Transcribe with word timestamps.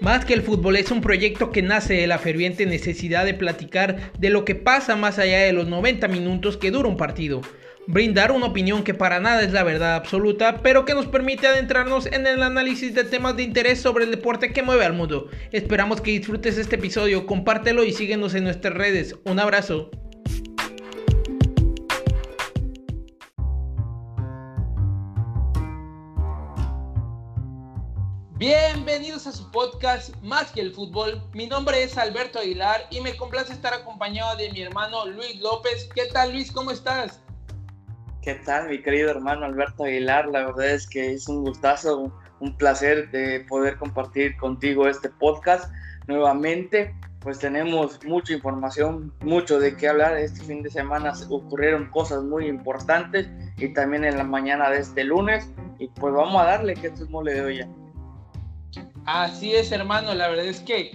Más 0.00 0.24
que 0.24 0.32
el 0.32 0.40
fútbol 0.40 0.76
es 0.76 0.90
un 0.90 1.02
proyecto 1.02 1.52
que 1.52 1.60
nace 1.60 1.92
de 1.92 2.06
la 2.06 2.18
ferviente 2.18 2.64
necesidad 2.64 3.26
de 3.26 3.34
platicar 3.34 4.12
de 4.18 4.30
lo 4.30 4.46
que 4.46 4.54
pasa 4.54 4.96
más 4.96 5.18
allá 5.18 5.40
de 5.40 5.52
los 5.52 5.68
90 5.68 6.08
minutos 6.08 6.56
que 6.56 6.70
dura 6.70 6.88
un 6.88 6.96
partido. 6.96 7.42
Brindar 7.86 8.32
una 8.32 8.46
opinión 8.46 8.82
que 8.82 8.94
para 8.94 9.20
nada 9.20 9.42
es 9.42 9.52
la 9.52 9.62
verdad 9.62 9.96
absoluta, 9.96 10.62
pero 10.62 10.86
que 10.86 10.94
nos 10.94 11.04
permite 11.04 11.48
adentrarnos 11.48 12.06
en 12.06 12.26
el 12.26 12.42
análisis 12.42 12.94
de 12.94 13.04
temas 13.04 13.36
de 13.36 13.42
interés 13.42 13.78
sobre 13.82 14.04
el 14.04 14.10
deporte 14.10 14.54
que 14.54 14.62
mueve 14.62 14.86
al 14.86 14.94
mundo. 14.94 15.28
Esperamos 15.52 16.00
que 16.00 16.12
disfrutes 16.12 16.56
este 16.56 16.76
episodio, 16.76 17.26
compártelo 17.26 17.84
y 17.84 17.92
síguenos 17.92 18.34
en 18.34 18.44
nuestras 18.44 18.72
redes. 18.72 19.16
Un 19.24 19.38
abrazo. 19.38 19.90
Bienvenidos 28.82 29.26
a 29.26 29.32
su 29.32 29.50
podcast 29.50 30.16
Más 30.22 30.52
que 30.52 30.62
el 30.62 30.72
fútbol. 30.72 31.20
Mi 31.34 31.46
nombre 31.46 31.82
es 31.82 31.98
Alberto 31.98 32.38
Aguilar 32.38 32.80
y 32.88 33.02
me 33.02 33.14
complace 33.14 33.52
estar 33.52 33.74
acompañado 33.74 34.38
de 34.38 34.50
mi 34.52 34.62
hermano 34.62 35.04
Luis 35.04 35.38
López. 35.38 35.90
¿Qué 35.94 36.06
tal 36.06 36.32
Luis? 36.32 36.50
¿Cómo 36.50 36.70
estás? 36.70 37.20
¿Qué 38.22 38.36
tal 38.36 38.70
mi 38.70 38.80
querido 38.80 39.10
hermano 39.10 39.44
Alberto 39.44 39.84
Aguilar? 39.84 40.28
La 40.28 40.46
verdad 40.46 40.70
es 40.70 40.88
que 40.88 41.12
es 41.12 41.28
un 41.28 41.44
gustazo, 41.44 42.10
un 42.40 42.56
placer 42.56 43.10
de 43.10 43.40
poder 43.40 43.76
compartir 43.76 44.34
contigo 44.38 44.88
este 44.88 45.10
podcast 45.10 45.70
nuevamente. 46.06 46.94
Pues 47.20 47.38
tenemos 47.38 48.02
mucha 48.06 48.32
información, 48.32 49.12
mucho 49.20 49.60
de 49.60 49.76
qué 49.76 49.88
hablar. 49.88 50.16
Este 50.16 50.42
fin 50.42 50.62
de 50.62 50.70
semana 50.70 51.12
ocurrieron 51.28 51.90
cosas 51.90 52.22
muy 52.22 52.46
importantes 52.46 53.28
y 53.58 53.74
también 53.74 54.06
en 54.06 54.16
la 54.16 54.24
mañana 54.24 54.70
de 54.70 54.78
este 54.78 55.04
lunes. 55.04 55.50
Y 55.78 55.88
pues 55.88 56.14
vamos 56.14 56.40
a 56.40 56.46
darle 56.46 56.72
que 56.72 56.86
esto 56.86 57.04
es 57.04 57.10
mole 57.10 57.34
de 57.34 57.42
olla. 57.42 57.68
Así 59.12 59.52
es, 59.56 59.72
hermano. 59.72 60.14
La 60.14 60.28
verdad 60.28 60.44
es 60.44 60.60
que, 60.60 60.92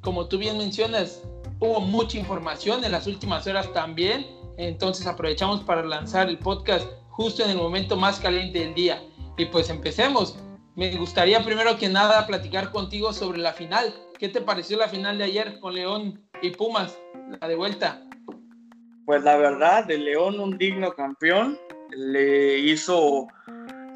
como 0.00 0.26
tú 0.26 0.36
bien 0.36 0.58
mencionas, 0.58 1.22
hubo 1.60 1.78
mucha 1.78 2.18
información 2.18 2.84
en 2.84 2.90
las 2.90 3.06
últimas 3.06 3.46
horas 3.46 3.72
también. 3.72 4.26
Entonces 4.56 5.06
aprovechamos 5.06 5.60
para 5.60 5.84
lanzar 5.84 6.28
el 6.28 6.38
podcast 6.38 6.84
justo 7.10 7.44
en 7.44 7.50
el 7.50 7.58
momento 7.58 7.96
más 7.96 8.18
caliente 8.18 8.58
del 8.58 8.74
día. 8.74 9.00
Y 9.38 9.44
pues 9.46 9.70
empecemos. 9.70 10.36
Me 10.74 10.90
gustaría 10.96 11.44
primero 11.44 11.76
que 11.78 11.88
nada 11.88 12.26
platicar 12.26 12.72
contigo 12.72 13.12
sobre 13.12 13.38
la 13.38 13.52
final. 13.52 13.94
¿Qué 14.18 14.28
te 14.28 14.40
pareció 14.40 14.76
la 14.76 14.88
final 14.88 15.18
de 15.18 15.24
ayer 15.24 15.60
con 15.60 15.74
León 15.74 16.20
y 16.42 16.50
Pumas? 16.50 16.98
La 17.40 17.46
de 17.46 17.54
vuelta. 17.54 18.02
Pues 19.06 19.22
la 19.22 19.36
verdad, 19.36 19.84
de 19.84 19.98
León 19.98 20.40
un 20.40 20.58
digno 20.58 20.92
campeón. 20.94 21.56
Le 21.90 22.58
hizo 22.58 23.28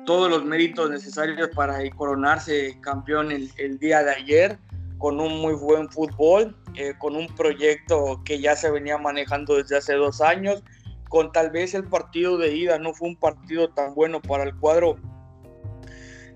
todos 0.07 0.31
los 0.31 0.45
méritos 0.45 0.89
necesarios 0.89 1.51
para 1.55 1.79
coronarse 1.91 2.79
campeón 2.81 3.33
el, 3.33 3.79
día 3.79 4.03
de 4.03 4.13
ayer, 4.13 4.59
con 4.99 5.21
un 5.21 5.41
muy 5.41 5.53
buen 5.55 5.91
fútbol, 5.91 6.57
eh, 6.77 6.95
con 6.99 7.17
un 7.17 7.27
proyecto 7.35 8.23
que 8.25 8.41
ya 8.41 8.57
se 8.57 8.71
venía 8.71 8.97
manejando 8.97 9.57
desde 9.57 9.77
hace 9.77 9.95
dos 9.95 10.23
años, 10.23 10.63
con 11.09 11.33
tal 11.33 11.51
vez 11.51 11.75
el 11.75 11.85
partido 11.85 12.39
de 12.39 12.57
ida 12.57 12.79
no 12.79 12.95
fue 12.95 13.09
un 13.09 13.17
partido 13.17 13.69
tan 13.69 13.95
bueno 13.95 14.23
para 14.23 14.45
el 14.45 14.55
cuadro 14.57 14.97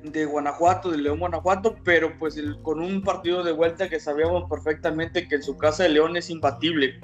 de 0.03 0.25
Guanajuato, 0.25 0.91
de 0.91 0.99
León 0.99 1.21
Guanajuato, 1.21 1.77
pero 1.85 2.19
pues 2.19 2.43
con 2.63 2.81
un 2.81 3.03
partido 3.03 3.45
de 3.45 3.53
vuelta 3.53 3.89
que 3.89 4.01
sabíamos 4.01 4.51
perfectamente 4.51 5.29
que 5.29 5.37
en 5.37 5.43
su 5.43 5.57
casa 5.57 5.85
de 5.85 5.91
León 5.91 6.17
es 6.17 6.29
imbatible, 6.29 7.01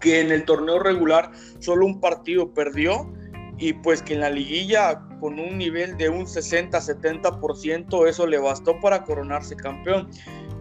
que 0.00 0.20
en 0.20 0.32
el 0.32 0.44
torneo 0.44 0.78
regular 0.78 1.30
solo 1.58 1.84
un 1.84 2.00
partido 2.00 2.52
perdió 2.54 3.12
y 3.58 3.72
pues 3.72 4.02
que 4.02 4.14
en 4.14 4.20
la 4.20 4.30
liguilla 4.30 5.00
con 5.20 5.38
un 5.38 5.58
nivel 5.58 5.96
de 5.96 6.08
un 6.08 6.26
60-70% 6.26 8.08
eso 8.08 8.26
le 8.26 8.38
bastó 8.38 8.80
para 8.80 9.04
coronarse 9.04 9.56
campeón 9.56 10.08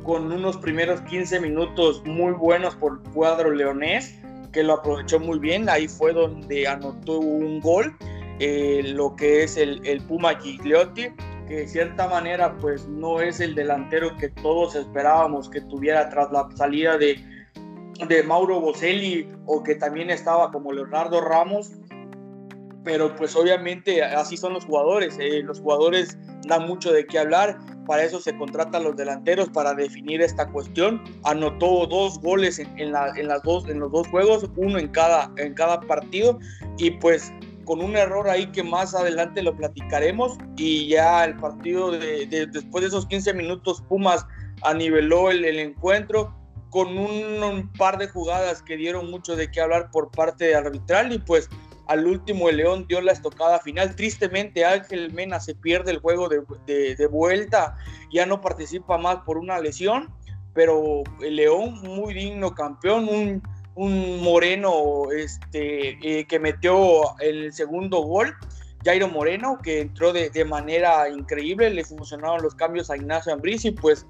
con 0.03 0.31
unos 0.31 0.58
primeros 0.58 1.02
15 1.02 1.39
minutos 1.39 2.03
muy 2.05 2.33
buenos 2.33 2.75
por 2.75 3.02
el 3.03 3.11
cuadro 3.11 3.52
leonés 3.52 4.15
que 4.52 4.64
lo 4.64 4.73
aprovechó 4.73 5.20
muy 5.20 5.39
bien 5.39 5.70
ahí 5.70 5.87
fue 5.87 6.14
donde 6.14 6.67
anotó 6.67 7.20
un 7.20 7.59
gol 7.59 7.98
eh, 8.39 8.81
lo 8.86 9.15
que 9.15 9.43
es 9.43 9.58
el, 9.58 9.86
el 9.86 10.02
Puma 10.02 10.36
Gigliotti 10.39 11.10
que 11.48 11.55
de 11.55 11.67
cierta 11.67 12.08
manera 12.08 12.58
pues 12.58 12.87
no 12.87 13.21
es 13.21 13.39
el 13.39 13.55
delantero 13.55 14.15
que 14.17 14.30
todos 14.30 14.75
esperábamos 14.75 15.49
que 15.49 15.61
tuviera 15.61 16.10
tras 16.10 16.31
la 16.31 16.48
salida 16.55 16.98
de, 16.98 17.20
de 18.08 18.23
Mauro 18.23 18.60
Boselli 18.60 19.30
o 19.45 19.64
que 19.64 19.75
también 19.75 20.10
estaba 20.10 20.52
como 20.52 20.71
Leonardo 20.71 21.21
Ramos 21.21 21.71
pero 22.83 23.16
pues 23.16 23.36
obviamente 23.36 24.04
así 24.04 24.38
son 24.38 24.54
los 24.54 24.66
jugadores, 24.66 25.17
eh, 25.20 25.42
los 25.44 25.60
jugadores 25.60 26.17
dan 26.48 26.67
mucho 26.67 26.92
de 26.92 27.05
qué 27.05 27.20
hablar, 27.20 27.58
para 27.86 28.04
eso 28.04 28.20
se 28.20 28.36
contratan 28.38 28.83
los 28.83 28.95
delanteros 28.95 29.49
para 29.49 29.73
definir 29.73 30.21
esta 30.21 30.49
cuestión, 30.49 31.04
anotó 31.23 31.86
dos 31.88 32.20
goles 32.20 32.60
en, 32.60 32.92
las 32.92 33.43
dos, 33.43 33.67
en 33.67 33.80
los 33.80 33.92
dos 33.92 34.08
juegos, 34.08 34.49
uno 34.55 34.77
en 34.77 34.89
cada, 34.89 35.32
en 35.38 35.54
cada 35.54 35.80
partido 35.82 36.39
y 36.77 36.92
pues 36.92 37.32
con 37.66 37.82
un 37.82 37.95
error 37.95 38.30
ahí 38.30 38.48
que 38.48 38.64
más 38.64 38.93
adelante 38.93 39.42
lo 39.42 39.55
platicaremos 39.55 40.38
y 40.58 40.88
ya 40.89 41.23
el 41.23 41.36
partido 41.38 41.92
de, 41.92 42.26
después 42.52 42.82
de 42.82 42.88
esos 42.89 43.05
15 43.08 43.33
minutos 43.33 43.82
Pumas 43.88 44.26
aniveló 44.64 45.32
el, 45.32 45.45
el 45.45 45.60
encuentro 45.60 46.36
con 46.70 46.98
un, 46.98 47.43
un, 47.43 47.72
par 47.73 47.99
de 47.99 48.08
jugadas 48.08 48.64
que 48.64 48.76
dieron 48.76 49.11
mucho 49.11 49.36
de 49.36 49.52
qué 49.52 49.61
hablar 49.61 49.92
por 49.92 50.10
parte 50.10 50.45
de 50.45 50.55
arbitral 50.55 51.14
y 51.14 51.20
pues 51.20 51.48
al 51.88 52.08
último 52.08 52.49
el 52.49 52.58
León 52.58 52.86
dio 52.88 53.02
la 53.02 53.11
estocada 53.11 53.60
final. 53.60 53.95
Tristemente 53.95 54.66
Ángel 54.66 55.11
Mena 55.14 55.39
se 55.39 55.55
pierde 55.55 55.92
el 55.92 55.99
juego 55.99 56.30
de, 56.30 57.08
vuelta, 57.08 57.77
ya 58.11 58.26
no 58.26 58.42
participa 58.42 58.98
más 58.98 59.17
por 59.26 59.38
una 59.38 59.60
lesión, 59.60 60.14
pero 60.54 61.04
el 61.22 61.36
León 61.36 61.82
muy 61.82 62.14
digno 62.14 62.54
campeón, 62.54 63.42
un, 63.76 64.22
Moreno 64.22 65.11
este, 65.11 65.98
eh, 66.04 66.26
que 66.26 66.39
metió 66.39 67.20
el 67.20 67.52
segundo 67.54 68.02
gol. 68.02 68.36
Jairo 68.86 69.08
Moreno, 69.08 69.60
que 69.64 69.82
entró 69.82 70.14
de, 70.14 70.45
manera 70.45 71.10
increíble, 71.10 71.70
le 71.70 71.83
funcionaron 71.83 72.43
los 72.43 72.54
cambios 72.54 72.92
a 72.92 72.98
Ignacio 72.98 73.33
Ambriz 73.33 73.66
y 73.66 73.72
pues 73.72 74.05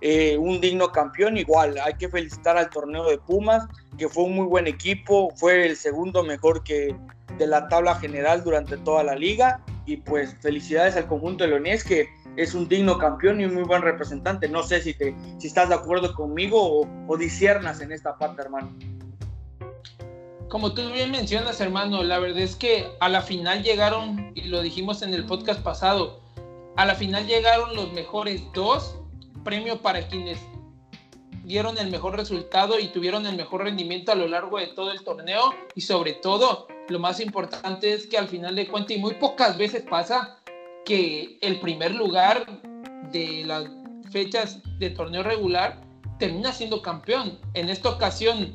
eh, 0.00 0.36
un 0.38 0.60
digno 0.60 0.92
campeón. 0.92 1.36
Igual, 1.36 1.78
hay 1.78 1.94
que 1.94 2.08
felicitar 2.08 2.56
al 2.56 2.70
torneo 2.70 3.08
de 3.08 3.18
Pumas, 3.18 3.66
que 3.98 4.08
fue 4.08 4.24
un 4.24 4.36
muy 4.36 4.46
buen 4.46 4.66
equipo, 4.66 5.30
fue 5.36 5.66
el 5.66 5.76
segundo 5.76 6.22
mejor 6.22 6.62
que 6.64 6.96
de 7.38 7.46
la 7.46 7.68
tabla 7.68 7.94
general 7.96 8.42
durante 8.44 8.76
toda 8.78 9.04
la 9.04 9.14
liga. 9.14 9.64
Y 9.86 9.96
pues 9.96 10.34
felicidades 10.40 10.96
al 10.96 11.06
conjunto 11.06 11.44
de 11.44 11.50
Leonés, 11.50 11.82
que 11.82 12.08
es 12.36 12.54
un 12.54 12.68
digno 12.68 12.98
campeón 12.98 13.40
y 13.40 13.44
un 13.44 13.54
muy 13.54 13.64
buen 13.64 13.82
representante. 13.82 14.48
No 14.48 14.62
sé 14.62 14.80
si, 14.80 14.94
te, 14.94 15.14
si 15.38 15.48
estás 15.48 15.68
de 15.68 15.74
acuerdo 15.74 16.14
conmigo 16.14 16.80
o, 16.80 16.88
o 17.08 17.16
disiernas 17.16 17.80
en 17.80 17.92
esta 17.92 18.16
parte, 18.16 18.42
hermano. 18.42 18.72
Como 20.48 20.74
tú 20.74 20.90
bien 20.92 21.12
mencionas, 21.12 21.60
hermano, 21.60 22.02
la 22.02 22.18
verdad 22.18 22.40
es 22.40 22.56
que 22.56 22.88
a 22.98 23.08
la 23.08 23.22
final 23.22 23.62
llegaron, 23.62 24.32
y 24.34 24.48
lo 24.48 24.62
dijimos 24.62 25.02
en 25.02 25.14
el 25.14 25.24
podcast 25.24 25.62
pasado, 25.62 26.20
a 26.76 26.84
la 26.84 26.94
final 26.96 27.26
llegaron 27.26 27.74
los 27.76 27.92
mejores 27.92 28.42
dos 28.52 28.99
premio 29.44 29.80
para 29.80 30.06
quienes 30.08 30.38
dieron 31.44 31.78
el 31.78 31.90
mejor 31.90 32.16
resultado 32.16 32.78
y 32.78 32.88
tuvieron 32.88 33.26
el 33.26 33.36
mejor 33.36 33.64
rendimiento 33.64 34.12
a 34.12 34.14
lo 34.14 34.28
largo 34.28 34.58
de 34.58 34.68
todo 34.68 34.92
el 34.92 35.02
torneo 35.02 35.54
y 35.74 35.80
sobre 35.80 36.12
todo 36.14 36.68
lo 36.88 36.98
más 36.98 37.20
importante 37.20 37.92
es 37.92 38.06
que 38.06 38.18
al 38.18 38.28
final 38.28 38.56
de 38.56 38.68
cuentas 38.68 38.96
y 38.96 39.00
muy 39.00 39.14
pocas 39.14 39.56
veces 39.56 39.82
pasa 39.88 40.38
que 40.84 41.38
el 41.40 41.60
primer 41.60 41.94
lugar 41.94 42.46
de 43.12 43.44
las 43.44 43.64
fechas 44.10 44.60
de 44.78 44.90
torneo 44.90 45.22
regular 45.22 45.80
termina 46.18 46.52
siendo 46.52 46.82
campeón. 46.82 47.38
En 47.54 47.68
esta 47.68 47.90
ocasión 47.90 48.54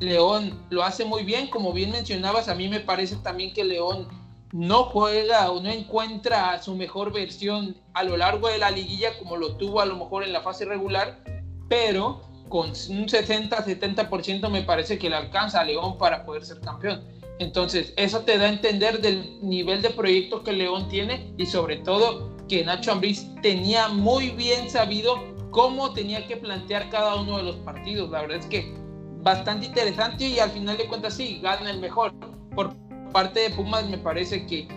León 0.00 0.60
lo 0.70 0.82
hace 0.82 1.04
muy 1.04 1.22
bien, 1.22 1.48
como 1.48 1.72
bien 1.72 1.90
mencionabas, 1.90 2.48
a 2.48 2.54
mí 2.54 2.68
me 2.68 2.80
parece 2.80 3.16
también 3.16 3.52
que 3.52 3.64
León 3.64 4.08
no 4.52 4.84
juega 4.84 5.50
o 5.50 5.60
no 5.60 5.70
encuentra 5.70 6.62
su 6.62 6.74
mejor 6.74 7.12
versión 7.12 7.76
a 7.94 8.04
lo 8.04 8.16
largo 8.16 8.48
de 8.48 8.58
la 8.58 8.70
liguilla 8.70 9.18
como 9.18 9.36
lo 9.36 9.56
tuvo 9.56 9.80
a 9.80 9.86
lo 9.86 9.96
mejor 9.96 10.24
en 10.24 10.32
la 10.32 10.42
fase 10.42 10.64
regular, 10.64 11.22
pero 11.68 12.20
con 12.48 12.68
un 12.68 13.06
60-70% 13.08 14.50
me 14.50 14.62
parece 14.62 14.98
que 14.98 15.08
le 15.08 15.16
alcanza 15.16 15.60
a 15.60 15.64
León 15.64 15.96
para 15.96 16.24
poder 16.24 16.44
ser 16.44 16.60
campeón. 16.60 17.02
Entonces, 17.38 17.94
eso 17.96 18.20
te 18.20 18.36
da 18.36 18.44
a 18.44 18.50
entender 18.50 19.00
del 19.00 19.38
nivel 19.42 19.80
de 19.80 19.88
proyecto 19.88 20.44
que 20.44 20.52
León 20.52 20.86
tiene 20.88 21.32
y 21.38 21.46
sobre 21.46 21.78
todo 21.78 22.30
que 22.46 22.62
Nacho 22.62 22.92
Ambriz 22.92 23.26
tenía 23.40 23.88
muy 23.88 24.30
bien 24.30 24.68
sabido 24.68 25.16
cómo 25.50 25.94
tenía 25.94 26.26
que 26.26 26.36
plantear 26.36 26.90
cada 26.90 27.16
uno 27.16 27.38
de 27.38 27.44
los 27.44 27.56
partidos. 27.56 28.10
La 28.10 28.20
verdad 28.20 28.36
es 28.36 28.46
que 28.46 28.74
bastante 29.22 29.66
interesante 29.66 30.26
y 30.26 30.38
al 30.38 30.50
final 30.50 30.76
de 30.76 30.86
cuentas 30.86 31.14
sí, 31.14 31.40
gana 31.42 31.70
el 31.70 31.80
mejor. 31.80 32.12
Por 32.54 32.76
parte 33.12 33.40
de 33.40 33.50
Pumas 33.50 33.88
me 33.88 33.98
parece 33.98 34.46
que 34.46 34.68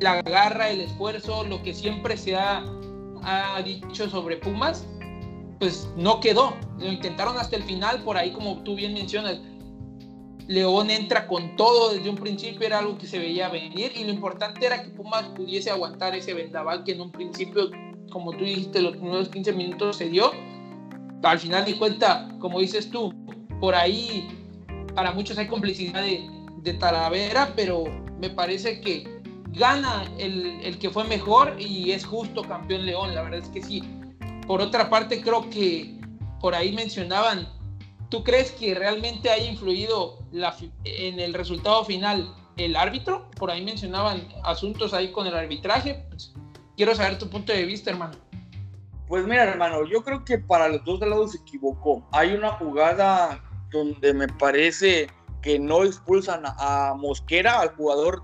la 0.00 0.22
garra, 0.22 0.70
el 0.70 0.80
esfuerzo, 0.80 1.44
lo 1.44 1.62
que 1.62 1.74
siempre 1.74 2.16
se 2.16 2.36
ha, 2.36 2.64
dicho 3.64 4.08
sobre 4.08 4.36
Pumas, 4.36 4.86
pues 5.58 5.88
no 5.96 6.20
quedó. 6.20 6.54
Lo 6.78 6.86
intentaron 6.86 7.36
hasta 7.36 7.56
el 7.56 7.64
final, 7.64 8.02
por 8.02 8.16
ahí 8.16 8.32
como 8.32 8.62
tú 8.62 8.74
bien 8.74 8.94
mencionas. 8.94 9.40
León 10.46 10.90
entra 10.90 11.26
con 11.26 11.56
todo 11.56 11.92
desde 11.92 12.08
un 12.08 12.16
principio, 12.16 12.66
era 12.66 12.78
algo 12.78 12.96
que 12.96 13.06
se 13.06 13.18
veía 13.18 13.50
venir 13.50 13.92
y 13.94 14.04
lo 14.04 14.10
importante 14.10 14.64
era 14.64 14.82
que 14.82 14.88
Pumas 14.88 15.24
pudiese 15.36 15.70
aguantar 15.70 16.14
ese 16.14 16.32
vendaval 16.32 16.84
que 16.84 16.92
en 16.92 17.02
un 17.02 17.12
principio 17.12 17.70
como 18.10 18.32
tú 18.32 18.44
dijiste, 18.44 18.80
los 18.80 18.96
primeros 18.96 19.28
15 19.28 19.52
minutos 19.52 19.96
se 19.96 20.08
dio. 20.08 20.32
Al 21.22 21.38
final 21.38 21.64
de 21.64 21.76
cuenta, 21.76 22.28
como 22.38 22.60
dices 22.60 22.90
tú, 22.90 23.12
por 23.60 23.74
ahí 23.74 24.28
para 24.94 25.12
muchos 25.12 25.38
hay 25.38 25.46
complicidad 25.46 26.02
de, 26.02 26.26
de 26.68 26.74
Talavera, 26.74 27.52
pero 27.56 27.84
me 28.20 28.30
parece 28.30 28.80
que 28.80 29.20
gana 29.52 30.04
el, 30.18 30.60
el, 30.62 30.78
que 30.78 30.90
fue 30.90 31.04
mejor 31.04 31.56
y 31.58 31.92
es 31.92 32.04
justo 32.04 32.42
campeón 32.42 32.84
León, 32.84 33.14
la 33.14 33.22
verdad 33.22 33.40
es 33.40 33.48
que 33.48 33.62
sí. 33.62 33.82
Por 34.46 34.60
otra 34.60 34.90
parte, 34.90 35.20
creo 35.20 35.48
que 35.50 35.98
por 36.40 36.54
ahí 36.54 36.72
mencionaban, 36.72 37.48
¿tú 38.10 38.22
crees 38.22 38.52
que 38.52 38.74
realmente 38.74 39.30
haya 39.30 39.50
influido 39.50 40.18
en 40.84 41.20
el 41.20 41.34
resultado 41.34 41.84
final 41.84 42.34
el 42.56 42.76
árbitro? 42.76 43.30
Por 43.36 43.50
ahí 43.50 43.64
mencionaban 43.64 44.28
asuntos 44.44 44.92
ahí 44.92 45.10
con 45.10 45.26
el 45.26 45.34
arbitraje. 45.34 46.04
Pues, 46.10 46.34
quiero 46.76 46.94
saber 46.94 47.18
tu 47.18 47.28
punto 47.28 47.52
de 47.52 47.64
vista, 47.64 47.90
hermano. 47.90 48.14
Pues 49.08 49.26
mira, 49.26 49.44
hermano, 49.44 49.86
yo 49.86 50.02
creo 50.02 50.22
que 50.22 50.38
para 50.38 50.68
los 50.68 50.84
dos 50.84 51.00
lados 51.00 51.32
se 51.32 51.38
equivocó. 51.38 52.06
Hay 52.12 52.34
una 52.34 52.52
jugada 52.52 53.42
donde 53.70 54.12
me 54.12 54.28
parece 54.28 55.08
que 55.48 55.58
no 55.58 55.82
expulsan 55.82 56.42
a 56.44 56.92
Mosquera, 56.94 57.60
al 57.60 57.70
jugador 57.70 58.22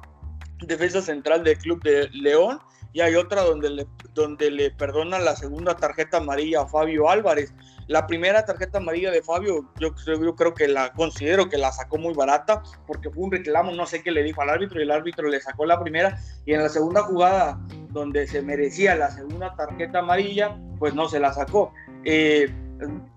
defensa 0.60 1.00
central 1.00 1.42
del 1.42 1.56
club 1.56 1.82
de 1.82 2.10
León, 2.12 2.58
y 2.92 3.00
hay 3.00 3.14
otra 3.14 3.40
donde 3.40 3.70
le, 3.70 3.86
donde 4.12 4.50
le 4.50 4.70
perdonan 4.70 5.24
la 5.24 5.34
segunda 5.34 5.74
tarjeta 5.74 6.18
amarilla 6.18 6.60
a 6.60 6.66
Fabio 6.66 7.08
Álvarez. 7.08 7.54
La 7.86 8.06
primera 8.06 8.44
tarjeta 8.44 8.76
amarilla 8.76 9.10
de 9.10 9.22
Fabio, 9.22 9.72
yo, 9.80 9.94
yo 10.06 10.36
creo 10.36 10.52
que 10.52 10.68
la 10.68 10.92
considero 10.92 11.48
que 11.48 11.56
la 11.56 11.72
sacó 11.72 11.96
muy 11.96 12.12
barata, 12.12 12.62
porque 12.86 13.08
fue 13.08 13.24
un 13.24 13.32
reclamo, 13.32 13.72
no 13.72 13.86
sé 13.86 14.02
qué 14.02 14.10
le 14.10 14.22
dijo 14.22 14.42
al 14.42 14.50
árbitro, 14.50 14.78
y 14.78 14.82
el 14.82 14.90
árbitro 14.90 15.26
le 15.26 15.40
sacó 15.40 15.64
la 15.64 15.80
primera, 15.80 16.18
y 16.44 16.52
en 16.52 16.62
la 16.62 16.68
segunda 16.68 17.04
jugada, 17.04 17.58
donde 17.88 18.26
se 18.26 18.42
merecía 18.42 18.96
la 18.96 19.10
segunda 19.10 19.56
tarjeta 19.56 20.00
amarilla, 20.00 20.58
pues 20.78 20.94
no 20.94 21.08
se 21.08 21.20
la 21.20 21.32
sacó. 21.32 21.72
Eh, 22.04 22.52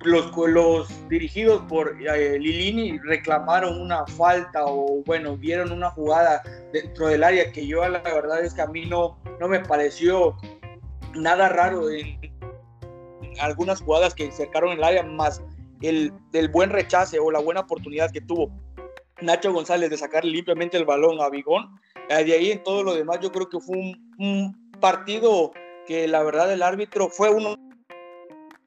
los, 0.01 0.31
los 0.35 1.09
dirigidos 1.09 1.61
por 1.67 1.97
eh, 1.99 2.39
Lilini 2.39 2.97
reclamaron 2.99 3.81
una 3.81 4.05
falta 4.05 4.65
o 4.65 5.03
bueno, 5.05 5.37
vieron 5.37 5.71
una 5.71 5.89
jugada 5.89 6.43
dentro 6.71 7.07
del 7.07 7.23
área 7.23 7.51
que 7.51 7.65
yo 7.65 7.87
la 7.87 7.99
verdad 8.01 8.43
es 8.43 8.53
que 8.53 8.61
a 8.61 8.67
mí 8.67 8.85
no, 8.85 9.17
me 9.47 9.59
pareció 9.59 10.35
nada 11.15 11.49
raro 11.49 11.89
en 11.89 12.19
algunas 13.39 13.81
jugadas 13.81 14.13
que 14.13 14.31
cercaron 14.31 14.71
el 14.71 14.83
área 14.83 15.03
más 15.03 15.41
el 15.81 16.11
del 16.31 16.49
buen 16.49 16.69
rechace 16.69 17.19
o 17.19 17.31
la 17.31 17.39
buena 17.39 17.61
oportunidad 17.61 18.11
que 18.11 18.21
tuvo 18.21 18.51
Nacho 19.21 19.51
González 19.51 19.89
de 19.89 19.97
sacar 19.97 20.23
limpiamente 20.23 20.77
el 20.77 20.85
balón 20.85 21.19
a 21.21 21.29
Bigón. 21.29 21.79
Eh, 22.09 22.23
de 22.23 22.33
ahí 22.33 22.51
en 22.51 22.63
todo 22.63 22.83
lo 22.83 22.93
demás 22.93 23.19
yo 23.19 23.31
creo 23.31 23.49
que 23.49 23.59
fue 23.59 23.75
un, 23.75 24.15
un 24.19 24.71
partido 24.79 25.51
que 25.87 26.07
la 26.07 26.21
verdad 26.23 26.51
el 26.51 26.61
árbitro 26.61 27.09
fue 27.09 27.29
uno 27.29 27.55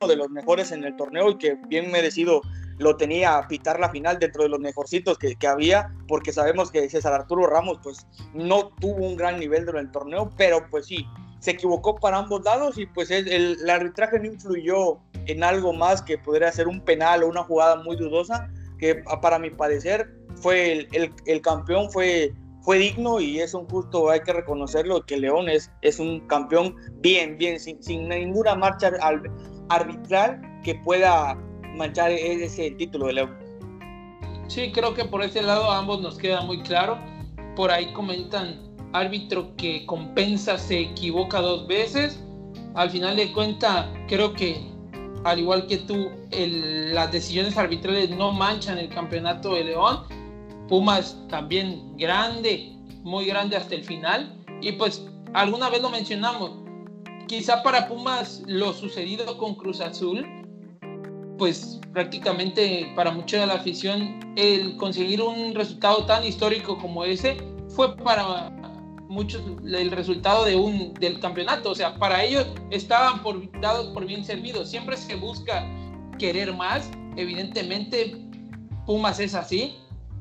de 0.08 0.16
los 0.16 0.30
mejores 0.30 0.72
en 0.72 0.84
el 0.84 0.96
torneo 0.96 1.30
y 1.30 1.36
que 1.36 1.56
bien 1.68 1.90
merecido 1.90 2.40
lo 2.78 2.96
tenía 2.96 3.36
a 3.36 3.46
pitar 3.46 3.78
la 3.78 3.90
final 3.90 4.18
dentro 4.18 4.42
de 4.42 4.48
los 4.48 4.58
mejorcitos 4.58 5.18
que, 5.18 5.36
que, 5.36 5.46
había, 5.46 5.92
porque 6.08 6.32
sabemos 6.32 6.70
que 6.70 6.88
César 6.88 7.12
Arturo 7.12 7.46
Ramos 7.46 7.78
pues 7.82 8.06
no 8.32 8.68
tuvo 8.80 9.06
un 9.06 9.16
gran 9.16 9.38
nivel 9.38 9.66
dentro 9.66 9.76
del 9.76 9.90
torneo, 9.90 10.30
pero 10.38 10.66
pues 10.70 10.86
sí, 10.86 11.06
se 11.40 11.50
equivocó 11.50 11.96
para 11.96 12.16
ambos 12.16 12.42
lados 12.44 12.78
y 12.78 12.86
pues 12.86 13.10
el, 13.10 13.28
el, 13.28 13.68
arbitraje 13.68 14.18
no 14.18 14.26
influyó 14.26 14.98
en 15.26 15.44
algo 15.44 15.74
más 15.74 16.00
que 16.00 16.16
podría 16.16 16.50
ser 16.50 16.66
un 16.66 16.80
penal 16.80 17.22
o 17.22 17.28
una 17.28 17.42
jugada 17.42 17.76
muy 17.82 17.96
dudosa, 17.96 18.48
que 18.78 19.02
para 19.20 19.38
mi 19.38 19.50
parecer 19.50 20.10
fue 20.36 20.72
el, 20.72 20.88
el, 20.92 21.12
el 21.26 21.42
campeón 21.42 21.90
fue 21.90 22.32
fue 22.62 22.78
digno 22.78 23.20
y 23.20 23.40
es 23.40 23.54
un 23.54 23.66
justo, 23.68 24.10
hay 24.10 24.20
que 24.20 24.32
reconocerlo, 24.32 25.04
que 25.04 25.16
León 25.16 25.48
es, 25.48 25.70
es 25.80 25.98
un 25.98 26.20
campeón 26.26 26.76
bien, 26.96 27.38
bien, 27.38 27.58
sin, 27.58 27.82
sin 27.82 28.08
ninguna 28.08 28.54
marcha 28.54 28.92
al, 29.00 29.22
arbitral 29.70 30.40
que 30.62 30.74
pueda 30.74 31.34
manchar 31.76 32.10
ese 32.10 32.72
título 32.72 33.06
de 33.06 33.12
León. 33.14 33.38
Sí, 34.48 34.72
creo 34.72 34.94
que 34.94 35.04
por 35.04 35.22
ese 35.22 35.42
lado 35.42 35.70
ambos 35.70 36.00
nos 36.00 36.18
queda 36.18 36.42
muy 36.42 36.60
claro. 36.62 36.98
Por 37.56 37.70
ahí 37.70 37.92
comentan 37.92 38.60
árbitro 38.92 39.54
que 39.56 39.86
compensa 39.86 40.58
se 40.58 40.80
equivoca 40.80 41.40
dos 41.40 41.66
veces. 41.66 42.22
Al 42.74 42.90
final 42.90 43.16
de 43.16 43.32
cuenta, 43.32 43.90
creo 44.08 44.32
que 44.32 44.60
al 45.24 45.38
igual 45.38 45.66
que 45.66 45.78
tú, 45.78 46.10
las 46.30 47.12
decisiones 47.12 47.56
arbitrales 47.56 48.10
no 48.10 48.32
manchan 48.32 48.78
el 48.78 48.88
campeonato 48.88 49.54
de 49.54 49.64
León. 49.64 50.00
Pumas 50.68 51.16
también 51.28 51.96
grande, 51.96 52.76
muy 53.02 53.26
grande 53.26 53.56
hasta 53.56 53.74
el 53.74 53.84
final. 53.84 54.36
Y 54.60 54.72
pues 54.72 55.06
alguna 55.32 55.70
vez 55.70 55.82
lo 55.82 55.90
mencionamos, 55.90 56.52
quizá 57.30 57.62
para 57.62 57.86
Pumas 57.86 58.42
lo 58.48 58.72
sucedido 58.72 59.38
con 59.38 59.54
Cruz 59.54 59.80
Azul, 59.80 60.26
pues 61.38 61.78
prácticamente 61.92 62.92
para 62.96 63.12
mucha 63.12 63.38
de 63.38 63.46
la 63.46 63.54
afición 63.54 64.18
el 64.34 64.76
conseguir 64.76 65.22
un 65.22 65.54
resultado 65.54 66.04
tan 66.06 66.24
histórico 66.26 66.76
como 66.76 67.04
ese 67.04 67.36
fue 67.68 67.96
para 67.98 68.50
muchos 69.08 69.40
el 69.64 69.92
resultado 69.92 70.44
del 70.44 71.20
campeonato, 71.20 71.70
o 71.70 71.74
sea, 71.76 71.94
para 72.00 72.24
ellos 72.24 72.48
estaban 72.70 73.22
por, 73.22 73.48
dados 73.60 73.86
por 73.94 74.06
bien 74.06 74.24
servidos. 74.24 74.68
Siempre 74.68 74.96
se 74.96 75.14
busca 75.14 75.64
querer 76.18 76.52
más, 76.52 76.90
evidentemente 77.14 78.26
Pumas 78.86 79.20
es 79.20 79.36
así, 79.36 79.76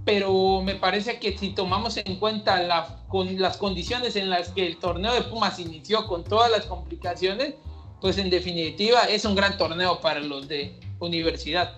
pero 0.10 0.64
me 0.64 0.74
parece 0.74 1.20
que 1.20 1.38
si 1.38 1.52
tomamos 1.52 1.98
en 1.98 2.16
cuenta 2.16 2.60
las 2.64 3.58
condiciones 3.58 4.16
en 4.16 4.32
las 4.32 4.50
que 4.50 4.66
el 4.66 4.78
torneo 4.78 5.14
de 5.14 5.22
Pumas 5.22 5.60
inició 5.60 6.08
con 6.08 6.24
todas 6.24 6.50
las 6.50 6.66
complicaciones, 6.66 7.54
pues 8.02 8.18
en 8.18 8.32
definitiva 8.32 9.04
es 9.04 9.24
un 9.24 9.36
gran 9.36 9.56
torneo 9.56 10.02
para 10.02 10.20
los 10.20 10.48
de 10.48 10.80
universidad. 11.00 11.78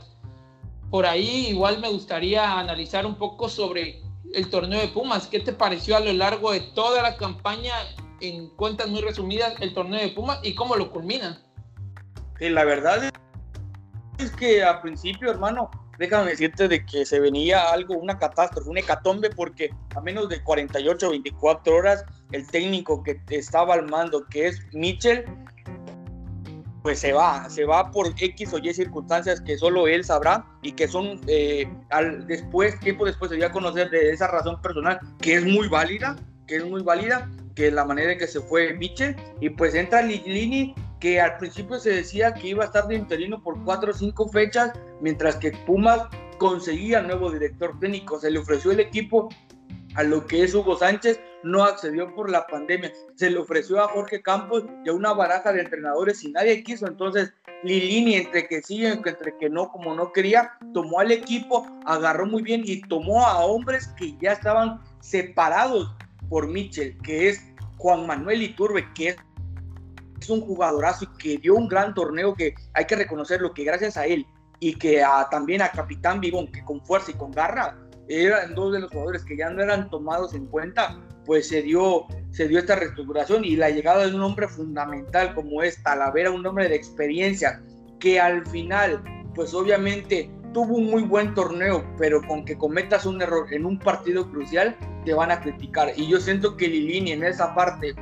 Por 0.89 1.05
ahí 1.05 1.47
igual 1.47 1.79
me 1.81 1.89
gustaría 1.89 2.57
analizar 2.57 3.05
un 3.05 3.15
poco 3.15 3.49
sobre 3.49 4.01
el 4.33 4.49
torneo 4.49 4.79
de 4.79 4.87
Pumas. 4.87 5.27
¿Qué 5.27 5.41
te 5.41 5.51
pareció 5.51 5.97
a 5.97 5.99
lo 5.99 6.13
largo 6.13 6.53
de 6.53 6.61
toda 6.61 7.01
la 7.01 7.17
campaña, 7.17 7.73
en 8.21 8.47
cuentas 8.51 8.87
muy 8.87 9.01
resumidas, 9.01 9.55
el 9.59 9.73
torneo 9.73 9.99
de 9.99 10.07
Pumas 10.07 10.39
y 10.41 10.55
cómo 10.55 10.77
lo 10.77 10.89
culminan? 10.89 11.37
Sí, 12.39 12.47
la 12.47 12.63
verdad 12.63 13.11
es 14.19 14.31
que 14.31 14.63
a 14.63 14.81
principio, 14.81 15.31
hermano, 15.31 15.69
déjame 16.01 16.31
decirte 16.31 16.67
de 16.67 16.83
que 16.83 17.05
se 17.05 17.19
venía 17.19 17.71
algo, 17.71 17.95
una 17.95 18.17
catástrofe, 18.17 18.69
un 18.69 18.77
hecatombe, 18.77 19.29
porque 19.29 19.69
a 19.95 20.01
menos 20.01 20.29
de 20.29 20.41
48 20.41 21.07
o 21.07 21.11
24 21.11 21.75
horas, 21.75 22.03
el 22.31 22.47
técnico 22.47 23.03
que 23.03 23.21
estaba 23.29 23.75
al 23.75 23.87
mando, 23.87 24.25
que 24.25 24.47
es 24.47 24.61
Mitchell, 24.73 25.23
pues 26.81 26.99
se 26.99 27.13
va, 27.13 27.47
se 27.51 27.65
va 27.65 27.91
por 27.91 28.07
X 28.17 28.51
o 28.51 28.57
Y 28.57 28.73
circunstancias 28.73 29.39
que 29.41 29.55
solo 29.59 29.87
él 29.87 30.03
sabrá 30.03 30.43
y 30.63 30.71
que 30.71 30.87
son, 30.87 31.21
eh, 31.27 31.71
al, 31.91 32.25
después, 32.25 32.79
tiempo 32.79 33.05
después 33.05 33.29
se 33.29 33.37
dio 33.37 33.45
a 33.45 33.51
conocer 33.51 33.91
de 33.91 34.09
esa 34.09 34.25
razón 34.25 34.59
personal, 34.59 34.99
que 35.19 35.35
es 35.35 35.45
muy 35.45 35.67
válida, 35.67 36.15
que 36.47 36.55
es 36.55 36.65
muy 36.65 36.81
válida, 36.81 37.29
que 37.53 37.69
la 37.69 37.85
manera 37.85 38.13
en 38.13 38.17
que 38.17 38.25
se 38.25 38.41
fue 38.41 38.73
Mitchell, 38.73 39.15
y 39.39 39.51
pues 39.51 39.75
entra 39.75 40.01
Lini 40.01 40.73
que 41.01 41.19
al 41.19 41.37
principio 41.37 41.79
se 41.79 41.89
decía 41.89 42.33
que 42.33 42.49
iba 42.49 42.63
a 42.63 42.67
estar 42.67 42.87
de 42.87 42.95
interino 42.95 43.43
por 43.43 43.61
cuatro 43.65 43.91
o 43.91 43.93
cinco 43.93 44.29
fechas, 44.29 44.71
mientras 45.01 45.35
que 45.35 45.51
Pumas 45.65 46.03
conseguía 46.37 47.01
nuevo 47.01 47.31
director 47.31 47.77
técnico. 47.79 48.19
Se 48.19 48.31
le 48.31 48.39
ofreció 48.39 48.71
el 48.71 48.79
equipo 48.79 49.27
a 49.95 50.03
lo 50.03 50.25
que 50.25 50.43
es 50.43 50.53
Hugo 50.53 50.77
Sánchez, 50.77 51.19
no 51.43 51.63
accedió 51.63 52.13
por 52.13 52.29
la 52.29 52.45
pandemia. 52.45 52.93
Se 53.15 53.31
le 53.31 53.39
ofreció 53.39 53.83
a 53.83 53.87
Jorge 53.89 54.21
Campos 54.21 54.63
y 54.85 54.89
a 54.89 54.93
una 54.93 55.11
baraja 55.11 55.51
de 55.51 55.61
entrenadores 55.61 56.23
y 56.23 56.31
nadie 56.31 56.63
quiso. 56.63 56.87
Entonces, 56.87 57.33
Lilini, 57.63 58.15
entre 58.15 58.47
que 58.47 58.61
sí, 58.61 58.85
entre 58.85 59.35
que 59.39 59.49
no, 59.49 59.69
como 59.71 59.95
no 59.95 60.13
quería, 60.13 60.53
tomó 60.71 60.99
al 60.99 61.11
equipo, 61.11 61.67
agarró 61.85 62.27
muy 62.27 62.43
bien 62.43 62.61
y 62.63 62.81
tomó 62.81 63.25
a 63.25 63.43
hombres 63.43 63.87
que 63.97 64.15
ya 64.21 64.33
estaban 64.33 64.79
separados 64.99 65.93
por 66.29 66.47
Mitchell, 66.47 66.95
que 66.99 67.29
es 67.29 67.43
Juan 67.77 68.05
Manuel 68.05 68.43
Iturbe, 68.43 68.87
que 68.93 69.09
es 69.09 69.17
es 70.21 70.29
un 70.29 70.41
jugadorazo 70.41 71.05
y 71.05 71.17
que 71.17 71.37
dio 71.37 71.55
un 71.55 71.67
gran 71.67 71.93
torneo 71.93 72.33
que 72.33 72.55
hay 72.73 72.85
que 72.85 72.95
reconocerlo, 72.95 73.53
que 73.53 73.63
gracias 73.63 73.97
a 73.97 74.05
él 74.05 74.25
y 74.59 74.75
que 74.75 75.03
también 75.29 75.61
a 75.61 75.71
Capitán 75.71 76.19
Bigón, 76.19 76.51
que 76.51 76.63
con 76.63 76.85
fuerza 76.85 77.11
y 77.11 77.15
con 77.15 77.31
garra 77.31 77.77
eran 78.07 78.53
dos 78.55 78.73
de 78.73 78.79
los 78.79 78.91
jugadores 78.91 79.23
que 79.23 79.37
ya 79.37 79.49
no 79.49 79.63
eran 79.63 79.89
tomados 79.89 80.33
en 80.33 80.45
cuenta, 80.47 80.99
pues 81.25 81.47
se 81.47 81.61
dio, 81.61 82.05
se 82.31 82.47
dio 82.47 82.59
esta 82.59 82.75
reestructuración 82.75 83.45
y 83.45 83.55
la 83.55 83.69
llegada 83.69 84.05
de 84.05 84.13
un 84.13 84.21
hombre 84.21 84.47
fundamental 84.47 85.33
como 85.33 85.63
es 85.63 85.81
Talavera, 85.81 86.31
un 86.31 86.45
hombre 86.45 86.67
de 86.67 86.75
experiencia, 86.75 87.63
que 87.99 88.19
al 88.19 88.45
final, 88.47 89.01
pues 89.33 89.53
obviamente 89.53 90.29
tuvo 90.53 90.75
un 90.75 90.91
muy 90.91 91.03
buen 91.03 91.33
torneo, 91.33 91.83
pero 91.97 92.21
con 92.27 92.43
que 92.43 92.57
cometas 92.57 93.05
un 93.05 93.21
error 93.21 93.51
en 93.53 93.65
un 93.65 93.79
partido 93.79 94.29
crucial, 94.29 94.75
te 95.05 95.13
van 95.13 95.31
a 95.31 95.39
criticar. 95.39 95.93
Y 95.95 96.07
yo 96.07 96.19
siento 96.19 96.57
que 96.57 96.67
Lilini 96.67 97.13
en 97.13 97.23
esa 97.23 97.55
parte 97.55 97.95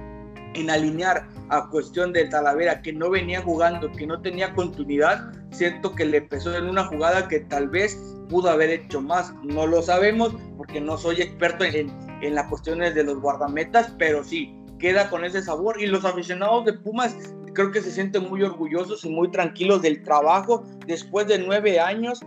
en 0.53 0.69
alinear 0.69 1.27
a 1.49 1.67
cuestión 1.69 2.13
de 2.13 2.25
Talavera 2.25 2.81
que 2.81 2.93
no 2.93 3.09
venía 3.09 3.41
jugando, 3.41 3.91
que 3.91 4.07
no 4.07 4.21
tenía 4.21 4.53
continuidad, 4.53 5.31
siento 5.51 5.93
que 5.95 6.05
le 6.05 6.17
empezó 6.17 6.55
en 6.55 6.65
una 6.65 6.85
jugada 6.85 7.27
que 7.27 7.41
tal 7.41 7.69
vez 7.69 7.97
pudo 8.29 8.49
haber 8.49 8.69
hecho 8.69 9.01
más. 9.01 9.33
No 9.43 9.67
lo 9.67 9.81
sabemos 9.81 10.35
porque 10.57 10.79
no 10.79 10.97
soy 10.97 11.21
experto 11.21 11.63
en, 11.63 11.91
en 12.21 12.35
las 12.35 12.47
cuestiones 12.47 12.95
de 12.95 13.03
los 13.03 13.19
guardametas, 13.19 13.93
pero 13.97 14.23
sí, 14.23 14.55
queda 14.79 15.09
con 15.09 15.23
ese 15.23 15.41
sabor 15.41 15.81
y 15.81 15.87
los 15.87 16.05
aficionados 16.05 16.65
de 16.65 16.73
Pumas 16.73 17.15
creo 17.53 17.71
que 17.71 17.81
se 17.81 17.91
sienten 17.91 18.29
muy 18.29 18.43
orgullosos 18.43 19.03
y 19.05 19.09
muy 19.09 19.29
tranquilos 19.31 19.81
del 19.81 20.03
trabajo 20.03 20.63
después 20.85 21.27
de 21.27 21.39
nueve 21.39 21.79
años 21.79 22.21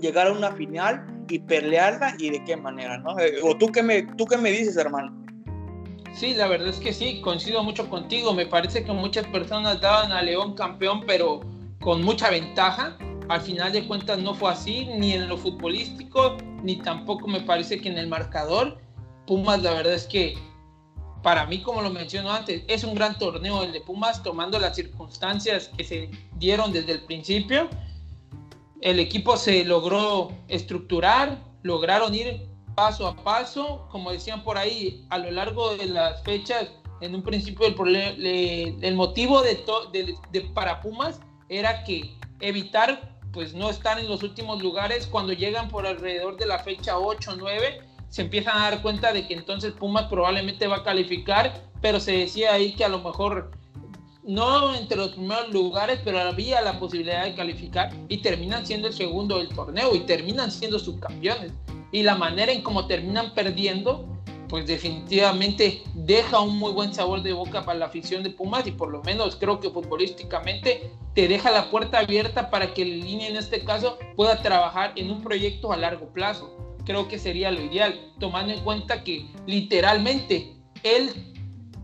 llegar 0.00 0.28
a 0.28 0.32
una 0.32 0.52
final 0.52 1.04
y 1.28 1.38
pelearla 1.40 2.14
y 2.18 2.30
de 2.30 2.44
qué 2.44 2.56
manera, 2.56 2.98
¿no? 2.98 3.18
Eh, 3.18 3.40
o 3.42 3.56
tú 3.56 3.70
qué 3.70 3.82
me, 3.82 4.02
tú 4.16 4.24
qué 4.26 4.38
me 4.38 4.50
dices, 4.50 4.76
hermano. 4.76 5.27
Sí, 6.18 6.34
la 6.34 6.48
verdad 6.48 6.70
es 6.70 6.80
que 6.80 6.92
sí, 6.92 7.20
coincido 7.20 7.62
mucho 7.62 7.88
contigo. 7.88 8.34
Me 8.34 8.44
parece 8.44 8.82
que 8.82 8.90
muchas 8.90 9.24
personas 9.28 9.80
daban 9.80 10.10
a 10.10 10.20
León 10.20 10.54
campeón, 10.54 11.04
pero 11.06 11.38
con 11.80 12.02
mucha 12.02 12.28
ventaja. 12.28 12.98
Al 13.28 13.40
final 13.40 13.72
de 13.72 13.86
cuentas 13.86 14.18
no 14.18 14.34
fue 14.34 14.50
así, 14.50 14.84
ni 14.84 15.12
en 15.12 15.28
lo 15.28 15.36
futbolístico, 15.36 16.36
ni 16.64 16.74
tampoco 16.74 17.28
me 17.28 17.40
parece 17.42 17.80
que 17.80 17.88
en 17.88 17.98
el 17.98 18.08
marcador. 18.08 18.78
Pumas, 19.28 19.62
la 19.62 19.74
verdad 19.74 19.94
es 19.94 20.08
que 20.08 20.36
para 21.22 21.46
mí, 21.46 21.62
como 21.62 21.82
lo 21.82 21.90
menciono 21.90 22.32
antes, 22.32 22.64
es 22.66 22.82
un 22.82 22.96
gran 22.96 23.16
torneo 23.16 23.62
el 23.62 23.70
de 23.70 23.80
Pumas, 23.80 24.20
tomando 24.20 24.58
las 24.58 24.74
circunstancias 24.74 25.70
que 25.76 25.84
se 25.84 26.10
dieron 26.36 26.72
desde 26.72 26.90
el 26.90 27.04
principio. 27.04 27.68
El 28.80 28.98
equipo 28.98 29.36
se 29.36 29.64
logró 29.64 30.32
estructurar, 30.48 31.38
lograron 31.62 32.12
ir 32.12 32.48
paso 32.78 33.08
a 33.08 33.16
paso, 33.16 33.88
como 33.90 34.12
decían 34.12 34.44
por 34.44 34.56
ahí, 34.56 35.04
a 35.10 35.18
lo 35.18 35.32
largo 35.32 35.76
de 35.76 35.86
las 35.86 36.22
fechas, 36.22 36.68
en 37.00 37.12
un 37.12 37.24
principio 37.24 37.66
el, 37.66 38.78
el 38.80 38.94
motivo 38.94 39.42
de, 39.42 39.64
de, 40.30 40.40
para 40.54 40.80
Pumas 40.80 41.18
era 41.48 41.82
que 41.82 42.16
evitar 42.38 43.18
pues 43.32 43.52
no 43.52 43.68
estar 43.68 43.98
en 43.98 44.08
los 44.08 44.22
últimos 44.22 44.62
lugares 44.62 45.08
cuando 45.08 45.32
llegan 45.32 45.68
por 45.68 45.88
alrededor 45.88 46.36
de 46.36 46.46
la 46.46 46.60
fecha 46.60 46.96
8 46.96 47.32
o 47.32 47.36
9 47.36 47.80
se 48.10 48.22
empiezan 48.22 48.56
a 48.56 48.70
dar 48.70 48.80
cuenta 48.80 49.12
de 49.12 49.26
que 49.26 49.34
entonces 49.34 49.72
Pumas 49.72 50.04
probablemente 50.04 50.68
va 50.68 50.76
a 50.76 50.84
calificar, 50.84 51.64
pero 51.80 51.98
se 51.98 52.12
decía 52.12 52.52
ahí 52.52 52.74
que 52.74 52.84
a 52.84 52.88
lo 52.88 53.00
mejor 53.00 53.50
no 54.22 54.76
entre 54.76 54.98
los 54.98 55.08
primeros 55.14 55.48
lugares, 55.48 55.98
pero 56.04 56.20
había 56.20 56.60
la 56.60 56.78
posibilidad 56.78 57.24
de 57.24 57.34
calificar 57.34 57.92
y 58.08 58.18
terminan 58.18 58.64
siendo 58.64 58.86
el 58.86 58.94
segundo 58.94 59.38
del 59.38 59.48
torneo 59.48 59.96
y 59.96 60.00
terminan 60.00 60.52
siendo 60.52 60.78
subcampeones. 60.78 61.52
Y 61.92 62.02
la 62.02 62.14
manera 62.14 62.52
en 62.52 62.62
cómo 62.62 62.86
terminan 62.86 63.34
perdiendo, 63.34 64.04
pues 64.48 64.66
definitivamente 64.66 65.82
deja 65.94 66.40
un 66.40 66.58
muy 66.58 66.72
buen 66.72 66.94
sabor 66.94 67.22
de 67.22 67.32
boca 67.32 67.64
para 67.64 67.78
la 67.78 67.86
afición 67.86 68.22
de 68.22 68.30
Pumas 68.30 68.66
y 68.66 68.72
por 68.72 68.90
lo 68.90 69.02
menos 69.02 69.36
creo 69.36 69.60
que 69.60 69.70
futbolísticamente 69.70 70.90
te 71.14 71.28
deja 71.28 71.50
la 71.50 71.70
puerta 71.70 71.98
abierta 71.98 72.50
para 72.50 72.72
que 72.72 72.82
el 72.82 73.00
línea 73.00 73.28
en 73.28 73.36
este 73.36 73.64
caso 73.64 73.98
pueda 74.16 74.42
trabajar 74.42 74.92
en 74.96 75.10
un 75.10 75.22
proyecto 75.22 75.72
a 75.72 75.76
largo 75.76 76.08
plazo. 76.12 76.56
Creo 76.84 77.08
que 77.08 77.18
sería 77.18 77.50
lo 77.50 77.62
ideal, 77.62 78.12
tomando 78.18 78.52
en 78.52 78.60
cuenta 78.60 79.04
que 79.04 79.26
literalmente 79.46 80.56
él 80.82 81.10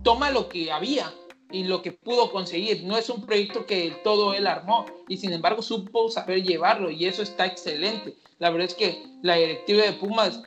toma 0.02 0.30
lo 0.30 0.49
que 0.49 0.73
había 0.73 1.12
y 1.54 1.64
lo 1.64 1.82
que 1.82 1.92
pudo 1.92 2.32
conseguir. 2.32 2.84
No 2.84 2.96
es 2.96 3.08
un 3.08 3.25
proyecto 3.25 3.64
que 3.64 3.96
todo 4.02 4.34
él 4.34 4.46
armó 4.46 4.87
y 5.08 5.16
sin 5.16 5.32
embargo 5.32 5.62
supo 5.62 6.11
saber 6.11 6.42
llevarlo 6.42 6.90
y 6.90 7.06
eso 7.06 7.23
está 7.23 7.46
excelente. 7.46 8.16
La 8.38 8.50
verdad 8.50 8.66
es 8.66 8.75
que 8.75 9.02
la 9.23 9.37
directiva 9.37 9.84
de 9.84 9.92
Pumas 9.92 10.42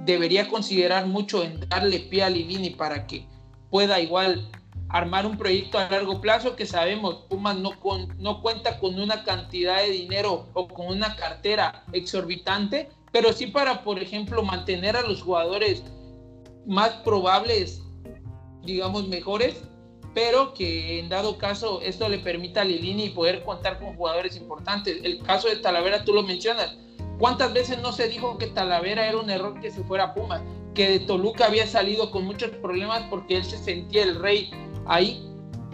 debería 0.00 0.48
considerar 0.48 1.06
mucho 1.06 1.42
en 1.42 1.68
darle 1.68 2.00
pie 2.00 2.22
a 2.22 2.30
Livini 2.30 2.70
para 2.70 3.06
que 3.06 3.26
pueda 3.70 4.00
igual 4.00 4.48
armar 4.88 5.26
un 5.26 5.36
proyecto 5.36 5.78
a 5.78 5.90
largo 5.90 6.20
plazo 6.20 6.54
que 6.54 6.64
sabemos 6.64 7.26
Pumas 7.28 7.56
no, 7.56 7.72
no 8.18 8.40
cuenta 8.40 8.78
con 8.78 9.00
una 9.00 9.24
cantidad 9.24 9.78
de 9.78 9.90
dinero 9.90 10.46
o 10.54 10.68
con 10.68 10.86
una 10.86 11.16
cartera 11.16 11.84
exorbitante 11.92 12.88
pero 13.16 13.32
sí 13.32 13.46
para, 13.46 13.82
por 13.82 13.98
ejemplo, 13.98 14.42
mantener 14.42 14.94
a 14.94 15.00
los 15.00 15.22
jugadores 15.22 15.82
más 16.66 16.90
probables, 16.96 17.82
digamos, 18.62 19.08
mejores, 19.08 19.62
pero 20.16 20.54
que 20.54 20.98
en 20.98 21.10
dado 21.10 21.36
caso 21.36 21.82
esto 21.82 22.08
le 22.08 22.18
permita 22.18 22.62
a 22.62 22.64
Lilini 22.64 23.10
poder 23.10 23.44
contar 23.44 23.78
con 23.78 23.94
jugadores 23.96 24.34
importantes. 24.38 24.98
El 25.02 25.22
caso 25.22 25.46
de 25.46 25.56
Talavera, 25.56 26.04
tú 26.04 26.14
lo 26.14 26.22
mencionas. 26.22 26.74
¿Cuántas 27.18 27.52
veces 27.52 27.82
no 27.82 27.92
se 27.92 28.08
dijo 28.08 28.38
que 28.38 28.46
Talavera 28.46 29.06
era 29.06 29.18
un 29.18 29.28
error 29.28 29.60
que 29.60 29.70
se 29.70 29.84
fuera 29.84 30.04
a 30.04 30.14
Pumas? 30.14 30.40
Que 30.74 30.88
de 30.88 31.00
Toluca 31.00 31.44
había 31.44 31.66
salido 31.66 32.10
con 32.10 32.24
muchos 32.24 32.48
problemas 32.48 33.02
porque 33.10 33.36
él 33.36 33.44
se 33.44 33.58
sentía 33.58 34.04
el 34.04 34.18
rey 34.18 34.50
ahí 34.86 35.22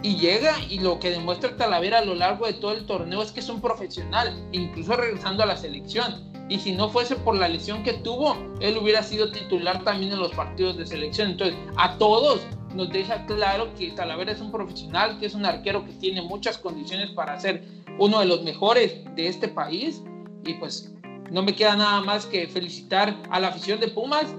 y 0.01 0.17
llega 0.17 0.53
y 0.69 0.79
lo 0.79 0.99
que 0.99 1.11
demuestra 1.11 1.55
Talavera 1.55 1.99
a 1.99 2.05
lo 2.05 2.13
largo 2.13 2.45
de 2.45 2.51
todo 2.51 2.73
el 2.73 2.85
torneo 2.85 3.21
es 3.21 3.31
que 3.31 3.39
es 3.39 3.47
un 3.47 3.61
profesional, 3.61 4.45
incluso 4.51 4.93
regresando 4.97 5.43
a 5.43 5.45
la 5.45 5.55
selección 5.55 6.33
y 6.49 6.59
si 6.59 6.73
no 6.73 6.89
fuese 6.89 7.15
por 7.15 7.37
la 7.37 7.47
lesión 7.47 7.83
que 7.83 7.93
tuvo, 7.93 8.35
él 8.59 8.77
hubiera 8.77 9.01
sido 9.03 9.31
titular 9.31 9.83
también 9.83 10.11
en 10.11 10.19
los 10.19 10.33
partidos 10.33 10.77
de 10.77 10.85
selección. 10.85 11.31
Entonces, 11.31 11.57
a 11.77 11.97
todos 11.97 12.41
nos 12.73 12.89
deja 12.91 13.25
claro 13.25 13.73
que 13.75 13.91
Talavera 13.91 14.31
es 14.31 14.41
un 14.41 14.51
profesional, 14.51 15.19
que 15.19 15.25
es 15.25 15.33
un 15.33 15.45
arquero 15.45 15.85
que 15.85 15.93
tiene 15.93 16.21
muchas 16.21 16.57
condiciones 16.57 17.11
para 17.11 17.39
ser 17.39 17.63
uno 17.99 18.19
de 18.19 18.25
los 18.25 18.43
mejores 18.43 19.03
de 19.15 19.27
este 19.27 19.47
país. 19.47 20.01
Y 20.45 20.55
pues 20.55 20.93
no 21.31 21.43
me 21.43 21.55
queda 21.55 21.75
nada 21.75 22.01
más 22.01 22.25
que 22.25 22.47
felicitar 22.47 23.17
a 23.29 23.39
la 23.39 23.49
afición 23.49 23.79
de 23.79 23.87
Pumas, 23.87 24.35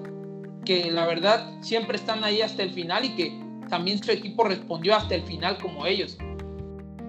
que 0.65 0.91
la 0.91 1.07
verdad 1.07 1.51
siempre 1.61 1.97
están 1.97 2.25
ahí 2.25 2.41
hasta 2.41 2.63
el 2.63 2.71
final 2.71 3.05
y 3.05 3.15
que 3.15 3.45
también 3.69 4.03
su 4.03 4.11
equipo 4.11 4.45
respondió 4.45 4.95
hasta 4.95 5.15
el 5.15 5.23
final 5.23 5.59
como 5.59 5.87
ellos. 5.87 6.19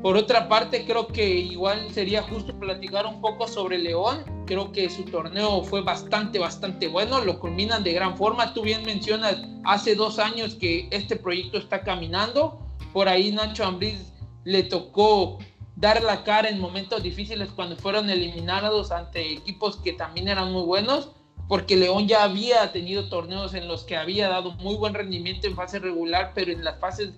Por 0.05 0.17
otra 0.17 0.47
parte, 0.47 0.85
creo 0.85 1.07
que 1.07 1.27
igual 1.27 1.91
sería 1.91 2.21
justo 2.21 2.53
platicar 2.59 3.07
un 3.07 3.21
poco 3.21 3.47
sobre 3.47 3.79
León. 3.79 4.23
Creo 4.45 4.71
que 4.71 4.87
su 4.87 5.03
torneo 5.03 5.63
fue 5.63 5.81
bastante, 5.81 6.37
bastante 6.37 6.87
bueno. 6.87 7.21
Lo 7.21 7.39
culminan 7.39 7.83
de 7.83 7.93
gran 7.93 8.15
forma. 8.15 8.53
Tú 8.53 8.61
bien 8.61 8.83
mencionas 8.83 9.41
hace 9.63 9.95
dos 9.95 10.19
años 10.19 10.53
que 10.53 10.87
este 10.91 11.15
proyecto 11.15 11.57
está 11.57 11.81
caminando. 11.81 12.59
Por 12.93 13.09
ahí 13.09 13.31
Nacho 13.31 13.65
Ambriz 13.65 14.13
le 14.43 14.61
tocó 14.61 15.39
dar 15.75 16.03
la 16.03 16.23
cara 16.23 16.49
en 16.49 16.59
momentos 16.59 17.01
difíciles 17.01 17.49
cuando 17.55 17.75
fueron 17.75 18.07
eliminados 18.07 18.91
ante 18.91 19.33
equipos 19.33 19.77
que 19.77 19.93
también 19.93 20.27
eran 20.27 20.51
muy 20.51 20.65
buenos, 20.65 21.09
porque 21.47 21.75
León 21.75 22.07
ya 22.07 22.21
había 22.21 22.71
tenido 22.71 23.09
torneos 23.09 23.55
en 23.55 23.67
los 23.67 23.83
que 23.83 23.97
había 23.97 24.29
dado 24.29 24.51
muy 24.51 24.75
buen 24.75 24.93
rendimiento 24.93 25.47
en 25.47 25.55
fase 25.55 25.79
regular, 25.79 26.33
pero 26.35 26.51
en 26.51 26.63
las 26.63 26.79
fases 26.79 27.09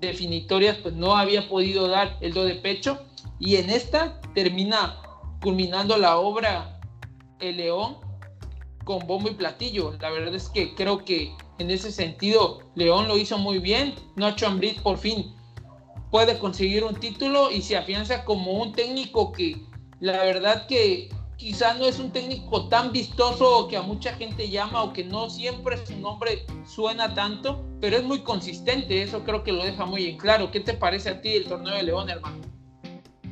definitorias 0.00 0.78
pues 0.78 0.94
no 0.94 1.16
había 1.16 1.48
podido 1.48 1.88
dar 1.88 2.16
el 2.20 2.32
do 2.32 2.44
de 2.44 2.56
pecho 2.56 3.06
y 3.38 3.56
en 3.56 3.70
esta 3.70 4.20
termina 4.34 5.00
culminando 5.42 5.96
la 5.96 6.18
obra 6.18 6.80
El 7.38 7.58
León 7.58 7.96
con 8.84 9.06
bombo 9.06 9.28
y 9.30 9.34
platillo. 9.34 9.96
La 10.00 10.10
verdad 10.10 10.34
es 10.34 10.48
que 10.48 10.74
creo 10.74 11.04
que 11.04 11.32
en 11.58 11.70
ese 11.70 11.92
sentido 11.92 12.60
León 12.74 13.08
lo 13.08 13.16
hizo 13.16 13.38
muy 13.38 13.58
bien. 13.58 13.94
Nacho 14.16 14.46
Ambrit 14.46 14.80
por 14.80 14.98
fin 14.98 15.34
puede 16.10 16.38
conseguir 16.38 16.84
un 16.84 16.96
título 16.96 17.50
y 17.50 17.62
se 17.62 17.76
afianza 17.76 18.24
como 18.24 18.52
un 18.52 18.72
técnico 18.72 19.32
que 19.32 19.56
la 20.00 20.22
verdad 20.24 20.66
que 20.66 21.08
quizá 21.40 21.72
no 21.72 21.86
es 21.86 21.98
un 21.98 22.12
técnico 22.12 22.68
tan 22.68 22.92
vistoso 22.92 23.66
que 23.66 23.78
a 23.78 23.80
mucha 23.80 24.12
gente 24.12 24.50
llama 24.50 24.82
o 24.82 24.92
que 24.92 25.04
no 25.04 25.30
siempre 25.30 25.78
su 25.86 25.98
nombre 25.98 26.44
suena 26.66 27.14
tanto, 27.14 27.64
pero 27.80 27.96
es 27.96 28.02
muy 28.04 28.20
consistente, 28.20 29.02
eso 29.02 29.24
creo 29.24 29.42
que 29.42 29.50
lo 29.50 29.64
deja 29.64 29.86
muy 29.86 30.06
en 30.06 30.18
claro. 30.18 30.50
¿Qué 30.50 30.60
te 30.60 30.74
parece 30.74 31.08
a 31.08 31.22
ti 31.22 31.36
el 31.36 31.46
torneo 31.46 31.74
de 31.74 31.82
León, 31.84 32.10
hermano? 32.10 32.36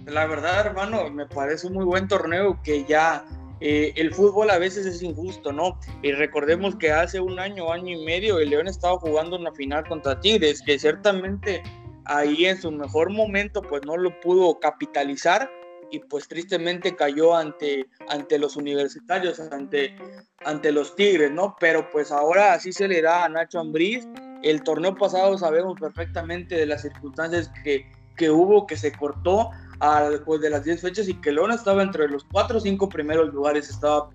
La 0.06 0.26
verdad, 0.26 0.66
hermano, 0.66 1.10
me 1.10 1.26
parece 1.26 1.66
un 1.66 1.74
muy 1.74 1.84
buen 1.84 2.08
torneo 2.08 2.58
que 2.62 2.82
ya 2.86 3.26
eh, 3.60 3.92
el 3.96 4.14
fútbol 4.14 4.48
a 4.48 4.56
veces 4.56 4.86
es 4.86 5.02
injusto, 5.02 5.52
¿no? 5.52 5.78
Y 6.02 6.12
recordemos 6.12 6.76
que 6.76 6.90
hace 6.90 7.20
un 7.20 7.38
año, 7.38 7.70
año 7.70 7.94
y 7.94 8.04
medio, 8.06 8.38
el 8.38 8.48
León 8.48 8.68
estaba 8.68 8.98
jugando 8.98 9.36
una 9.36 9.52
final 9.52 9.86
contra 9.86 10.18
Tigres, 10.18 10.62
que 10.62 10.78
ciertamente 10.78 11.62
ahí 12.06 12.46
en 12.46 12.58
su 12.58 12.72
mejor 12.72 13.10
momento 13.10 13.60
pues 13.60 13.82
no 13.84 13.98
lo 13.98 14.18
pudo 14.20 14.58
capitalizar, 14.60 15.50
y 15.90 16.00
pues 16.00 16.28
tristemente 16.28 16.96
cayó 16.96 17.34
ante, 17.34 17.86
ante 18.08 18.38
los 18.38 18.56
universitarios, 18.56 19.40
ante, 19.40 19.96
ante 20.44 20.72
los 20.72 20.94
Tigres, 20.94 21.30
¿no? 21.30 21.56
Pero 21.58 21.90
pues 21.90 22.12
ahora 22.12 22.52
así 22.52 22.72
se 22.72 22.88
le 22.88 23.02
da 23.02 23.24
a 23.24 23.28
Nacho 23.28 23.60
Ambriz. 23.60 24.06
El 24.42 24.62
torneo 24.62 24.94
pasado 24.94 25.36
sabemos 25.38 25.78
perfectamente 25.80 26.54
de 26.56 26.66
las 26.66 26.82
circunstancias 26.82 27.50
que, 27.64 27.90
que 28.16 28.30
hubo, 28.30 28.66
que 28.66 28.76
se 28.76 28.92
cortó 28.92 29.50
al, 29.80 30.22
pues, 30.24 30.40
de 30.40 30.50
las 30.50 30.64
10 30.64 30.80
fechas 30.80 31.08
y 31.08 31.14
que 31.20 31.32
León 31.32 31.52
estaba 31.52 31.82
entre 31.82 32.08
los 32.08 32.24
4 32.24 32.58
o 32.58 32.60
5 32.60 32.88
primeros 32.88 33.32
lugares, 33.32 33.70
estaba 33.70 34.10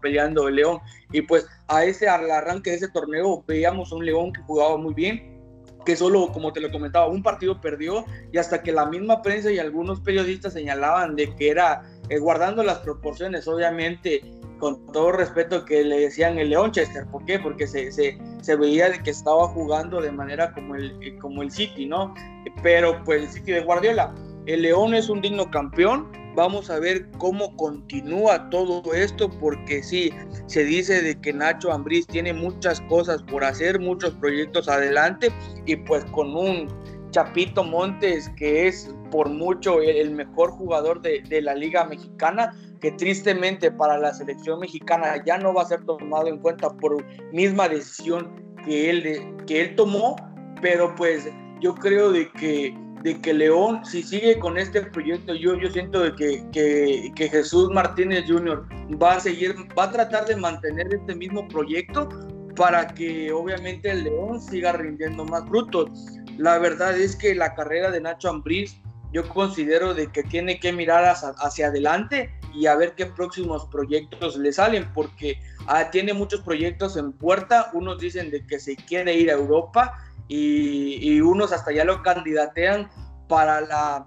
peleando 0.00 0.48
el 0.48 0.56
León. 0.56 0.80
Y 1.12 1.22
pues 1.22 1.46
a 1.68 1.84
ese 1.84 2.08
al 2.08 2.30
arranque 2.30 2.70
de 2.70 2.76
ese 2.76 2.88
torneo 2.88 3.44
veíamos 3.46 3.92
un 3.92 4.04
León 4.04 4.32
que 4.32 4.40
jugaba 4.42 4.76
muy 4.76 4.94
bien, 4.94 5.39
que 5.84 5.96
solo, 5.96 6.30
como 6.32 6.52
te 6.52 6.60
lo 6.60 6.70
comentaba, 6.70 7.08
un 7.08 7.22
partido 7.22 7.60
perdió 7.60 8.04
y 8.32 8.38
hasta 8.38 8.62
que 8.62 8.72
la 8.72 8.86
misma 8.86 9.22
prensa 9.22 9.50
y 9.50 9.58
algunos 9.58 10.00
periodistas 10.00 10.52
señalaban 10.52 11.16
de 11.16 11.34
que 11.34 11.50
era, 11.50 11.82
eh, 12.08 12.18
guardando 12.18 12.62
las 12.62 12.78
proporciones, 12.78 13.48
obviamente, 13.48 14.22
con 14.58 14.86
todo 14.92 15.12
respeto 15.12 15.64
que 15.64 15.82
le 15.82 16.00
decían 16.00 16.38
el 16.38 16.50
León 16.50 16.70
Chester. 16.70 17.06
¿Por 17.06 17.24
qué? 17.24 17.38
Porque 17.38 17.66
se, 17.66 17.90
se, 17.90 18.18
se, 18.42 18.56
veía 18.56 18.90
de 18.90 19.02
que 19.02 19.10
estaba 19.10 19.48
jugando 19.48 20.00
de 20.00 20.12
manera 20.12 20.52
como 20.52 20.76
el, 20.76 21.18
como 21.18 21.42
el 21.42 21.50
City, 21.50 21.86
¿no? 21.86 22.14
Pero 22.62 23.02
pues 23.04 23.22
el 23.22 23.28
City 23.30 23.52
de 23.52 23.60
Guardiola. 23.62 24.14
El 24.46 24.62
León 24.62 24.94
es 24.94 25.08
un 25.08 25.20
digno 25.20 25.50
campeón, 25.50 26.10
Vamos 26.34 26.70
a 26.70 26.78
ver 26.78 27.10
cómo 27.18 27.56
continúa 27.56 28.48
todo 28.50 28.82
esto, 28.94 29.28
porque 29.28 29.82
sí, 29.82 30.12
se 30.46 30.64
dice 30.64 31.02
de 31.02 31.20
que 31.20 31.32
Nacho 31.32 31.72
Ambriz 31.72 32.06
tiene 32.06 32.32
muchas 32.32 32.80
cosas 32.82 33.22
por 33.22 33.44
hacer, 33.44 33.80
muchos 33.80 34.14
proyectos 34.14 34.68
adelante, 34.68 35.32
y 35.66 35.76
pues 35.76 36.04
con 36.06 36.34
un 36.36 36.68
Chapito 37.10 37.64
Montes, 37.64 38.30
que 38.36 38.68
es 38.68 38.94
por 39.10 39.28
mucho 39.28 39.80
el, 39.80 40.12
mejor 40.12 40.52
jugador 40.52 41.02
de, 41.02 41.22
de, 41.28 41.42
la 41.42 41.54
Liga 41.54 41.84
Mexicana, 41.84 42.54
que 42.80 42.92
tristemente 42.92 43.70
para 43.72 43.98
la 43.98 44.14
selección 44.14 44.60
mexicana 44.60 45.22
ya 45.24 45.36
no 45.36 45.52
va 45.52 45.62
a 45.62 45.66
ser 45.66 45.84
tomado 45.84 46.28
en 46.28 46.38
cuenta 46.38 46.70
por 46.70 47.04
misma 47.32 47.68
decisión 47.68 48.30
que 48.64 48.90
él, 48.90 49.36
que 49.46 49.60
él 49.62 49.74
tomó, 49.74 50.16
pero 50.62 50.94
pues 50.94 51.28
yo 51.60 51.74
creo 51.74 52.12
de 52.12 52.30
que, 52.32 52.74
de 53.02 53.20
que 53.20 53.32
León, 53.32 53.84
si 53.84 54.02
sigue 54.02 54.38
con 54.38 54.58
este 54.58 54.82
proyecto, 54.82 55.34
yo, 55.34 55.54
yo 55.56 55.70
siento 55.70 56.00
de 56.00 56.14
que, 56.14 57.12
que, 57.14 57.28
Jesús 57.28 57.70
Martínez 57.70 58.24
Jr. 58.28 58.66
va 59.02 59.14
a 59.14 59.20
seguir, 59.20 59.54
va 59.78 59.84
a 59.84 59.90
tratar 59.90 60.26
de 60.26 60.36
mantener 60.36 60.92
este 60.92 61.14
mismo 61.14 61.48
proyecto 61.48 62.08
para 62.56 62.86
que 62.88 63.32
obviamente 63.32 63.90
el 63.90 64.04
León 64.04 64.40
siga 64.40 64.72
rindiendo 64.72 65.24
más 65.24 65.48
frutos. 65.48 65.90
La 66.36 66.58
verdad 66.58 66.98
es 66.98 67.16
que 67.16 67.34
la 67.34 67.54
carrera 67.54 67.90
de 67.90 68.00
Nacho 68.00 68.28
Ambriz 68.28 68.76
yo 69.12 69.28
considero 69.28 69.94
de 69.94 70.06
que 70.08 70.22
tiene 70.22 70.60
que 70.60 70.72
mirar 70.72 71.04
hacia, 71.04 71.66
adelante 71.66 72.30
y 72.54 72.66
a 72.66 72.76
ver 72.76 72.94
qué 72.94 73.06
próximos 73.06 73.66
proyectos 73.66 74.36
le 74.36 74.52
salen, 74.52 74.88
porque 74.92 75.40
ah, 75.66 75.90
tiene 75.90 76.12
muchos 76.12 76.40
proyectos 76.42 76.96
en 76.96 77.12
puerta, 77.12 77.70
unos 77.72 77.98
dicen 77.98 78.30
de 78.30 78.46
que 78.46 78.60
se 78.60 78.76
quiere 78.76 79.14
ir 79.14 79.30
a 79.30 79.34
Europa 79.34 79.94
y, 80.30 81.20
unos 81.20 81.52
hasta 81.52 81.72
ya 81.72 81.84
lo 81.84 82.02
candidatean 82.02 82.88
para 83.28 83.60
la, 83.60 84.06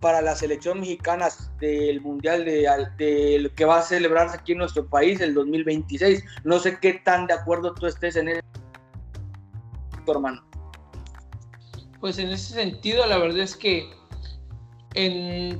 para 0.00 0.20
la 0.20 0.34
selección 0.34 0.80
mexicana 0.80 1.28
del 1.58 2.00
Mundial 2.02 2.44
de, 2.44 3.50
que 3.56 3.64
va 3.64 3.78
a 3.78 3.82
celebrarse 3.82 4.36
aquí 4.36 4.52
en 4.52 4.58
nuestro 4.58 4.86
país 4.86 5.20
el 5.20 5.32
2026. 5.34 6.22
No 6.44 6.58
sé 6.58 6.78
qué 6.78 6.94
tan 7.04 7.26
de 7.26 7.34
acuerdo 7.34 7.72
tú 7.74 7.86
estés 7.86 8.16
en 8.16 8.28
eso, 8.28 8.42
hermano. 10.06 10.44
Pues 12.00 12.18
en 12.18 12.28
ese 12.28 12.52
sentido, 12.52 13.06
la 13.06 13.16
verdad 13.16 13.38
es 13.38 13.56
que 13.56 13.90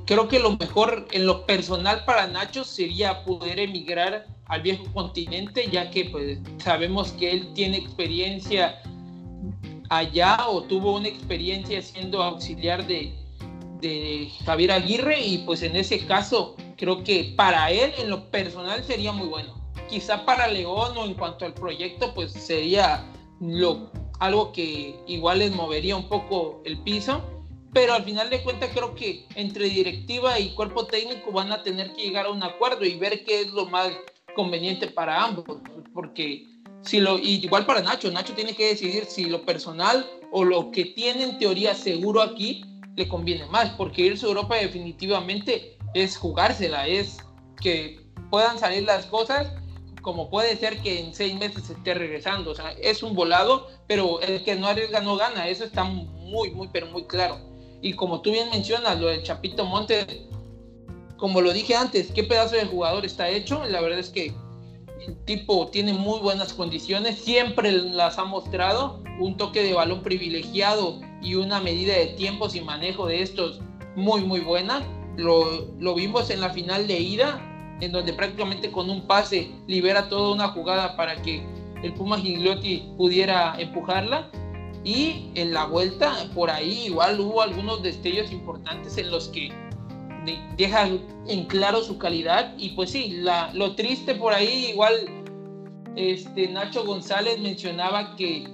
creo 0.07 0.29
que 0.29 0.39
lo 0.39 0.57
mejor 0.57 1.07
en 1.11 1.27
lo 1.27 1.47
personal 1.47 2.05
para 2.05 2.27
Nacho 2.27 2.65
sería 2.65 3.25
poder 3.25 3.59
emigrar 3.59 4.27
al 4.47 4.63
viejo 4.63 4.85
continente, 4.93 5.69
ya 5.71 5.91
que 5.91 6.07
pues 6.07 6.39
sabemos 6.59 7.13
que 7.13 7.31
él 7.33 7.53
tiene 7.55 7.79
experiencia 7.79 8.81
allá 9.89 10.49
o 10.49 10.63
tuvo 10.63 10.97
una 10.97 11.09
experiencia 11.09 11.81
siendo 11.83 12.23
auxiliar 12.23 12.87
de, 12.87 13.13
de 13.81 14.31
Javier 14.45 14.73
Aguirre 14.73 15.21
y 15.21 15.39
pues 15.39 15.63
en 15.63 15.77
ese 15.77 16.05
caso 16.07 16.57
creo 16.77 17.03
que 17.05 17.35
para 17.37 17.71
él 17.71 17.93
en 17.99 18.11
lo 18.11 18.31
personal 18.31 18.83
sería 18.85 19.13
muy 19.13 19.29
bueno. 19.29 19.55
Quizá 19.89 20.25
para 20.25 20.49
León 20.49 20.97
o 20.97 21.05
en 21.05 21.15
cuanto 21.15 21.45
al 21.45 21.55
proyecto 21.55 22.13
pues 22.15 22.33
sería 22.33 23.05
lo, 23.41 23.91
algo 24.19 24.53
que 24.53 24.97
igual 25.07 25.39
les 25.39 25.55
movería 25.55 25.97
un 25.97 26.09
poco 26.09 26.61
el 26.65 26.79
piso 26.79 27.23
pero 27.77 27.93
al 27.93 28.05
final 28.05 28.31
de 28.31 28.43
cuentas 28.43 28.71
creo 28.73 28.95
que 28.95 29.27
entre 29.35 29.67
directiva 29.67 30.41
y 30.41 30.55
cuerpo 30.55 30.87
técnico 30.87 31.31
van 31.31 31.53
a 31.53 31.63
tener 31.63 31.93
que 31.93 32.05
llegar 32.05 32.25
a 32.25 32.31
un 32.31 32.43
acuerdo 32.43 32.87
y 32.87 32.97
ver 32.97 33.23
qué 33.23 33.43
es 33.43 33.53
lo 33.53 33.67
más 33.67 33.93
conveniente 34.35 34.87
para 34.87 35.23
ambos, 35.23 35.45
porque 35.93 36.47
si 36.87 37.01
lo 37.01 37.19
igual 37.19 37.67
para 37.67 37.83
Nacho, 37.83 38.11
Nacho 38.11 38.33
tiene 38.33 38.55
que 38.55 38.69
decidir 38.69 39.05
si 39.07 39.27
lo 39.27 39.45
personal 39.45 40.07
o 40.33 40.45
lo 40.45 40.71
que 40.71 40.87
tiene 40.87 41.25
en 41.25 41.39
teoría 41.39 41.75
seguro 41.75 42.23
aquí 42.23 42.65
le 42.95 43.09
conviene 43.09 43.45
más, 43.47 43.71
porque 43.71 44.03
irse 44.03 44.25
a 44.25 44.31
Europa 44.31 44.57
definitivamente 44.57 45.77
es 45.95 46.17
jugársela, 46.17 46.87
es 46.87 47.19
que 47.61 48.01
puedan 48.31 48.59
salir 48.59 48.85
las 48.85 49.07
cosas 49.07 49.49
como 50.07 50.31
puede 50.31 50.57
ser 50.57 50.81
que 50.83 51.01
en 51.01 51.13
seis 51.13 51.35
meses 51.35 51.65
se 51.65 51.73
esté 51.73 51.93
regresando, 51.93 52.53
o 52.53 52.55
sea, 52.55 52.71
es 52.81 53.03
un 53.03 53.17
volado, 53.17 53.67
pero 53.89 54.21
el 54.21 54.45
que 54.45 54.55
no 54.55 54.69
arriesga 54.69 55.01
no 55.01 55.17
gana, 55.17 55.49
eso 55.49 55.65
está 55.65 55.83
muy, 55.83 56.53
muy, 56.53 56.69
pero 56.73 56.87
muy 56.87 57.07
claro. 57.07 57.41
Y 57.83 57.93
como 57.95 58.21
tú 58.21 58.31
bien 58.31 58.49
mencionas, 58.51 59.01
lo 59.01 59.09
del 59.09 59.25
Chapito 59.25 59.65
Montes, 59.65 60.07
como 61.17 61.41
lo 61.41 61.53
dije 61.53 61.75
antes, 61.75 62.13
qué 62.13 62.23
pedazo 62.23 62.55
de 62.55 62.67
jugador 62.67 63.05
está 63.05 63.29
hecho. 63.29 63.65
La 63.65 63.81
verdad 63.81 63.99
es 63.99 64.11
que 64.11 64.33
tipo 65.25 65.69
tiene 65.69 65.93
muy 65.93 66.21
buenas 66.21 66.53
condiciones, 66.53 67.19
siempre 67.19 67.73
las 67.73 68.19
ha 68.19 68.25
mostrado, 68.25 69.03
un 69.19 69.37
toque 69.37 69.63
de 69.63 69.75
balón 69.75 70.03
privilegiado 70.03 71.01
y 71.23 71.35
una 71.35 71.61
medida 71.61 71.95
de 71.95 72.07
tiempos 72.07 72.55
y 72.55 72.61
manejo 72.61 73.07
de 73.07 73.23
estos 73.23 73.61
muy, 73.95 74.23
muy 74.23 74.41
buena. 74.41 74.83
Lo, 75.17 75.67
lo 75.79 75.95
vimos 75.95 76.31
en 76.31 76.41
la 76.41 76.51
final 76.51 76.87
de 76.87 77.01
ida, 77.01 77.41
en 77.81 77.93
donde 77.93 78.13
prácticamente 78.13 78.71
con 78.71 78.91
un 78.91 79.07
pase 79.07 79.51
libera 79.67 80.09
toda 80.09 80.35
una 80.35 80.49
jugada 80.49 80.97
para 80.97 81.21
que 81.23 81.43
el 81.83 81.95
Puma 81.95 82.19
Gigliotti 82.19 82.93
pudiera 82.97 83.55
empujarla 83.59 84.31
y 84.85 85.31
en 85.35 85.53
la 85.53 85.67
vuelta, 85.67 86.15
por 86.35 86.51
ahí 86.51 86.87
igual 86.87 87.19
hubo 87.19 87.43
algunos 87.43 87.83
destellos 87.83 88.31
importantes 88.31 88.97
en 88.99 89.11
los 89.11 89.29
que 89.29 89.51
dejan 90.57 91.01
en 91.27 91.45
claro 91.45 91.83
su 91.83 91.99
calidad. 91.99 92.55
Y 92.59 92.71
pues 92.71 92.91
sí, 92.91 93.23
lo 93.53 93.75
triste 93.75 94.15
por 94.15 94.33
ahí, 94.33 94.69
igual 94.71 94.95
este, 95.97 96.49
Nacho 96.49 96.85
González 96.85 97.39
mencionaba 97.39 98.17
que 98.17 98.47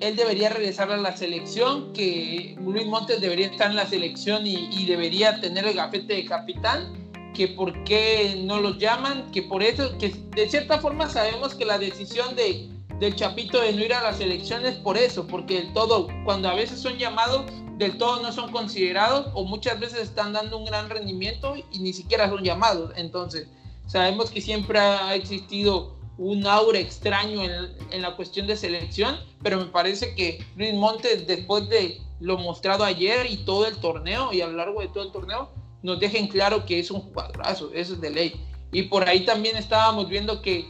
él 0.00 0.16
debería 0.16 0.48
regresar 0.48 0.90
a 0.90 0.96
la 0.96 1.14
selección, 1.14 1.92
que 1.92 2.56
Luis 2.58 2.86
Montes 2.86 3.20
debería 3.20 3.48
estar 3.48 3.70
en 3.70 3.76
la 3.76 3.86
selección 3.86 4.46
y, 4.46 4.68
y, 4.72 4.86
debería 4.86 5.40
tener 5.40 5.66
el 5.66 5.74
gafete 5.74 6.14
de 6.14 6.24
capitán, 6.24 7.10
que 7.34 7.48
por 7.48 7.84
qué 7.84 8.40
no 8.44 8.60
los 8.60 8.78
llaman, 8.78 9.30
que 9.30 9.42
por 9.42 9.62
eso, 9.62 9.98
que 9.98 10.08
de 10.34 10.48
cierta 10.48 10.78
forma 10.78 11.06
sabemos 11.06 11.54
que 11.54 11.66
la 11.66 11.78
decisión 11.78 12.34
de 12.34 12.72
del 13.02 13.16
Chapito 13.16 13.60
de 13.60 13.72
no 13.72 13.82
ir 13.82 13.92
a 13.92 14.02
las 14.02 14.20
elecciones 14.20 14.76
por 14.76 14.96
eso, 14.96 15.26
porque 15.26 15.58
el 15.58 15.72
todo, 15.72 16.06
cuando 16.24 16.48
a 16.48 16.54
veces 16.54 16.78
son 16.78 16.96
llamados, 16.98 17.46
del 17.82 17.98
todo 17.98 18.22
no 18.22 18.32
son 18.32 18.50
considerados 18.50 19.28
o 19.34 19.44
muchas 19.44 19.78
veces 19.78 20.00
están 20.00 20.32
dando 20.32 20.58
un 20.58 20.64
gran 20.64 20.88
rendimiento 20.88 21.54
y 21.70 21.78
ni 21.78 21.92
siquiera 21.92 22.28
son 22.28 22.42
llamados. 22.42 22.92
Entonces, 22.96 23.48
sabemos 23.86 24.30
que 24.30 24.40
siempre 24.40 24.78
ha 24.78 25.14
existido 25.14 25.96
un 26.18 26.46
aura 26.46 26.78
extraño 26.78 27.42
en, 27.42 27.74
en 27.90 28.02
la 28.02 28.16
cuestión 28.16 28.46
de 28.46 28.56
selección, 28.56 29.18
pero 29.42 29.58
me 29.58 29.66
parece 29.66 30.14
que 30.14 30.44
Luis 30.56 30.74
Montes, 30.74 31.26
después 31.26 31.68
de 31.68 32.00
lo 32.20 32.38
mostrado 32.38 32.84
ayer 32.84 33.26
y 33.28 33.38
todo 33.38 33.66
el 33.66 33.76
torneo 33.78 34.32
y 34.32 34.40
a 34.40 34.46
lo 34.46 34.56
largo 34.56 34.80
de 34.80 34.88
todo 34.88 35.04
el 35.04 35.12
torneo, 35.12 35.50
nos 35.82 35.98
dejen 35.98 36.28
claro 36.28 36.64
que 36.64 36.78
es 36.78 36.90
un 36.90 37.00
jugadorazo, 37.00 37.70
eso 37.74 37.94
es 37.94 38.00
de 38.00 38.10
ley. 38.10 38.40
Y 38.70 38.84
por 38.84 39.08
ahí 39.08 39.24
también 39.24 39.56
estábamos 39.56 40.08
viendo 40.08 40.40
que 40.40 40.66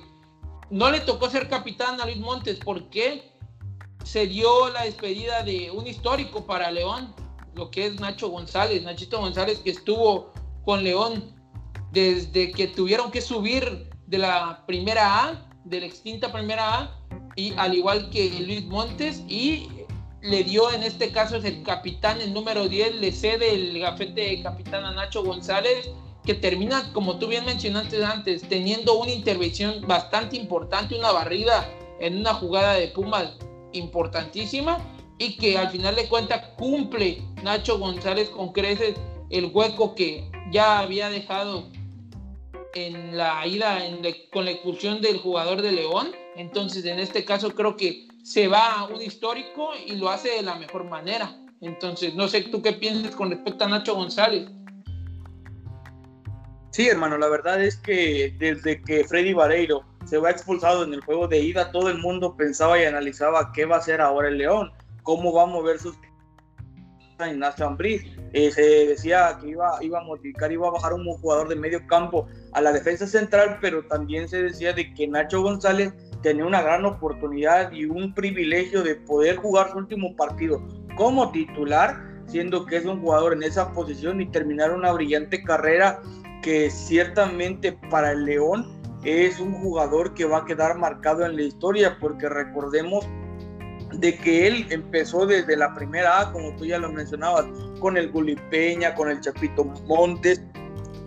no 0.71 0.91
le 0.91 1.01
tocó 1.01 1.29
ser 1.29 1.49
capitán 1.49 2.01
a 2.01 2.07
Luis 2.07 2.19
Montes 2.19 2.59
porque 2.65 3.31
se 4.05 4.27
dio 4.27 4.69
la 4.71 4.85
despedida 4.85 5.43
de 5.43 5.71
un 5.71 5.87
histórico 5.87 6.45
para 6.45 6.71
León, 6.71 7.15
lo 7.55 7.71
que 7.71 7.87
es 7.87 8.01
Nacho 8.01 8.29
González, 8.29 8.83
Nachito 8.83 9.19
González 9.19 9.59
que 9.61 9.71
estuvo 9.71 10.33
con 10.65 10.83
León 10.85 11.35
desde 11.93 12.53
que 12.53 12.69
tuvieron 12.69 13.11
que 13.11 13.21
subir 13.21 13.91
de 14.07 14.19
la 14.19 14.65
primera 14.67 15.29
A, 15.29 15.47
de 15.65 15.81
la 15.81 15.87
extinta 15.87 16.33
primera 16.33 16.79
A, 16.79 16.99
y 17.37 17.55
al 17.57 17.75
igual 17.75 18.11
que 18.11 18.31
Luis 18.41 18.65
Montes, 18.65 19.23
y 19.29 19.69
le 20.23 20.45
dio 20.45 20.71
en 20.73 20.83
este 20.83 21.11
caso 21.13 21.37
es 21.37 21.45
el 21.45 21.63
capitán, 21.63 22.21
el 22.21 22.33
número 22.33 22.69
10, 22.69 22.97
le 22.97 23.13
cede 23.13 23.55
el 23.55 23.81
gafete 23.81 24.21
de 24.21 24.43
capitán 24.43 24.85
a 24.85 24.93
Nacho 24.93 25.23
González 25.23 25.91
que 26.25 26.35
termina, 26.35 26.93
como 26.93 27.19
tú 27.19 27.27
bien 27.27 27.45
mencionaste 27.45 28.05
antes, 28.05 28.43
teniendo 28.49 28.99
una 28.99 29.11
intervención 29.11 29.85
bastante 29.87 30.37
importante, 30.37 30.97
una 30.97 31.11
barrida 31.11 31.69
en 32.01 32.19
una 32.19 32.35
jugada 32.35 32.75
de 32.75 32.89
Pumas 32.89 33.37
importantísima 33.73 34.79
y 35.19 35.37
que 35.37 35.57
al 35.57 35.71
final 35.71 35.95
de 35.95 36.09
cuentas 36.09 36.43
cumple 36.57 37.23
Nacho 37.43 37.79
González 37.79 38.29
con 38.31 38.53
creces 38.53 38.95
el 39.31 39.47
hueco 39.47 39.95
que 39.95 40.31
ya 40.51 40.81
había 40.81 41.09
dejado 41.09 41.69
en 42.75 43.17
la 43.17 43.47
ida 43.47 43.79
con 44.33 44.45
la 44.45 44.51
expulsión 44.51 45.01
del 45.01 45.19
jugador 45.19 45.63
de 45.63 45.73
León. 45.73 46.13
Entonces, 46.37 46.85
en 46.85 46.99
este 46.99 47.25
caso 47.25 47.55
creo 47.55 47.77
que 47.77 48.09
se 48.23 48.49
va 48.49 48.81
a 48.81 48.85
un 48.85 49.01
histórico 49.03 49.71
y 49.87 49.97
lo 49.97 50.09
hace 50.09 50.31
de 50.31 50.43
la 50.43 50.55
mejor 50.57 50.85
manera. 50.85 51.37
Entonces, 51.61 52.15
no 52.15 52.29
sé 52.29 52.43
tú 52.43 52.63
qué 52.63 52.73
piensas 52.73 53.15
con 53.15 53.31
respecto 53.31 53.65
a 53.65 53.69
Nacho 53.69 53.95
González. 53.95 54.49
Sí, 56.71 56.89
hermano, 56.89 57.19
la 57.19 57.29
verdad 57.29 57.63
es 57.63 57.77
que 57.77 58.35
desde 58.39 58.83
que 58.83 59.05
Freddy 59.05 59.35
Vareiro 59.35 59.85
se 60.05 60.19
va 60.19 60.31
expulsado 60.31 60.85
en 60.85 60.95
el 60.95 61.01
juego 61.01 61.29
de 61.29 61.41
ida, 61.41 61.73
todo 61.73 61.89
el 61.89 61.99
mundo 61.99 62.37
pensaba 62.37 62.81
y 62.81 62.85
analizaba 62.85 63.53
qué 63.53 63.65
va 63.65 63.77
a 63.77 63.79
hacer 63.79 64.01
ahora 64.01 64.29
el 64.29 64.39
León, 64.39 64.73
cómo 65.03 65.33
va 65.33 65.45
a 65.45 65.47
mover 65.47 65.79
sus 65.79 65.97
en 67.21 67.39
Nacho 67.39 67.77
eh, 67.81 68.51
se 68.51 68.63
decía 68.87 69.39
que 69.41 69.51
iba, 69.51 69.79
iba 69.81 70.01
a 70.01 70.05
modificar, 70.05 70.51
iba 70.51 70.69
a 70.69 70.71
bajar 70.71 70.93
un 70.93 71.05
jugador 71.05 71.49
de 71.49 71.57
medio 71.57 71.87
campo 71.87 72.27
a 72.53 72.61
la 72.61 72.73
defensa 72.73 73.07
central, 73.07 73.59
pero 73.61 73.87
también 73.87 74.29
se 74.29 74.43
decía 74.43 74.73
de 74.73 74.93
que 74.95 75.07
Nacho 75.07 75.43
González 75.43 75.93
tenía 76.23 76.45
una 76.45 76.63
gran 76.63 76.85
oportunidad 76.85 77.73
y 77.73 77.85
un 77.85 78.15
privilegio 78.15 78.83
de 78.83 78.97
poder 78.97 79.37
jugar 79.37 79.71
su 79.71 79.79
último 79.79 80.17
partido 80.17 80.63
como 80.97 81.31
titular, 81.33 81.97
siendo 82.27 82.65
que 82.67 82.77
es 82.77 82.85
un 82.85 83.01
jugador 83.01 83.35
en 83.35 83.43
esa 83.43 83.73
posición 83.73 84.21
y 84.21 84.31
terminar 84.31 84.73
una 84.73 84.93
brillante 84.93 85.43
carrera 85.43 86.01
que 86.43 86.71
ciertamente 86.71 87.79
para 87.91 88.13
el 88.13 88.25
León 88.25 88.82
es 89.05 89.41
un 89.41 89.53
jugador 89.55 90.15
que 90.15 90.25
va 90.25 90.39
a 90.39 90.45
quedar 90.45 90.79
marcado 90.79 91.25
en 91.25 91.37
la 91.37 91.43
historia, 91.43 91.97
porque 92.01 92.29
recordemos 92.29 93.05
de 93.95 94.17
que 94.17 94.47
él 94.47 94.67
empezó 94.71 95.27
desde 95.27 95.57
la 95.57 95.75
primera 95.75 96.21
A, 96.21 96.33
como 96.33 96.55
tú 96.57 96.65
ya 96.65 96.79
lo 96.79 96.91
mencionabas, 96.91 97.47
con 97.81 97.97
el 97.97 98.11
Guli 98.11 98.37
Peña, 98.51 98.95
con 98.95 99.11
el 99.11 99.21
Chapito 99.21 99.65
Montes, 99.87 100.43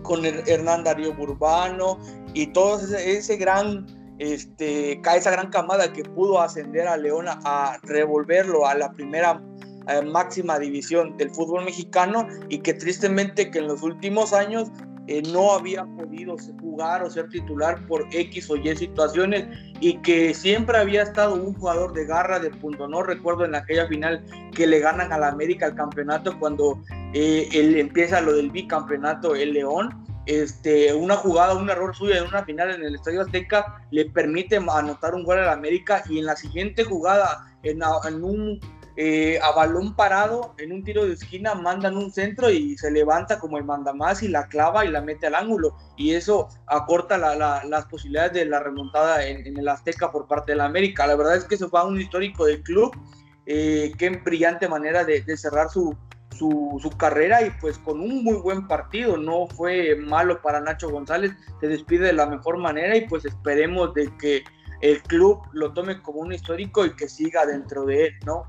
con 0.02 0.24
el 0.24 0.42
Hernán 0.48 0.84
Darío 0.84 1.14
Burbano 1.14 1.98
y 2.32 2.46
todo 2.48 2.78
ese, 2.78 3.36
gran, 3.36 3.86
este, 4.18 5.00
esa 5.16 5.30
gran 5.30 5.50
camada 5.50 5.92
que 5.92 6.04
pudo 6.04 6.40
ascender 6.40 6.86
a 6.86 6.96
León 6.96 7.26
a, 7.28 7.78
revolverlo 7.82 8.66
a 8.66 8.74
la 8.74 8.92
primera 8.92 9.42
eh, 9.88 10.02
máxima 10.02 10.58
división 10.58 11.16
del 11.16 11.30
fútbol 11.30 11.64
mexicano 11.64 12.28
y 12.48 12.58
que 12.58 12.74
tristemente 12.74 13.50
que 13.50 13.58
en 13.58 13.68
los 13.68 13.82
últimos 13.82 14.32
años 14.32 14.70
eh, 15.08 15.22
no 15.32 15.52
había 15.52 15.84
podido 15.84 16.36
jugar 16.60 17.02
o 17.02 17.10
ser 17.10 17.28
titular 17.28 17.86
por 17.86 18.06
X 18.12 18.50
o 18.50 18.56
Y 18.56 18.76
situaciones 18.76 19.46
y 19.80 19.98
que 19.98 20.34
siempre 20.34 20.78
había 20.78 21.02
estado 21.02 21.34
un 21.34 21.54
jugador 21.54 21.92
de 21.92 22.06
garra 22.06 22.38
de 22.38 22.50
punto. 22.50 22.88
No 22.88 23.02
recuerdo 23.02 23.44
en 23.44 23.54
aquella 23.54 23.86
final 23.86 24.24
que 24.52 24.66
le 24.66 24.80
ganan 24.80 25.12
a 25.12 25.18
la 25.18 25.28
América 25.28 25.66
el 25.66 25.74
campeonato 25.74 26.38
cuando 26.38 26.82
eh, 27.14 27.48
él 27.52 27.78
empieza 27.78 28.20
lo 28.20 28.32
del 28.32 28.50
bicampeonato 28.50 29.34
el 29.34 29.52
León. 29.52 30.04
Este, 30.26 30.92
una 30.92 31.14
jugada, 31.14 31.54
un 31.54 31.70
error 31.70 31.94
suyo 31.94 32.16
en 32.16 32.26
una 32.26 32.44
final 32.44 32.72
en 32.72 32.82
el 32.82 32.96
Estadio 32.96 33.22
Azteca 33.22 33.80
le 33.92 34.06
permite 34.06 34.56
anotar 34.56 35.14
un 35.14 35.22
gol 35.22 35.38
a 35.38 35.42
la 35.42 35.52
América 35.52 36.02
y 36.08 36.18
en 36.18 36.26
la 36.26 36.34
siguiente 36.34 36.82
jugada, 36.82 37.46
en 37.62 38.24
un 38.24 38.58
eh, 38.98 39.38
a 39.42 39.52
balón 39.52 39.94
parado 39.94 40.54
en 40.56 40.72
un 40.72 40.82
tiro 40.82 41.04
de 41.04 41.12
esquina 41.12 41.54
mandan 41.54 41.98
un 41.98 42.10
centro 42.10 42.48
y 42.48 42.78
se 42.78 42.90
levanta 42.90 43.38
como 43.38 43.58
el 43.58 43.64
mandamás 43.64 44.22
y 44.22 44.28
la 44.28 44.48
clava 44.48 44.86
y 44.86 44.88
la 44.88 45.02
mete 45.02 45.26
al 45.26 45.34
ángulo 45.34 45.76
y 45.98 46.14
eso 46.14 46.48
acorta 46.66 47.18
las 47.18 47.84
posibilidades 47.86 48.32
de 48.32 48.46
la 48.46 48.60
remontada 48.60 49.26
en, 49.26 49.58
el 49.58 49.68
Azteca 49.68 50.10
por 50.10 50.26
parte 50.26 50.52
de 50.52 50.56
la 50.56 50.64
América. 50.64 51.06
La 51.06 51.14
verdad 51.14 51.36
es 51.36 51.44
que 51.44 51.56
eso 51.56 51.68
fue 51.68 51.84
un 51.84 52.00
histórico 52.00 52.46
del 52.46 52.62
club, 52.62 52.96
eh, 53.44 53.92
qué 53.98 54.08
brillante 54.08 54.66
manera 54.66 55.04
de, 55.04 55.36
cerrar 55.36 55.68
su, 55.68 55.94
su, 56.30 56.90
carrera 56.96 57.42
y 57.42 57.50
pues 57.60 57.78
con 57.78 58.00
un 58.00 58.24
muy 58.24 58.36
buen 58.36 58.66
partido, 58.66 59.18
no 59.18 59.46
fue 59.46 59.94
malo 59.96 60.40
para 60.40 60.60
Nacho 60.60 60.88
González, 60.88 61.32
se 61.60 61.68
despide 61.68 62.06
de 62.06 62.12
la 62.14 62.26
mejor 62.26 62.56
manera 62.56 62.96
y 62.96 63.06
pues 63.06 63.26
esperemos 63.26 63.92
de 63.92 64.10
que 64.16 64.42
el 64.80 65.02
club 65.02 65.40
lo 65.52 65.72
tome 65.72 66.00
como 66.02 66.20
un 66.20 66.32
histórico 66.32 66.84
y 66.84 66.94
que 66.94 67.08
siga 67.08 67.46
dentro 67.46 67.84
de 67.86 68.06
él, 68.06 68.12
¿no? 68.24 68.44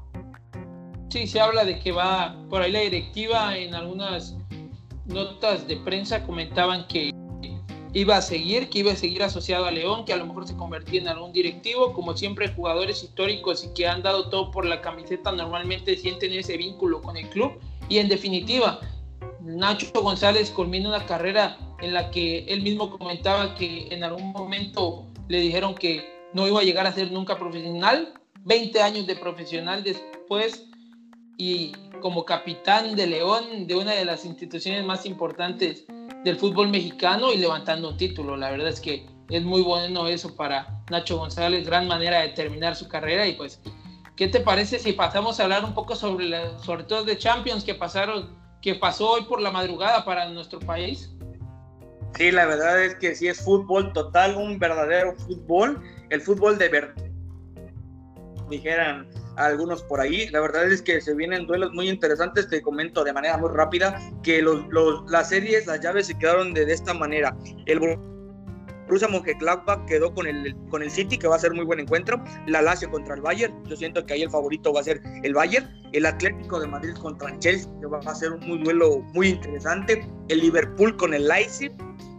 Sí, 1.10 1.26
se 1.26 1.40
habla 1.40 1.64
de 1.64 1.80
que 1.80 1.92
va 1.92 2.36
por 2.50 2.62
ahí 2.62 2.72
la 2.72 2.82
directiva. 2.82 3.58
En 3.58 3.74
algunas 3.74 4.36
notas 5.06 5.68
de 5.68 5.78
prensa 5.78 6.26
comentaban 6.26 6.86
que 6.88 7.12
iba 7.94 8.18
a 8.18 8.22
seguir, 8.22 8.70
que 8.70 8.80
iba 8.80 8.92
a 8.92 8.96
seguir 8.96 9.24
asociado 9.24 9.66
a 9.66 9.72
León, 9.72 10.04
que 10.06 10.12
a 10.12 10.18
lo 10.18 10.26
mejor 10.26 10.48
se 10.48 10.56
convertía 10.58 11.02
en 11.02 11.08
algún 11.08 11.32
directivo. 11.32 11.94
Como 11.94 12.16
siempre, 12.18 12.50
jugadores 12.50 13.04
históricos 13.04 13.64
y 13.64 13.74
que 13.74 13.88
han 13.88 14.04
dado 14.04 14.30
todo 14.30 14.52
por 14.52 14.66
la 14.66 14.82
camiseta 14.82 15.32
normalmente 15.32 15.96
sienten 15.96 16.34
ese 16.34 16.58
vínculo 16.58 17.02
con 17.02 17.16
el 17.16 17.30
club. 17.30 17.54
Y 17.88 18.00
en 18.00 18.10
definitiva, 18.10 18.82
Nacho 19.40 19.88
González 19.94 20.52
culmina 20.52 20.90
una 20.90 21.06
carrera 21.06 21.58
en 21.82 21.94
la 21.94 22.12
que 22.12 22.40
él 22.46 22.64
mismo 22.64 22.98
comentaba 22.98 23.56
que 23.56 23.88
en 23.92 24.04
algún 24.04 24.34
momento 24.34 25.06
le 25.30 25.40
dijeron 25.40 25.74
que 25.74 26.17
no 26.34 26.48
iba 26.48 26.60
a 26.60 26.64
llegar 26.64 26.88
a 26.88 26.94
ser 26.94 27.12
nunca 27.12 27.38
profesional. 27.38 28.14
20 28.44 28.82
años 28.82 29.08
de 29.08 29.16
profesional 29.16 29.84
después 29.84 30.68
y 31.38 31.74
como 32.02 32.26
capitán 32.26 32.96
de 32.96 33.08
León 33.08 33.68
de 33.68 33.76
una 33.76 33.92
de 33.92 34.06
las 34.06 34.26
instituciones 34.26 34.86
más 34.86 35.06
importantes 35.06 35.86
del 36.24 36.38
fútbol 36.38 36.70
mexicano 36.70 37.32
y 37.32 37.38
levantando 37.38 37.90
un 37.90 37.98
título. 37.98 38.38
La 38.38 38.52
verdad 38.52 38.70
es 38.70 38.80
que 38.80 39.06
es 39.30 39.44
muy 39.44 39.62
bueno 39.62 40.08
eso 40.08 40.36
para 40.36 40.82
Nacho 40.90 41.18
González, 41.18 41.66
gran 41.66 41.88
manera 41.88 42.22
de 42.22 42.30
terminar 42.30 42.76
su 42.76 42.88
carrera 42.88 43.28
y 43.28 43.34
pues, 43.34 43.62
¿qué 44.16 44.28
te 44.28 44.40
parece 44.40 44.80
si 44.80 44.94
pasamos 44.94 45.40
a 45.40 45.44
hablar 45.44 45.66
un 45.66 45.74
poco 45.74 45.96
sobre 45.96 46.30
los 46.30 46.64
sorteos 46.64 47.06
de 47.06 47.18
Champions 47.18 47.64
que 47.64 47.76
pasaron, 47.76 48.38
que 48.62 48.76
pasó 48.76 49.12
hoy 49.12 49.24
por 49.24 49.42
la 49.42 49.52
madrugada 49.52 50.06
para 50.06 50.30
nuestro 50.30 50.60
país? 50.60 51.12
Sí, 52.16 52.32
la 52.32 52.46
verdad 52.46 52.84
es 52.84 52.96
que 52.96 53.16
sí 53.16 53.28
es 53.28 53.42
fútbol 53.42 53.94
total, 53.94 54.38
un 54.38 54.58
verdadero 54.58 55.16
fútbol, 55.18 55.84
el 56.10 56.22
fútbol 56.22 56.58
de 56.58 56.70
verdad, 56.70 57.08
dijeran 58.50 59.08
algunos 59.38 59.84
por 59.84 60.02
ahí. 60.02 60.28
La 60.30 60.42
verdad 60.42 60.72
es 60.72 60.82
que 60.82 61.00
se 61.02 61.14
vienen 61.14 61.48
duelos 61.48 61.72
muy 61.74 61.90
interesantes. 61.90 62.50
Te 62.50 62.62
comento 62.62 63.04
de 63.04 63.14
manera 63.14 63.38
muy 63.38 63.50
rápida 63.50 64.00
que 64.24 64.42
los, 64.42 64.66
las 65.10 65.30
series, 65.30 65.66
las 65.68 65.80
llaves 65.82 66.08
se 66.08 66.18
quedaron 66.18 66.54
de, 66.54 66.64
esta 66.72 66.94
manera. 66.94 67.36
El 67.66 67.80
Borussia 68.88 69.08
Mönchengladbach 69.08 69.86
quedó 69.86 70.14
con 70.14 70.28
el, 70.28 70.56
con 70.70 70.82
el 70.82 70.92
City, 70.92 71.18
que 71.18 71.28
va 71.28 71.36
a 71.36 71.40
ser 71.40 71.54
muy 71.54 71.66
buen 71.66 71.80
encuentro. 71.80 72.22
La 72.48 72.62
Lazio 72.62 72.90
contra 72.90 73.16
el 73.16 73.22
Bayern. 73.22 73.64
Yo 73.66 73.76
siento 73.76 74.06
que 74.06 74.14
ahí 74.14 74.24
el 74.24 74.32
favorito 74.32 74.74
va 74.74 74.82
a 74.82 74.84
ser 74.84 75.02
el 75.24 75.34
Bayern. 75.34 75.70
El 75.94 76.06
Atlético 76.06 76.60
de 76.60 76.68
Madrid 76.68 76.94
contra 76.96 77.30
el 77.30 77.40
Chelsea, 77.40 77.72
que 77.80 77.88
va 77.88 78.00
a 78.00 78.16
ser 78.16 78.34
un 78.34 78.46
muy 78.48 78.60
duelo 78.64 79.00
muy 79.14 79.30
interesante. 79.30 80.06
El 80.28 80.40
Liverpool 80.40 80.98
con 80.98 81.14
el 81.14 81.28
Leipzig, 81.28 81.72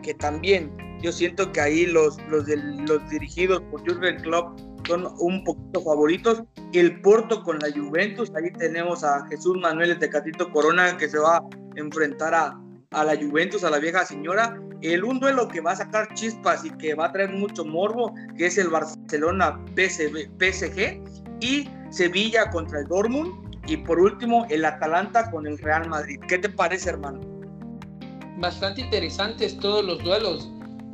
que 0.02 0.14
también 0.14 0.87
yo 1.02 1.12
siento 1.12 1.52
que 1.52 1.60
ahí 1.60 1.86
los, 1.86 2.18
los, 2.28 2.46
los 2.48 3.10
dirigidos 3.10 3.62
por 3.70 3.80
Jurgen 3.80 4.20
Klopp 4.22 4.58
son 4.86 5.06
un 5.18 5.44
poquito 5.44 5.82
favoritos. 5.82 6.42
El 6.72 7.00
Porto 7.00 7.42
con 7.42 7.58
la 7.58 7.70
Juventus, 7.70 8.32
ahí 8.34 8.50
tenemos 8.52 9.04
a 9.04 9.26
Jesús 9.28 9.56
Manuel 9.58 9.98
de 9.98 10.08
Catito 10.08 10.50
Corona 10.50 10.96
que 10.96 11.08
se 11.08 11.18
va 11.18 11.36
a 11.36 11.42
enfrentar 11.76 12.34
a, 12.34 12.58
a 12.90 13.04
la 13.04 13.16
Juventus, 13.16 13.64
a 13.64 13.70
la 13.70 13.78
vieja 13.78 14.04
señora. 14.04 14.58
El 14.80 15.04
un 15.04 15.18
duelo 15.18 15.48
que 15.48 15.60
va 15.60 15.72
a 15.72 15.76
sacar 15.76 16.12
chispas 16.14 16.64
y 16.64 16.70
que 16.70 16.94
va 16.94 17.06
a 17.06 17.12
traer 17.12 17.32
mucho 17.32 17.64
morbo, 17.64 18.14
que 18.36 18.46
es 18.46 18.58
el 18.58 18.68
Barcelona 18.68 19.60
PSG 19.76 21.02
y 21.40 21.68
Sevilla 21.90 22.50
contra 22.50 22.80
el 22.80 22.86
Dortmund. 22.86 23.48
Y 23.66 23.76
por 23.76 23.98
último, 24.00 24.46
el 24.48 24.64
Atalanta 24.64 25.30
con 25.30 25.46
el 25.46 25.58
Real 25.58 25.88
Madrid. 25.88 26.18
¿Qué 26.26 26.38
te 26.38 26.48
parece, 26.48 26.90
hermano? 26.90 27.20
Bastante 28.38 28.80
interesantes 28.80 29.58
todos 29.58 29.84
los 29.84 30.02
duelos. 30.02 30.50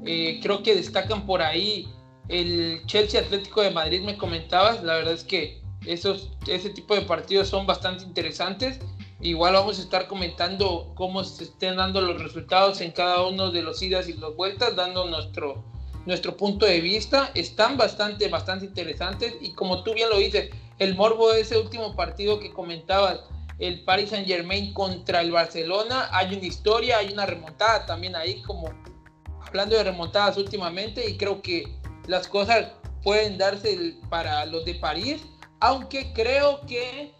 Eh, 0.06 0.40
creo 0.42 0.62
que 0.62 0.74
destacan 0.74 1.26
por 1.26 1.42
ahí 1.42 1.88
el 2.28 2.82
Chelsea 2.86 3.20
Atlético 3.20 3.62
de 3.62 3.70
Madrid 3.70 4.02
me 4.02 4.16
comentabas, 4.16 4.82
la 4.82 4.94
verdad 4.94 5.14
es 5.14 5.24
que 5.24 5.62
esos, 5.86 6.30
ese 6.46 6.70
tipo 6.70 6.94
de 6.94 7.02
partidos 7.02 7.48
son 7.48 7.66
bastante 7.66 8.04
interesantes. 8.04 8.78
Igual 9.20 9.54
vamos 9.54 9.78
a 9.78 9.82
estar 9.82 10.06
comentando 10.06 10.92
cómo 10.94 11.24
se 11.24 11.44
estén 11.44 11.76
dando 11.76 12.00
los 12.00 12.22
resultados 12.22 12.80
en 12.80 12.92
cada 12.92 13.26
uno 13.26 13.50
de 13.50 13.62
los 13.62 13.82
idas 13.82 14.08
y 14.08 14.14
los 14.14 14.36
vueltas, 14.36 14.76
dando 14.76 15.06
nuestro, 15.06 15.64
nuestro 16.06 16.36
punto 16.36 16.66
de 16.66 16.80
vista. 16.80 17.30
Están 17.34 17.76
bastante, 17.76 18.28
bastante 18.28 18.66
interesantes 18.66 19.34
y 19.40 19.52
como 19.52 19.82
tú 19.82 19.94
bien 19.94 20.10
lo 20.10 20.18
dices, 20.18 20.50
el 20.78 20.94
morbo 20.94 21.32
de 21.32 21.40
ese 21.40 21.58
último 21.58 21.94
partido 21.94 22.40
que 22.40 22.52
comentabas, 22.52 23.20
el 23.58 23.84
Paris 23.84 24.10
Saint 24.10 24.26
Germain 24.26 24.72
contra 24.74 25.20
el 25.20 25.30
Barcelona, 25.30 26.08
hay 26.10 26.34
una 26.34 26.44
historia, 26.44 26.98
hay 26.98 27.12
una 27.12 27.24
remontada 27.24 27.86
también 27.86 28.16
ahí 28.16 28.42
como 28.42 28.68
hablando 29.54 29.76
de 29.76 29.84
remontadas 29.84 30.36
últimamente 30.36 31.08
y 31.08 31.16
creo 31.16 31.40
que 31.40 31.72
las 32.08 32.26
cosas 32.26 32.72
pueden 33.04 33.38
darse 33.38 33.94
para 34.10 34.44
los 34.46 34.64
de 34.64 34.74
París, 34.74 35.22
aunque 35.60 36.12
creo 36.12 36.60
que 36.66 37.14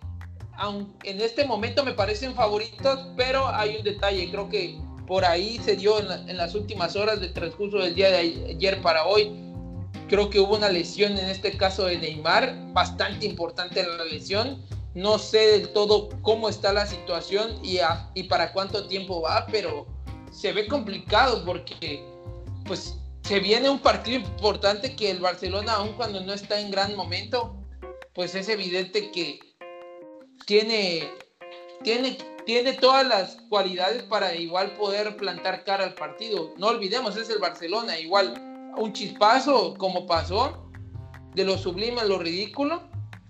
en 1.05 1.21
este 1.21 1.45
momento 1.47 1.85
me 1.85 1.93
parecen 1.93 2.35
favoritos, 2.35 3.07
pero 3.17 3.47
hay 3.47 3.77
un 3.77 3.85
detalle, 3.85 4.29
creo 4.33 4.49
que 4.49 4.77
por 5.07 5.25
ahí 5.25 5.61
se 5.65 5.77
dio 5.77 6.01
en, 6.01 6.37
las 6.37 6.57
últimas 6.57 6.97
horas 6.97 7.21
del 7.21 7.33
transcurso 7.33 7.79
del 7.79 7.95
día 7.95 8.11
de 8.11 8.17
ayer 8.51 8.83
para 8.83 9.05
hoy, 9.07 9.31
creo 10.09 10.29
que 10.29 10.41
hubo 10.41 10.57
una 10.57 10.71
lesión 10.71 11.17
en 11.17 11.29
este 11.29 11.57
caso 11.57 11.85
de 11.85 11.99
Neymar, 11.99 12.53
bastante 12.73 13.27
importante 13.27 13.87
la 13.87 14.05
lesión, 14.07 14.61
no 14.95 15.21
sé 15.21 15.39
del 15.39 15.69
todo 15.69 16.09
cómo 16.23 16.49
está 16.49 16.73
la 16.73 16.87
situación 16.87 17.65
y, 17.65 17.79
y 18.15 18.25
para 18.25 18.53
cuánto 18.53 18.89
tiempo 18.89 19.21
va, 19.21 19.47
pero 19.53 19.87
se 20.33 20.53
ve 20.53 20.67
complicado 20.67 21.45
porque 21.45 22.14
pues 22.65 22.97
se 23.23 23.41
viene 23.41 23.71
un 23.71 23.79
partido 23.79 24.19
importante 24.19 24.95
que 24.97 25.11
el 25.11 25.21
Barcelona, 25.21 25.75
aun 25.75 25.93
cuando 25.95 26.21
no 26.21 26.33
está 26.33 26.61
en 26.61 26.71
gran 26.71 26.95
momento, 26.95 27.57
pues 28.15 28.35
es 28.35 28.49
evidente 28.49 29.11
que 29.11 29.41
tiene, 30.47 31.11
tiene, 31.83 32.19
tiene 32.45 32.75
todas 32.75 33.07
las 33.07 33.37
cualidades 33.49 34.03
para 34.05 34.35
igual 34.35 34.75
poder 34.75 35.17
plantar 35.17 35.65
cara 35.65 35.85
al 35.85 35.95
partido. 35.95 36.53
No 36.59 36.69
olvidemos, 36.69 37.17
es 37.17 37.31
el 37.31 37.39
Barcelona, 37.39 37.99
igual 37.99 38.35
un 38.77 38.93
chispazo 38.93 39.75
como 39.79 40.07
pasó, 40.07 40.71
de 41.35 41.45
lo 41.45 41.57
sublime 41.59 42.01
a 42.01 42.05
lo 42.05 42.19
ridículo, 42.19 42.83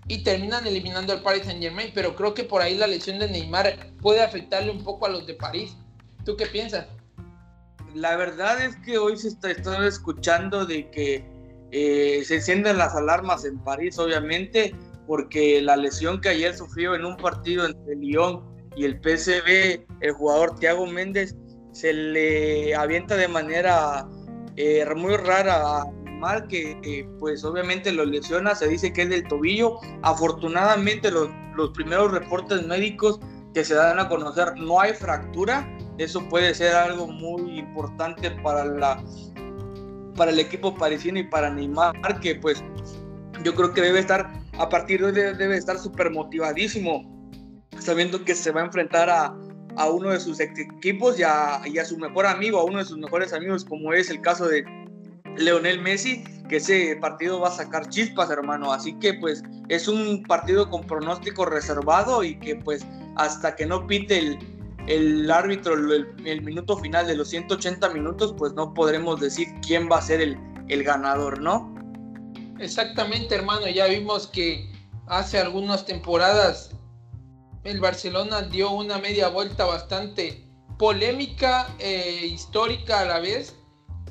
y 0.07 0.23
terminan 0.23 0.67
eliminando 0.67 1.13
al 1.13 1.21
Paris 1.21 1.45
Saint 1.45 1.61
Germain, 1.61 1.91
pero 1.93 2.15
creo 2.15 2.33
que 2.33 2.43
por 2.43 2.61
ahí 2.61 2.75
la 2.75 2.85
lesión 2.85 3.17
de 3.17 3.27
Neymar 3.27 3.93
puede 4.01 4.21
afectarle 4.21 4.71
un 4.71 4.83
poco 4.83 5.05
a 5.05 5.09
los 5.09 5.25
de 5.25 5.33
París. 5.33 5.75
¿Tú 6.23 6.35
qué 6.35 6.45
piensas? 6.45 6.85
La 7.95 8.17
verdad 8.17 8.61
es 8.61 8.75
que 8.77 8.97
hoy 8.97 9.17
se 9.17 9.29
está, 9.29 9.49
escuchando 9.87 10.65
de 10.65 10.89
que 10.91 11.25
eh, 11.71 12.23
se 12.25 12.35
encienden 12.35 12.77
las 12.77 12.93
alarmas 12.93 13.45
en 13.45 13.57
París, 13.59 13.97
obviamente, 13.97 14.75
porque 15.07 15.61
la 15.61 15.77
lesión 15.77 16.19
que 16.19 16.29
ayer 16.29 16.55
sufrió 16.55 16.93
en 16.93 17.05
un 17.05 17.15
partido 17.15 17.65
entre 17.65 17.95
Lyon 17.95 18.43
y 18.75 18.83
el 18.83 18.99
PSV, 18.99 19.85
el 20.01 20.11
jugador 20.11 20.59
Thiago 20.59 20.85
Méndez, 20.85 21.35
se 21.71 21.93
le 21.93 22.75
avienta 22.75 23.15
de 23.15 23.29
manera 23.29 24.07
eh, 24.57 24.85
muy 24.95 25.15
rara 25.15 25.81
a 25.81 25.85
Neymar, 26.03 26.47
que 26.49 27.07
pues 27.19 27.45
obviamente 27.45 27.93
lo 27.93 28.03
lesiona, 28.03 28.55
se 28.55 28.67
dice 28.67 28.91
que 28.91 29.03
es 29.03 29.09
del 29.09 29.27
tobillo. 29.27 29.79
Afortunadamente 30.01 31.11
los 31.11 31.71
primeros 31.71 32.11
reportes 32.11 32.65
médicos 32.67 33.21
que 33.53 33.63
se 33.63 33.73
dan 33.73 33.99
a 33.99 34.09
conocer 34.09 34.57
no 34.57 34.81
hay 34.81 34.93
fractura. 34.93 35.65
Eso 35.97 36.27
puede 36.27 36.53
ser 36.53 36.75
algo 36.75 37.07
muy 37.07 37.59
importante 37.59 38.31
para 38.31 38.65
la 38.65 39.03
para 40.15 40.31
el 40.31 40.39
equipo 40.39 40.73
parisino 40.75 41.19
y 41.19 41.23
para 41.23 41.49
Neymar, 41.49 42.19
que 42.21 42.35
pues 42.35 42.63
yo 43.43 43.53
creo 43.53 43.73
que 43.73 43.81
debe 43.81 43.99
estar, 43.99 44.31
a 44.57 44.69
partir 44.69 45.01
de 45.01 45.07
hoy 45.07 45.35
debe 45.35 45.57
estar 45.57 45.77
súper 45.77 46.09
motivadísimo, 46.09 47.29
sabiendo 47.79 48.23
que 48.23 48.33
se 48.33 48.51
va 48.51 48.61
a 48.61 48.65
enfrentar 48.65 49.09
a, 49.09 49.35
a 49.75 49.89
uno 49.89 50.11
de 50.11 50.19
sus 50.19 50.39
equipos 50.39 51.19
y 51.19 51.23
a, 51.23 51.61
y 51.65 51.77
a, 51.77 51.85
su 51.85 51.97
mejor 51.97 52.25
amigo, 52.25 52.59
a 52.59 52.63
uno 52.63 52.79
de 52.79 52.85
sus 52.85 52.97
mejores 52.97 53.33
amigos, 53.33 53.65
como 53.65 53.93
es 53.93 54.09
el 54.09 54.21
caso 54.21 54.47
de 54.47 54.63
Leonel 55.37 55.81
Messi, 55.81 56.23
que 56.47 56.57
ese 56.57 56.95
partido 57.01 57.41
va 57.41 57.49
a 57.49 57.51
sacar 57.51 57.89
chispas, 57.89 58.29
hermano. 58.29 58.71
Así 58.71 58.97
que 58.99 59.15
pues 59.15 59.43
es 59.67 59.87
un 59.87 60.23
partido 60.23 60.69
con 60.69 60.83
pronóstico 60.83 61.45
reservado 61.45 62.23
y 62.23 62.39
que 62.39 62.55
pues 62.55 62.85
hasta 63.17 63.55
que 63.55 63.65
no 63.65 63.85
pite 63.85 64.17
el, 64.17 64.54
el 64.87 65.29
árbitro 65.31 65.73
el, 65.73 66.41
minuto 66.41 66.77
final 66.77 67.07
de 67.07 67.15
los 67.15 67.29
180 67.29 67.89
minutos, 67.89 68.33
pues 68.37 68.53
no 68.53 68.73
podremos 68.73 69.19
decir 69.19 69.47
quién 69.65 69.89
va 69.91 69.97
a 69.97 70.01
ser 70.01 70.21
el, 70.21 70.37
el 70.67 70.83
ganador, 70.83 71.41
¿no? 71.41 71.73
Exactamente, 72.59 73.35
hermano. 73.35 73.67
Ya 73.67 73.87
vimos 73.87 74.27
que 74.27 74.71
hace 75.07 75.39
algunas 75.39 75.85
temporadas 75.85 76.71
el 77.63 77.79
Barcelona 77.79 78.43
dio 78.43 78.71
una 78.71 78.99
media 78.99 79.29
vuelta 79.29 79.65
bastante 79.65 80.45
polémica 80.77 81.67
e 81.79 82.27
histórica 82.27 82.99
a 82.99 83.05
la 83.05 83.19
vez 83.19 83.55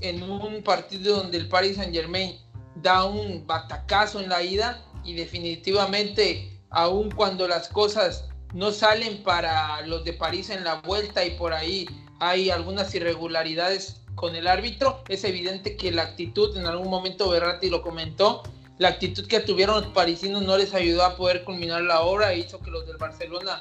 en 0.00 0.22
un 0.22 0.62
partido 0.62 1.16
donde 1.16 1.38
el 1.38 1.48
Paris 1.48 1.76
Saint 1.76 1.94
Germain 1.94 2.37
da 2.76 3.04
un 3.04 3.46
batacazo 3.46 4.20
en 4.20 4.28
la 4.28 4.42
ida 4.42 4.84
y 5.04 5.14
definitivamente 5.14 6.60
aun 6.70 7.10
cuando 7.12 7.46
las 7.46 7.68
cosas 7.68 8.28
no 8.54 8.70
salen 8.70 9.22
para 9.22 9.84
los 9.86 10.04
de 10.04 10.12
París 10.12 10.48
en 10.48 10.64
la 10.64 10.76
vuelta 10.76 11.24
y 11.24 11.32
por 11.32 11.52
ahí 11.52 11.86
hay 12.20 12.50
algunas 12.50 12.94
irregularidades 12.94 14.00
con 14.14 14.36
el 14.36 14.46
árbitro. 14.46 15.02
Es 15.08 15.24
evidente 15.24 15.76
que 15.76 15.90
la 15.90 16.02
actitud, 16.02 16.56
en 16.56 16.66
algún 16.66 16.88
momento 16.88 17.28
Berratti 17.28 17.68
lo 17.68 17.82
comentó, 17.82 18.44
la 18.78 18.88
actitud 18.88 19.26
que 19.26 19.40
tuvieron 19.40 19.82
los 19.82 19.92
parisinos 19.92 20.42
no 20.42 20.56
les 20.56 20.72
ayudó 20.72 21.04
a 21.04 21.16
poder 21.16 21.44
culminar 21.44 21.82
la 21.82 22.02
obra 22.02 22.32
e 22.32 22.38
hizo 22.38 22.60
que 22.60 22.70
los 22.70 22.86
del 22.86 22.96
Barcelona 22.96 23.60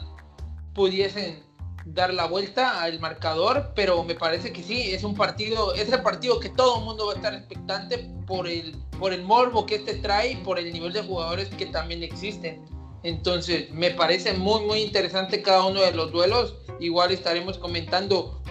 pudiesen 0.73 1.43
dar 1.85 2.13
la 2.13 2.27
vuelta 2.27 2.81
al 2.81 2.99
marcador, 2.99 3.71
pero 3.75 4.03
me 4.03 4.15
parece 4.15 4.53
que 4.53 4.63
sí, 4.63 4.93
es 4.93 5.03
un 5.03 5.15
partido, 5.15 5.73
es 5.73 5.91
el 5.91 6.01
partido 6.01 6.39
que 6.39 6.49
todo 6.49 6.79
el 6.79 6.85
mundo 6.85 7.07
va 7.07 7.13
a 7.13 7.15
estar 7.15 7.33
expectante 7.33 8.09
por 8.25 8.47
el, 8.47 8.75
por 8.99 9.11
el 9.11 9.23
morbo 9.23 9.65
que 9.65 9.75
este 9.75 9.95
trae 9.95 10.33
y 10.33 10.35
por 10.37 10.59
el 10.59 10.71
nivel 10.71 10.93
de 10.93 11.01
jugadores 11.01 11.49
que 11.49 11.65
también 11.65 12.03
existen. 12.03 12.63
Entonces, 13.03 13.69
me 13.71 13.91
parece 13.91 14.33
muy, 14.33 14.61
muy 14.61 14.79
interesante 14.79 15.41
cada 15.41 15.65
uno 15.65 15.81
de 15.81 15.91
los 15.91 16.11
duelos. 16.11 16.55
Igual 16.79 17.11
estaremos 17.11 17.57
comentando 17.57 18.41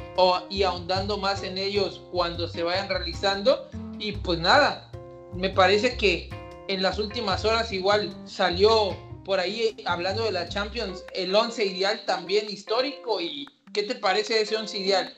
y 0.50 0.62
ahondando 0.62 1.16
más 1.16 1.42
en 1.42 1.56
ellos 1.56 2.02
cuando 2.10 2.48
se 2.48 2.62
vayan 2.62 2.88
realizando. 2.88 3.68
Y 3.98 4.12
pues 4.12 4.38
nada, 4.38 4.90
me 5.34 5.50
parece 5.50 5.96
que 5.96 6.30
en 6.68 6.82
las 6.82 6.98
últimas 6.98 7.44
horas 7.44 7.72
igual 7.72 8.14
salió 8.26 8.96
por 9.24 9.40
ahí 9.40 9.76
hablando 9.86 10.24
de 10.24 10.32
la 10.32 10.48
Champions 10.48 11.04
el 11.14 11.34
11 11.34 11.64
ideal 11.64 12.02
también 12.06 12.48
histórico. 12.50 13.20
¿Y 13.20 13.46
qué 13.72 13.84
te 13.84 13.94
parece 13.94 14.42
ese 14.42 14.56
11 14.56 14.78
ideal? 14.78 15.14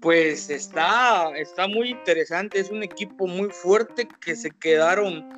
Pues 0.00 0.48
está, 0.48 1.30
está 1.36 1.68
muy 1.68 1.90
interesante, 1.90 2.58
es 2.58 2.70
un 2.70 2.82
equipo 2.82 3.26
muy 3.26 3.50
fuerte 3.50 4.08
que 4.24 4.34
se 4.34 4.50
quedaron 4.50 5.28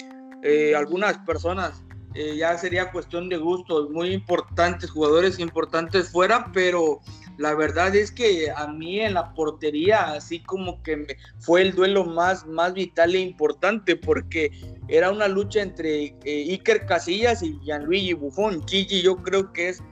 eh, 0.44 0.76
algunas 0.76 1.18
personas 1.18 1.82
eh, 2.14 2.36
ya 2.36 2.56
sería 2.58 2.90
cuestión 2.92 3.28
de 3.28 3.36
gustos, 3.36 3.90
muy 3.90 4.12
importantes, 4.12 4.90
jugadores 4.90 5.38
importantes 5.38 6.10
fuera, 6.10 6.50
pero 6.52 7.00
la 7.38 7.54
verdad 7.54 7.94
es 7.96 8.12
que 8.12 8.50
a 8.54 8.66
mí 8.66 9.00
en 9.00 9.14
la 9.14 9.32
portería, 9.34 10.12
así 10.12 10.40
como 10.42 10.82
que 10.82 11.16
fue 11.40 11.62
el 11.62 11.74
duelo 11.74 12.04
más, 12.04 12.46
más 12.46 12.74
vital 12.74 13.14
e 13.14 13.20
importante, 13.20 13.96
porque 13.96 14.50
era 14.88 15.10
una 15.10 15.28
lucha 15.28 15.62
entre 15.62 16.16
eh, 16.24 16.50
Iker 16.50 16.84
Casillas 16.86 17.42
y 17.42 17.58
Gianluigi 17.60 18.12
Buffon. 18.12 18.62
Gigi 18.66 19.02
yo 19.02 19.16
creo 19.16 19.52
que 19.52 19.70
es 19.70 19.82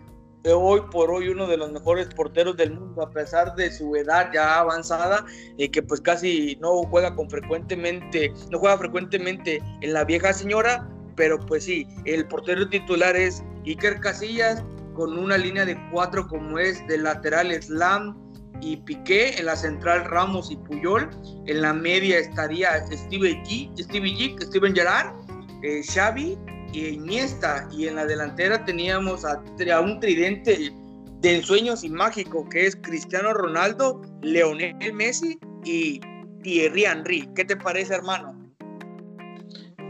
hoy 0.52 0.82
por 0.90 1.10
hoy 1.10 1.28
uno 1.28 1.46
de 1.46 1.56
los 1.56 1.72
mejores 1.72 2.08
porteros 2.08 2.56
del 2.56 2.72
mundo, 2.72 3.02
a 3.02 3.10
pesar 3.10 3.54
de 3.56 3.70
su 3.70 3.94
edad 3.96 4.30
ya 4.32 4.60
avanzada, 4.60 5.24
y 5.56 5.68
que 5.68 5.82
pues 5.82 6.00
casi 6.00 6.56
no 6.60 6.82
juega 6.84 7.14
con 7.14 7.28
frecuentemente, 7.28 8.32
no 8.50 8.58
juega 8.58 8.78
frecuentemente 8.78 9.62
en 9.80 9.92
la 9.92 10.04
vieja 10.04 10.32
señora, 10.32 10.88
pero 11.20 11.38
pues 11.38 11.64
sí, 11.64 11.86
el 12.06 12.26
portero 12.28 12.66
titular 12.66 13.14
es 13.14 13.44
Iker 13.66 14.00
Casillas 14.00 14.64
con 14.94 15.18
una 15.18 15.36
línea 15.36 15.66
de 15.66 15.78
cuatro 15.92 16.26
como 16.26 16.58
es 16.58 16.84
de 16.86 16.96
lateral 16.96 17.52
Slam 17.62 18.16
y 18.62 18.78
Piqué, 18.78 19.38
en 19.38 19.44
la 19.44 19.54
central 19.54 20.06
Ramos 20.06 20.50
y 20.50 20.56
Puyol, 20.56 21.10
en 21.44 21.60
la 21.60 21.74
media 21.74 22.20
estaría 22.20 22.86
Steve 22.86 23.38
G, 23.44 23.70
G, 23.76 24.42
Steven 24.42 24.74
Gerrard, 24.74 25.14
eh, 25.62 25.82
Xavi 25.84 26.38
y 26.72 26.86
Iniesta, 26.86 27.68
y 27.70 27.86
en 27.86 27.96
la 27.96 28.06
delantera 28.06 28.64
teníamos 28.64 29.26
a, 29.26 29.42
a 29.74 29.80
un 29.80 30.00
tridente 30.00 30.72
de 31.20 31.36
ensueños 31.36 31.84
y 31.84 31.90
mágico 31.90 32.48
que 32.48 32.66
es 32.66 32.76
Cristiano 32.76 33.34
Ronaldo, 33.34 34.00
Leonel 34.22 34.94
Messi 34.94 35.38
y 35.66 36.00
Thierry 36.42 36.86
Henry. 36.86 37.28
¿Qué 37.34 37.44
te 37.44 37.58
parece, 37.58 37.92
hermano? 37.92 38.39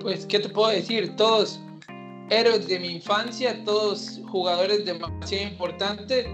Pues, 0.00 0.26
¿qué 0.26 0.40
te 0.40 0.48
puedo 0.48 0.70
decir? 0.70 1.14
Todos 1.16 1.60
héroes 2.30 2.66
de 2.68 2.78
mi 2.78 2.88
infancia, 2.88 3.62
todos 3.64 4.20
jugadores 4.30 4.84
demasiado 4.84 5.48
importantes, 5.48 6.26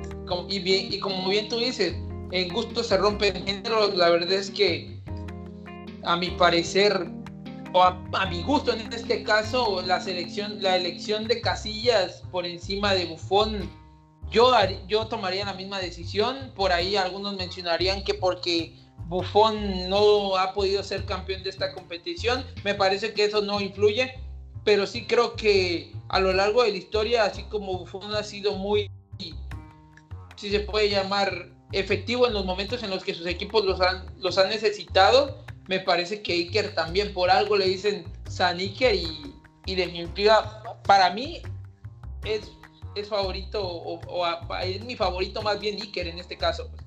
y, 0.48 0.72
y 0.72 1.00
como 1.00 1.28
bien 1.28 1.48
tú 1.48 1.58
dices, 1.58 1.94
en 2.32 2.48
gusto 2.52 2.82
se 2.82 2.96
rompen 2.96 3.46
géneros, 3.46 3.94
la 3.94 4.10
verdad 4.10 4.32
es 4.32 4.50
que 4.50 5.00
a 6.04 6.16
mi 6.16 6.30
parecer, 6.30 7.08
o 7.72 7.82
a, 7.82 8.26
mi 8.30 8.42
gusto 8.42 8.72
en 8.72 8.92
este 8.92 9.22
caso, 9.22 9.82
la 9.82 10.00
selección, 10.00 10.62
la 10.62 10.76
elección 10.76 11.26
de 11.26 11.40
Casillas 11.40 12.22
por 12.30 12.46
encima 12.46 12.94
de 12.94 13.06
Buffon, 13.06 13.70
yo, 14.30 14.52
yo 14.88 15.06
tomaría 15.06 15.44
la 15.44 15.54
misma 15.54 15.78
decisión, 15.78 16.52
por 16.54 16.72
ahí 16.72 16.96
algunos 16.96 17.36
mencionarían 17.36 18.02
que 18.02 18.14
porque 18.14 18.74
Buffon 19.06 19.88
no 19.88 20.36
ha 20.36 20.52
podido 20.52 20.82
ser 20.82 21.04
campeón 21.04 21.42
de 21.42 21.50
esta 21.50 21.72
competición. 21.72 22.44
Me 22.64 22.74
parece 22.74 23.14
que 23.14 23.24
eso 23.24 23.40
no 23.40 23.60
influye, 23.60 24.14
pero 24.64 24.86
sí 24.86 25.06
creo 25.06 25.36
que 25.36 25.92
a 26.08 26.20
lo 26.20 26.32
largo 26.32 26.62
de 26.64 26.72
la 26.72 26.76
historia, 26.76 27.24
así 27.24 27.44
como 27.44 27.78
Buffon 27.78 28.14
ha 28.14 28.22
sido 28.22 28.54
muy, 28.54 28.90
si 30.36 30.50
se 30.50 30.60
puede 30.60 30.90
llamar, 30.90 31.50
efectivo 31.72 32.26
en 32.26 32.34
los 32.34 32.44
momentos 32.44 32.82
en 32.82 32.90
los 32.90 33.02
que 33.02 33.14
sus 33.14 33.26
equipos 33.26 33.64
los 33.64 33.80
han, 33.80 34.06
los 34.18 34.38
han 34.38 34.48
necesitado, 34.48 35.44
me 35.68 35.80
parece 35.80 36.22
que 36.22 36.32
Iker 36.32 36.74
también 36.74 37.12
por 37.12 37.30
algo 37.30 37.56
le 37.56 37.66
dicen 37.66 38.04
San 38.28 38.58
Iker 38.58 38.94
y, 38.94 39.34
y 39.66 39.74
definitiva, 39.74 40.62
para 40.84 41.10
mí 41.10 41.42
es, 42.24 42.50
es 42.94 43.08
favorito, 43.08 43.64
o, 43.64 44.26
es 44.62 44.84
mi 44.84 44.96
favorito 44.96 45.42
más 45.42 45.58
bien 45.58 45.80
Iker 45.80 46.06
en 46.06 46.18
este 46.18 46.36
caso. 46.36 46.68
Pues 46.70 46.85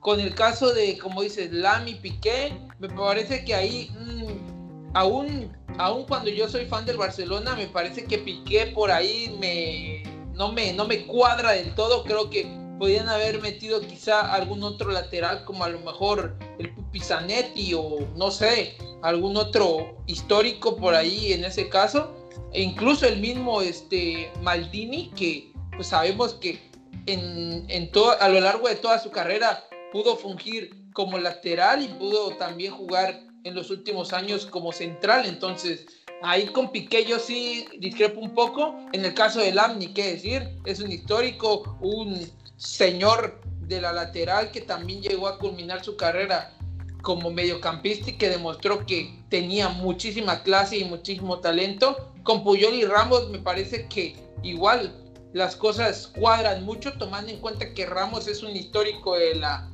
con 0.00 0.20
el 0.20 0.34
caso 0.34 0.72
de, 0.72 0.98
como 0.98 1.22
dices, 1.22 1.52
Lamy 1.52 1.94
Piqué, 1.94 2.56
me 2.78 2.88
parece 2.88 3.44
que 3.44 3.54
ahí, 3.54 3.90
mm, 3.98 4.90
aún, 4.94 5.56
aún 5.78 6.04
cuando 6.04 6.30
yo 6.30 6.48
soy 6.48 6.66
fan 6.66 6.86
del 6.86 6.96
Barcelona, 6.96 7.56
me 7.56 7.66
parece 7.66 8.04
que 8.04 8.18
Piqué 8.18 8.66
por 8.74 8.90
ahí 8.90 9.36
me, 9.40 10.02
no, 10.34 10.52
me, 10.52 10.72
no 10.72 10.86
me 10.86 11.06
cuadra 11.06 11.52
del 11.52 11.74
todo. 11.74 12.04
Creo 12.04 12.30
que 12.30 12.46
podían 12.78 13.08
haber 13.08 13.40
metido 13.42 13.80
quizá 13.80 14.32
algún 14.32 14.62
otro 14.62 14.90
lateral, 14.92 15.44
como 15.44 15.64
a 15.64 15.68
lo 15.68 15.80
mejor 15.80 16.36
el 16.58 16.72
Pupizanetti 16.74 17.74
o 17.74 18.06
no 18.16 18.30
sé, 18.30 18.76
algún 19.02 19.36
otro 19.36 19.96
histórico 20.06 20.76
por 20.76 20.94
ahí 20.94 21.32
en 21.32 21.44
ese 21.44 21.68
caso. 21.68 22.14
E 22.52 22.62
incluso 22.62 23.06
el 23.06 23.18
mismo 23.18 23.60
este, 23.60 24.30
Maldini, 24.42 25.10
que 25.10 25.52
pues 25.74 25.88
sabemos 25.88 26.34
que 26.34 26.60
en, 27.06 27.64
en 27.68 27.90
todo, 27.90 28.20
a 28.20 28.28
lo 28.28 28.40
largo 28.40 28.68
de 28.68 28.76
toda 28.76 28.98
su 29.00 29.10
carrera 29.10 29.64
pudo 29.92 30.16
fungir 30.16 30.70
como 30.92 31.18
lateral 31.18 31.82
y 31.82 31.88
pudo 31.88 32.36
también 32.36 32.72
jugar 32.72 33.20
en 33.44 33.54
los 33.54 33.70
últimos 33.70 34.12
años 34.12 34.46
como 34.46 34.72
central. 34.72 35.26
Entonces, 35.26 35.86
ahí 36.22 36.46
con 36.46 36.70
Piqué 36.70 37.04
yo 37.04 37.18
sí 37.18 37.66
discrepo 37.78 38.20
un 38.20 38.34
poco. 38.34 38.74
En 38.92 39.04
el 39.04 39.14
caso 39.14 39.40
de 39.40 39.52
Lam, 39.52 39.78
ni 39.78 39.88
qué 39.88 40.12
decir, 40.12 40.48
es 40.64 40.80
un 40.80 40.92
histórico, 40.92 41.76
un 41.80 42.28
señor 42.56 43.40
de 43.60 43.80
la 43.80 43.92
lateral 43.92 44.50
que 44.50 44.60
también 44.60 45.02
llegó 45.02 45.28
a 45.28 45.38
culminar 45.38 45.84
su 45.84 45.96
carrera 45.96 46.54
como 47.02 47.30
mediocampista 47.30 48.10
y 48.10 48.18
que 48.18 48.28
demostró 48.28 48.84
que 48.84 49.14
tenía 49.28 49.68
muchísima 49.68 50.42
clase 50.42 50.78
y 50.78 50.84
muchísimo 50.84 51.38
talento. 51.38 52.12
Con 52.24 52.42
Puyol 52.42 52.74
y 52.74 52.84
Ramos 52.84 53.30
me 53.30 53.38
parece 53.38 53.86
que 53.88 54.16
igual 54.42 54.92
las 55.32 55.54
cosas 55.54 56.08
cuadran 56.08 56.64
mucho 56.64 56.92
tomando 56.94 57.30
en 57.30 57.38
cuenta 57.40 57.72
que 57.74 57.86
Ramos 57.86 58.26
es 58.26 58.42
un 58.42 58.56
histórico 58.56 59.16
de 59.16 59.36
la 59.36 59.70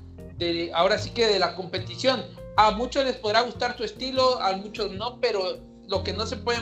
ahora 0.74 0.98
sí 0.98 1.10
que 1.10 1.26
de 1.26 1.38
la 1.38 1.54
competición, 1.54 2.24
a 2.56 2.70
muchos 2.72 3.04
les 3.04 3.16
podrá 3.16 3.42
gustar 3.42 3.76
tu 3.76 3.84
estilo, 3.84 4.40
a 4.40 4.56
muchos 4.56 4.92
no, 4.92 5.20
pero 5.20 5.58
lo 5.88 6.04
que 6.04 6.12
no 6.12 6.26
se 6.26 6.36
puede 6.36 6.60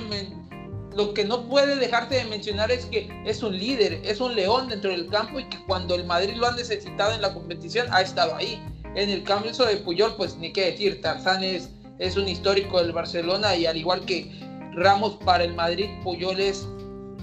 lo 0.95 1.15
que 1.15 1.25
no 1.25 1.49
puede 1.49 1.77
dejarte 1.77 2.17
de 2.17 2.25
mencionar 2.25 2.71
es 2.71 2.85
que 2.87 3.09
es 3.25 3.43
un 3.43 3.57
líder, 3.57 4.01
es 4.05 4.21
un 4.21 4.35
león 4.35 4.69
dentro 4.69 4.91
del 4.91 5.09
campo 5.09 5.41
y 5.41 5.49
que 5.49 5.59
cuando 5.65 5.95
el 5.95 6.05
Madrid 6.05 6.35
lo 6.37 6.47
ha 6.47 6.53
necesitado 6.53 7.15
en 7.15 7.23
la 7.23 7.33
competición 7.33 7.87
ha 7.91 8.03
estado 8.03 8.35
ahí. 8.35 8.63
En 8.95 9.09
el 9.09 9.23
cambio 9.23 9.53
de 9.53 9.77
Puyol, 9.79 10.17
pues 10.17 10.37
ni 10.37 10.53
qué 10.53 10.73
decir, 10.73 11.01
Tarzán 11.01 11.43
es, 11.43 11.71
es 11.99 12.17
un 12.17 12.29
histórico 12.29 12.79
del 12.83 12.93
Barcelona 12.93 13.57
y 13.57 13.65
al 13.65 13.79
igual 13.79 14.05
que 14.05 14.31
Ramos 14.75 15.19
para 15.25 15.45
el 15.45 15.55
Madrid, 15.55 15.91
Puyol 16.03 16.41
es 16.41 16.67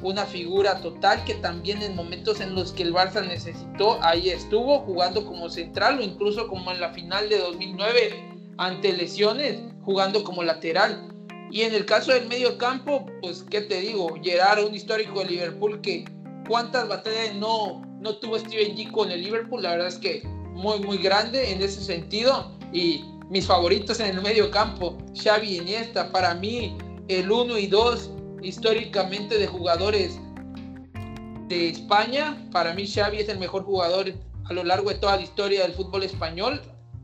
una 0.02 0.26
figura 0.26 0.82
total 0.82 1.24
que 1.26 1.36
también 1.36 1.82
en 1.82 1.96
momentos 1.96 2.40
en 2.40 2.56
los 2.56 2.72
que 2.72 2.84
el 2.84 2.94
Barça 2.94 3.26
necesitó, 3.26 4.00
ahí 4.02 4.30
estuvo 4.30 4.80
jugando 4.80 5.26
como 5.26 5.50
central 5.50 6.00
o 6.00 6.02
incluso 6.02 6.48
como 6.48 6.72
en 6.72 6.80
la 6.80 6.94
final 6.94 7.30
de 7.30 7.40
2009 7.40 8.30
ante 8.58 8.94
lesiones, 8.94 9.60
jugando 9.84 10.24
como 10.24 10.44
lateral. 10.44 11.10
Y 11.52 11.62
en 11.62 11.74
el 11.74 11.86
caso 11.86 12.12
del 12.14 12.28
medio 12.28 12.58
campo, 12.58 13.06
pues 13.22 13.44
qué 13.50 13.62
te 13.62 13.82
digo, 13.82 14.16
Gerard, 14.22 14.66
un 14.66 14.76
histórico 14.76 15.20
de 15.20 15.26
Liverpool 15.26 15.82
que 15.82 16.06
cuántas 16.48 16.88
batallas 16.88 17.36
no, 17.36 17.82
no 18.00 18.16
tuvo 18.18 18.38
Steven 18.38 18.76
G 18.76 18.92
con 18.92 19.12
el 19.12 19.24
Liverpool, 19.24 19.64
la 19.64 19.72
verdad 19.72 19.88
es 19.88 19.98
que 19.98 20.22
muy 20.54 20.80
muy 20.80 20.98
grande 20.98 21.52
en 21.52 21.62
ese 21.62 21.82
sentido 21.82 22.52
y 22.74 23.04
mis 23.30 23.46
favoritos 23.48 24.00
en 24.00 24.18
el 24.18 24.22
medio 24.22 24.52
campo, 24.52 24.98
Xavi 25.16 25.58
Iniesta, 25.58 26.12
para 26.12 26.34
mí 26.34 26.78
el 27.08 27.32
1 27.32 27.58
y 27.58 27.68
2 27.68 28.12
históricamente 28.42 29.38
de 29.38 29.48
jugadores 29.48 30.20
de 31.48 31.70
España, 31.70 32.48
para 32.52 32.74
mí 32.74 32.88
Xavi 32.88 33.18
es 33.18 33.30
el 33.30 33.40
mejor 33.40 33.64
jugador 33.64 34.14
a 34.46 34.54
lo 34.54 34.64
largo 34.64 34.90
de 34.90 34.96
toda 34.96 35.16
la 35.16 35.24
historia 35.24 35.64
del 35.64 35.74
fútbol 35.74 36.04
español 36.04 36.62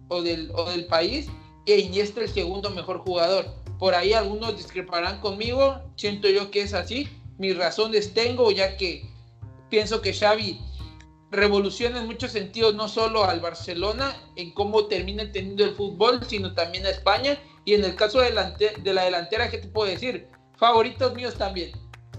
o 0.08 0.22
del, 0.22 0.52
o 0.54 0.70
del 0.70 0.86
país, 0.86 1.28
e 1.66 1.80
Iniesta 1.80 2.22
el 2.22 2.30
segundo 2.30 2.70
mejor 2.70 3.00
jugador. 3.00 3.46
Por 3.80 3.96
ahí 3.96 4.14
algunos 4.14 4.56
discreparán 4.56 5.20
conmigo, 5.20 5.82
siento 5.96 6.30
yo 6.30 6.52
que 6.52 6.62
es 6.62 6.74
así, 6.74 7.10
mis 7.38 7.58
razones 7.58 8.14
tengo, 8.14 8.52
ya 8.52 8.78
que 8.78 9.10
pienso 9.70 10.02
que 10.02 10.14
Xavi 10.14 10.60
revoluciona 11.32 12.00
en 12.00 12.06
muchos 12.06 12.32
sentidos 12.32 12.76
no 12.76 12.88
solo 12.88 13.26
al 13.26 13.42
Barcelona 13.42 14.16
en 14.36 14.54
cómo 14.54 14.86
termina 14.86 15.32
teniendo 15.32 15.66
el 15.66 15.76
fútbol, 15.76 16.22
sino 16.28 16.54
también 16.54 16.86
a 16.86 16.92
España. 16.92 17.38
Y 17.66 17.74
en 17.74 17.84
el 17.84 17.96
caso 17.96 18.22
de 18.22 18.32
la 18.32 19.04
delantera, 19.04 19.50
¿qué 19.50 19.58
te 19.58 19.68
puedo 19.68 19.90
decir? 19.90 20.30
Favoritos 20.58 21.14
míos 21.14 21.36
también. 21.36 21.72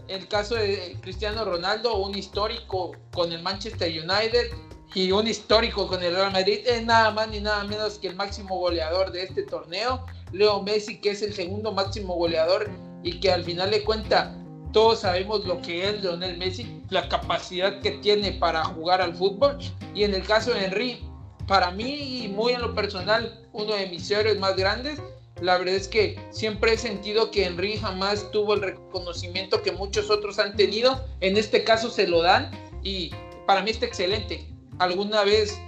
El 0.09 0.29
caso 0.29 0.55
de 0.55 0.97
Cristiano 1.01 1.45
Ronaldo, 1.45 1.97
un 1.97 2.17
histórico 2.17 2.93
con 3.13 3.33
el 3.33 3.43
Manchester 3.43 3.91
United 3.91 4.53
y 4.95 5.11
un 5.11 5.27
histórico 5.27 5.89
con 5.89 6.03
el 6.03 6.15
Real 6.15 6.33
Madrid, 6.33 6.61
es 6.65 6.85
nada 6.85 7.11
más 7.11 7.29
ni 7.29 7.41
nada 7.41 7.65
menos 7.65 7.99
que 7.99 8.09
el 8.09 8.15
máximo 8.15 8.59
goleador 8.59 9.11
de 9.11 9.25
este 9.25 9.43
torneo. 9.43 10.07
Leo 10.33 10.63
Messi, 10.63 11.01
que 11.01 11.11
es 11.11 11.23
el 11.23 11.35
segundo 11.35 11.73
máximo 11.73 12.15
goleador 12.15 12.71
y 13.03 13.21
que 13.21 13.33
al 13.33 13.45
final 13.45 13.71
de 13.71 13.85
cuenta 13.85 14.37
todos 14.73 15.01
sabemos 15.01 15.45
lo 15.47 15.61
que 15.63 15.89
es 15.89 16.03
Lionel 16.03 16.37
Messi, 16.37 16.83
la 16.91 17.09
capacidad 17.09 17.81
que 17.81 17.93
tiene 17.93 18.33
para 18.33 18.65
jugar 18.65 19.01
al 19.01 19.15
fútbol. 19.15 19.59
Y 19.95 20.05
en 20.05 20.15
el 20.15 20.23
caso 20.23 20.53
de 20.53 20.67
Henry, 20.67 21.01
para 21.47 21.71
mí 21.71 22.25
y 22.25 22.29
muy 22.29 22.53
en 22.53 22.61
lo 22.61 22.75
personal, 22.75 23.47
uno 23.53 23.75
de 23.75 23.87
mis 23.87 24.11
héroes 24.11 24.39
más 24.39 24.55
grandes, 24.57 25.01
la 25.41 25.59
verdad 25.59 25.75
es 25.75 25.89
que 25.89 26.19
siempre 26.31 26.73
he 26.73 26.79
sentido 26.79 27.31
que 27.31 27.45
Henry 27.45 27.77
jamás 27.77 28.31
tuvo 28.31 28.55
el 28.55 28.63
reconocimiento 28.63 29.63
que 29.63 29.73
muchos 29.73 30.11
otros 30.11 30.39
han 30.39 30.57
tenido. 30.57 31.05
En 31.21 31.37
este 31.37 31.63
caso 31.63 31.91
se 31.91 32.07
lo 32.07 32.23
dan 32.23 32.51
y 32.83 33.11
para 33.47 33.63
mí 33.63 33.71
está 33.71 33.85
excelente. 33.85 34.47
Alguna 34.79 35.25
vez 35.25 35.59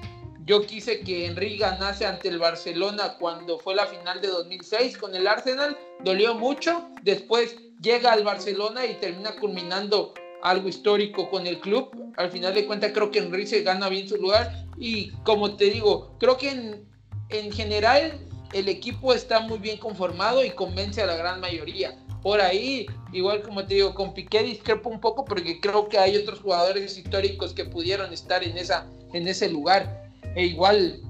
yo 0.46 0.62
quise 0.62 1.00
que 1.00 1.26
Henry 1.26 1.59
ganase 1.59 2.07
ante 2.07 2.28
el 2.28 2.38
Barcelona 2.38 3.16
cuando 3.18 3.59
fue 3.59 3.74
la 3.74 3.87
final 3.87 4.22
de 4.22 4.28
2006 4.28 4.96
con 4.96 5.14
el 5.14 5.26
Arsenal. 5.26 5.76
Dolió 6.02 6.35
mucho. 6.35 6.88
Después 7.02 7.57
llega 7.83 8.12
al 8.12 8.24
Barcelona 8.24 8.87
y 8.87 8.94
termina 8.94 9.37
culminando 9.37 10.14
algo 10.42 10.68
histórico 10.68 11.28
con 11.28 11.46
el 11.46 11.61
club. 11.61 11.90
Al 12.16 12.31
final 12.31 12.54
de 12.54 12.66
cuentas 12.66 12.92
creo 12.94 13.11
que 13.11 13.18
Henry 13.18 13.46
se 13.46 13.62
gana 13.62 13.90
bien 13.90 14.09
su 14.09 14.16
lugar. 14.16 14.64
Y 14.78 15.11
como 15.24 15.57
te 15.57 15.66
digo, 15.66 16.16
creo 16.18 16.38
que 16.38 16.50
en, 16.50 16.88
en 17.28 17.52
general 17.52 18.18
el 18.53 18.69
equipo 18.69 19.13
está 19.13 19.41
muy 19.41 19.59
bien 19.59 19.79
conformado 19.79 20.45
y 20.45 20.51
convence 20.51 21.03
a 21.03 21.07
la 21.07 21.17
gran 21.17 21.41
mayoría. 21.41 21.97
Por 22.23 22.41
ahí, 22.41 22.87
igual 23.13 23.43
como 23.43 23.65
te 23.67 23.75
digo, 23.75 23.95
con 23.95 24.15
Piqué 24.15 24.43
discrepo 24.43 24.89
un 24.89 25.01
poco 25.01 25.25
porque 25.25 25.61
creo 25.61 25.89
que 25.89 25.99
hay 25.99 26.17
otros 26.17 26.41
jugadores 26.41 26.97
históricos 26.99 27.53
que 27.53 27.65
pudieron 27.65 28.13
estar 28.13 28.43
en, 28.43 28.57
esa, 28.57 28.87
en 29.13 29.29
ese 29.29 29.51
lugar. 29.51 30.11
E 30.35 30.47
igual, 30.47 31.01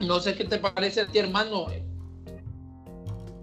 no 0.00 0.20
sé 0.20 0.34
qué 0.34 0.44
te 0.44 0.58
parece 0.58 1.02
a 1.02 1.06
ti, 1.06 1.18
hermano. 1.18 1.66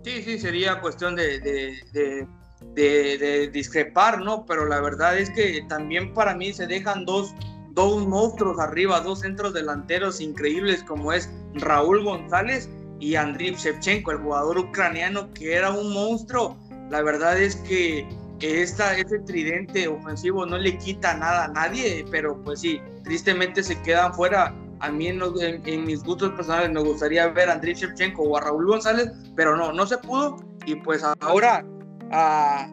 Sí, 0.04 0.22
sí, 0.24 0.40
sería 0.40 0.80
cuestión 0.80 1.16
de, 1.16 1.40
de, 1.40 2.28
de, 2.76 3.48
discrepar, 3.50 4.20
¿no? 4.22 4.46
Pero 4.46 4.66
la 4.66 4.82
verdad 4.82 5.18
es 5.18 5.30
que 5.32 5.64
también 5.68 6.14
para 6.14 6.36
mí 6.36 6.54
se 6.54 6.68
dejan 6.68 7.06
dos, 7.06 7.34
dos 7.72 8.06
monstruos 8.06 8.60
arriba, 8.60 9.00
dos 9.02 9.20
centros 9.20 9.54
delanteros 9.54 10.22
increíbles 10.22 10.84
como 10.84 11.14
es 11.14 11.30
Raúl 11.56 12.04
González 12.04 12.70
y 13.02 13.16
Andriy 13.16 13.56
Shevchenko, 13.56 14.12
el 14.12 14.20
jugador 14.20 14.60
ucraniano 14.60 15.34
que 15.34 15.56
era 15.56 15.72
un 15.72 15.92
monstruo. 15.92 16.56
La 16.90 17.02
verdad 17.02 17.42
es 17.42 17.56
que, 17.58 18.08
esta, 18.40 18.98
este 18.98 19.20
tridente 19.20 19.88
ofensivo 19.88 20.48
no 20.48 20.58
le 20.58 20.76
quita 20.78 21.14
nada 21.16 21.46
a 21.46 21.48
nadie, 21.50 22.04
pero 22.10 22.42
pues 22.44 22.62
sí, 22.62 22.82
tristemente 23.04 23.62
se 23.62 23.80
quedan 23.82 24.14
fuera. 24.14 24.56
A 24.80 24.90
mí 24.90 25.08
en, 25.08 25.22
en, 25.68 25.86
mis 25.86 26.04
gustos 26.04 26.32
personales 26.32 26.72
me 26.72 26.82
gustaría 26.82 27.28
ver 27.28 27.50
a 27.50 27.54
Andriy 27.54 27.76
Shevchenko 27.76 28.24
o 28.24 28.38
a 28.38 28.42
Raúl 28.42 28.66
González, 28.66 29.12
pero 29.36 29.56
no, 29.56 29.72
no 29.74 29.86
se 29.86 29.98
pudo. 30.00 30.38
Y 30.66 30.76
pues 30.76 31.04
ahora 31.04 31.64
a, 32.12 32.68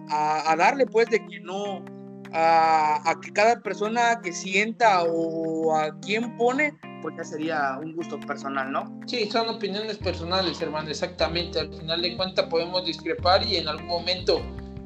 a, 0.50 0.56
darle 0.56 0.86
pues 0.86 1.08
de 1.10 1.24
que 1.26 1.40
no, 1.40 1.84
a, 2.32 3.10
a, 3.10 3.20
que 3.20 3.30
cada 3.32 3.60
persona 3.60 4.20
que 4.22 4.32
sienta 4.32 5.02
o 5.04 5.76
a 5.76 5.98
quien 6.00 6.34
pone 6.38 6.72
pues 7.00 7.16
ya 7.16 7.24
sería 7.24 7.78
un 7.80 7.94
gusto 7.94 8.18
personal, 8.20 8.70
¿no? 8.72 9.00
Sí, 9.06 9.30
son 9.30 9.48
opiniones 9.48 9.96
personales, 9.98 10.60
hermano, 10.60 10.90
exactamente. 10.90 11.60
Al 11.60 11.72
final 11.72 12.02
de 12.02 12.16
cuentas 12.16 12.46
podemos 12.46 12.84
discrepar 12.84 13.46
y 13.46 13.56
en 13.56 13.68
algún 13.68 13.86
momento 13.86 14.40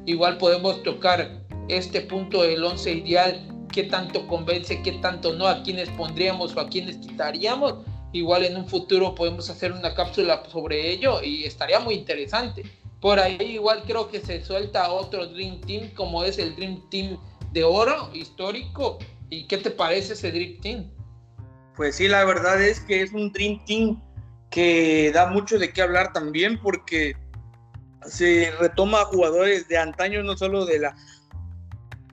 igual 0.05 0.37
podemos 0.37 0.81
tocar 0.83 1.43
este 1.69 2.01
punto 2.01 2.43
del 2.43 2.63
once 2.63 2.91
ideal, 2.91 3.41
qué 3.71 3.83
tanto 3.83 4.27
convence, 4.27 4.81
qué 4.81 4.93
tanto 4.93 5.33
no, 5.33 5.47
a 5.47 5.63
quiénes 5.63 5.89
pondríamos 5.89 6.55
o 6.55 6.59
a 6.59 6.67
quiénes 6.67 6.97
quitaríamos. 6.97 7.75
Igual 8.11 8.45
en 8.45 8.57
un 8.57 8.67
futuro 8.67 9.15
podemos 9.15 9.49
hacer 9.49 9.71
una 9.71 9.95
cápsula 9.95 10.43
sobre 10.51 10.91
ello 10.91 11.21
y 11.23 11.45
estaría 11.45 11.79
muy 11.79 11.95
interesante. 11.95 12.63
Por 13.01 13.19
ahí 13.19 13.37
igual 13.41 13.83
creo 13.85 14.09
que 14.09 14.21
se 14.21 14.45
suelta 14.45 14.91
otro 14.91 15.25
Dream 15.25 15.59
Team 15.61 15.89
como 15.95 16.23
es 16.23 16.37
el 16.37 16.55
Dream 16.55 16.81
Team 16.89 17.17
de 17.51 17.63
oro 17.63 18.09
histórico. 18.13 18.99
¿Y 19.29 19.45
qué 19.47 19.57
te 19.57 19.71
parece 19.71 20.13
ese 20.13 20.31
Dream 20.31 20.61
Team? 20.61 20.91
Pues 21.75 21.95
sí, 21.95 22.07
la 22.07 22.23
verdad 22.25 22.61
es 22.61 22.79
que 22.81 23.01
es 23.01 23.13
un 23.13 23.31
Dream 23.31 23.63
Team 23.65 24.01
que 24.51 25.11
da 25.13 25.25
mucho 25.27 25.57
de 25.57 25.73
qué 25.73 25.81
hablar 25.81 26.13
también 26.13 26.59
porque 26.61 27.15
se 28.05 28.51
retoma 28.59 29.05
jugadores 29.05 29.67
de 29.67 29.77
antaño, 29.77 30.21
no 30.23 30.37
solo 30.37 30.65
de 30.65 30.79
la 30.79 30.95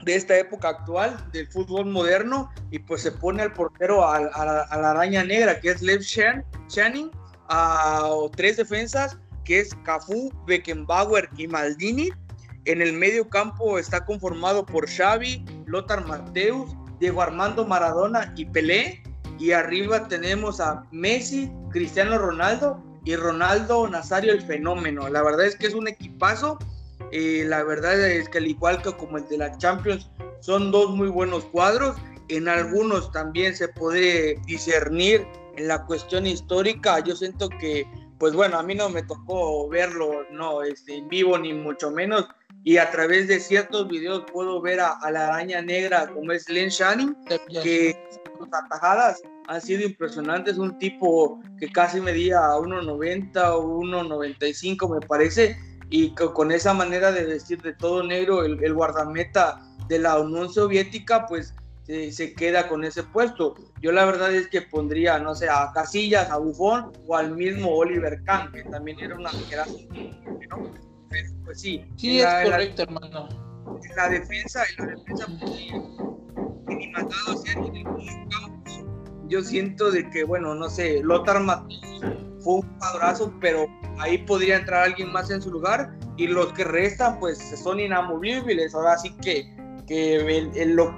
de 0.05 0.15
esta 0.15 0.39
época 0.39 0.71
actual 0.71 1.31
del 1.31 1.47
fútbol 1.49 1.85
moderno 1.85 2.51
y 2.71 2.79
pues 2.79 3.03
se 3.03 3.13
pone 3.13 3.43
al 3.43 3.53
portero 3.53 4.09
a, 4.09 4.19
la 4.19 4.91
araña 4.91 5.23
negra 5.25 5.61
que 5.61 5.71
es 5.71 5.83
Lev 5.83 6.01
Channing 6.01 7.11
a 7.51 8.09
tres 8.35 8.57
defensas 8.57 9.19
que 9.45 9.61
es 9.61 9.75
Cafú, 9.85 10.33
Beckenbauer 10.47 11.29
y 11.37 11.49
Maldini. 11.49 12.11
En 12.67 12.81
el 12.81 12.93
medio 12.93 13.29
campo 13.29 13.79
está 13.79 14.05
conformado 14.05 14.65
por 14.65 14.89
Xavi, 14.89 15.45
Lothar 15.67 16.07
Mateus, 16.07 16.71
Diego 16.99 17.21
Armando 17.21 17.67
Maradona 17.67 18.33
y 18.37 18.45
Pelé 18.47 19.03
y 19.41 19.53
arriba 19.53 20.07
tenemos 20.07 20.61
a 20.61 20.87
Messi, 20.93 21.51
Cristiano 21.71 22.19
Ronaldo 22.19 22.81
y 23.07 23.17
Ronaldo 23.17 23.89
Nazario 23.89 24.35
el 24.35 24.43
fenómeno. 24.43 25.09
La 25.09 25.23
verdad 25.23 25.47
es 25.47 25.57
que 25.57 25.67
es 25.67 25.75
un 25.75 25.89
equipazo. 25.89 26.59
Eh, 27.11 27.45
la 27.47 27.65
verdad 27.65 27.99
es 27.99 28.29
que 28.29 28.37
al 28.37 28.47
igual 28.47 28.83
que 28.83 28.93
como 28.93 29.17
el 29.17 29.27
de 29.29 29.39
la 29.39 29.57
Champions, 29.57 30.11
son 30.41 30.71
dos 30.71 30.91
muy 30.91 31.09
buenos 31.09 31.47
cuadros. 31.47 31.97
En 32.29 32.49
algunos 32.49 33.11
también 33.13 33.57
se 33.57 33.69
puede 33.69 34.39
discernir 34.45 35.27
en 35.57 35.69
la 35.69 35.87
cuestión 35.87 36.27
histórica. 36.27 37.01
Yo 37.01 37.17
siento 37.17 37.49
que, 37.49 37.87
pues 38.19 38.35
bueno, 38.35 38.59
a 38.59 38.63
mí 38.63 38.75
no 38.75 38.91
me 38.91 39.03
tocó 39.05 39.67
verlo 39.71 40.27
no, 40.31 40.63
este, 40.63 40.99
en 40.99 41.09
vivo 41.09 41.39
ni 41.39 41.55
mucho 41.55 41.91
menos. 41.91 42.29
Y 42.63 42.77
a 42.77 42.91
través 42.91 43.29
de 43.29 43.41
ciertos 43.41 43.89
videos 43.89 44.25
puedo 44.31 44.61
ver 44.61 44.81
a, 44.81 44.99
la 45.11 45.29
araña 45.29 45.63
negra 45.63 46.09
como 46.09 46.33
es 46.33 46.49
Len 46.49 46.69
Shanning, 46.69 47.17
que 47.63 47.97
atajadas 48.53 49.23
han 49.49 49.61
sido 49.61 49.83
impresionantes. 49.83 50.59
Un 50.59 50.79
tipo 50.79 51.41
que 51.59 51.71
casi 51.71 52.01
medía 52.01 52.39
1,90 52.41 53.51
o 53.53 53.81
1,95 53.81 55.01
me 55.01 55.07
parece. 55.07 55.57
Y 55.89 56.15
con 56.15 56.53
esa 56.53 56.73
manera 56.73 57.11
de 57.11 57.25
vestir 57.25 57.61
de 57.63 57.75
todo 57.75 58.03
negro, 58.05 58.45
el, 58.45 58.75
guardameta 58.75 59.61
de 59.89 59.99
la 59.99 60.21
Unión 60.21 60.53
Soviética, 60.53 61.27
pues 61.27 61.55
se 61.87 62.35
queda 62.35 62.69
con 62.69 62.85
ese 62.85 63.03
puesto. 63.03 63.57
Yo 63.81 63.91
la 63.91 64.05
verdad 64.05 64.33
es 64.33 64.47
que 64.49 64.63
pondría, 64.63 65.19
no 65.19 65.35
sé, 65.35 65.49
a 65.49 65.73
Casillas, 65.75 66.31
a 66.31 66.37
Bufón 66.37 66.93
o 67.09 67.17
al 67.17 67.35
mismo 67.35 67.75
Oliver 67.75 68.23
Kahn, 68.25 68.53
que 68.53 68.63
también 68.65 69.01
era 69.01 69.17
una 69.17 69.33
¿no? 69.33 70.90
Pues 71.45 71.61
sí. 71.61 71.85
Sí, 71.97 72.21
es 72.21 72.27
correcto, 72.45 72.83
hermano. 72.83 73.29
En 73.83 73.97
la 73.97 74.09
defensa, 74.09 74.63
en 74.79 74.87
la 74.87 74.93
defensa, 74.95 75.27
pues, 75.41 76.89
matado 76.93 77.43
campo. 77.45 77.99
Yo 79.29 79.43
siento 79.43 79.91
de 79.91 80.09
que, 80.11 80.25
bueno, 80.25 80.55
no 80.55 80.69
sé, 80.69 81.03
Lothar 81.03 81.41
Matos 81.41 81.81
fue 82.41 82.55
un 82.55 82.63
jugadorazo, 82.63 83.33
pero 83.41 83.67
ahí 83.99 84.19
podría 84.19 84.57
entrar 84.57 84.85
alguien 84.85 85.13
más 85.13 85.31
en 85.31 85.41
su 85.41 85.51
lugar 85.51 85.93
y 86.17 86.27
los 86.27 86.53
que 86.53 86.65
restan 86.65 87.21
pues 87.21 87.39
son 87.63 87.79
inamovibles. 87.81 88.75
Ahora 88.75 88.99
sí 88.99 89.15
que, 89.23 89.55
que 89.87 90.45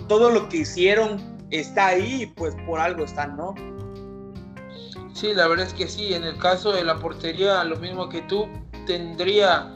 todo 0.09 0.31
lo 0.31 0.49
que 0.49 0.59
hicieron 0.59 1.39
está 1.51 1.89
ahí 1.89 2.33
pues 2.37 2.55
por 2.67 2.81
algo 2.81 3.05
están, 3.05 3.37
¿no? 3.37 3.55
Sí, 5.13 5.35
la 5.35 5.47
verdad 5.47 5.67
es 5.67 5.75
que 5.75 5.87
sí. 5.87 6.15
En 6.15 6.25
el 6.25 6.39
caso 6.39 6.73
de 6.73 6.85
la 6.85 6.99
portería, 6.99 7.63
lo 7.65 7.77
mismo 7.77 8.09
que 8.09 8.23
tú, 8.23 8.49
tendría 8.87 9.71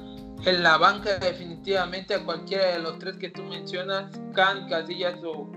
en 0.44 0.62
la 0.62 0.76
banca 0.78 1.18
definitivamente 1.18 2.14
a 2.14 2.24
cualquiera 2.24 2.72
de 2.72 2.78
los 2.80 2.98
tres 2.98 3.16
que 3.16 3.30
tú 3.30 3.42
mencionas, 3.44 4.12
Can, 4.34 4.68
Casillas 4.68 5.16
o, 5.24 5.50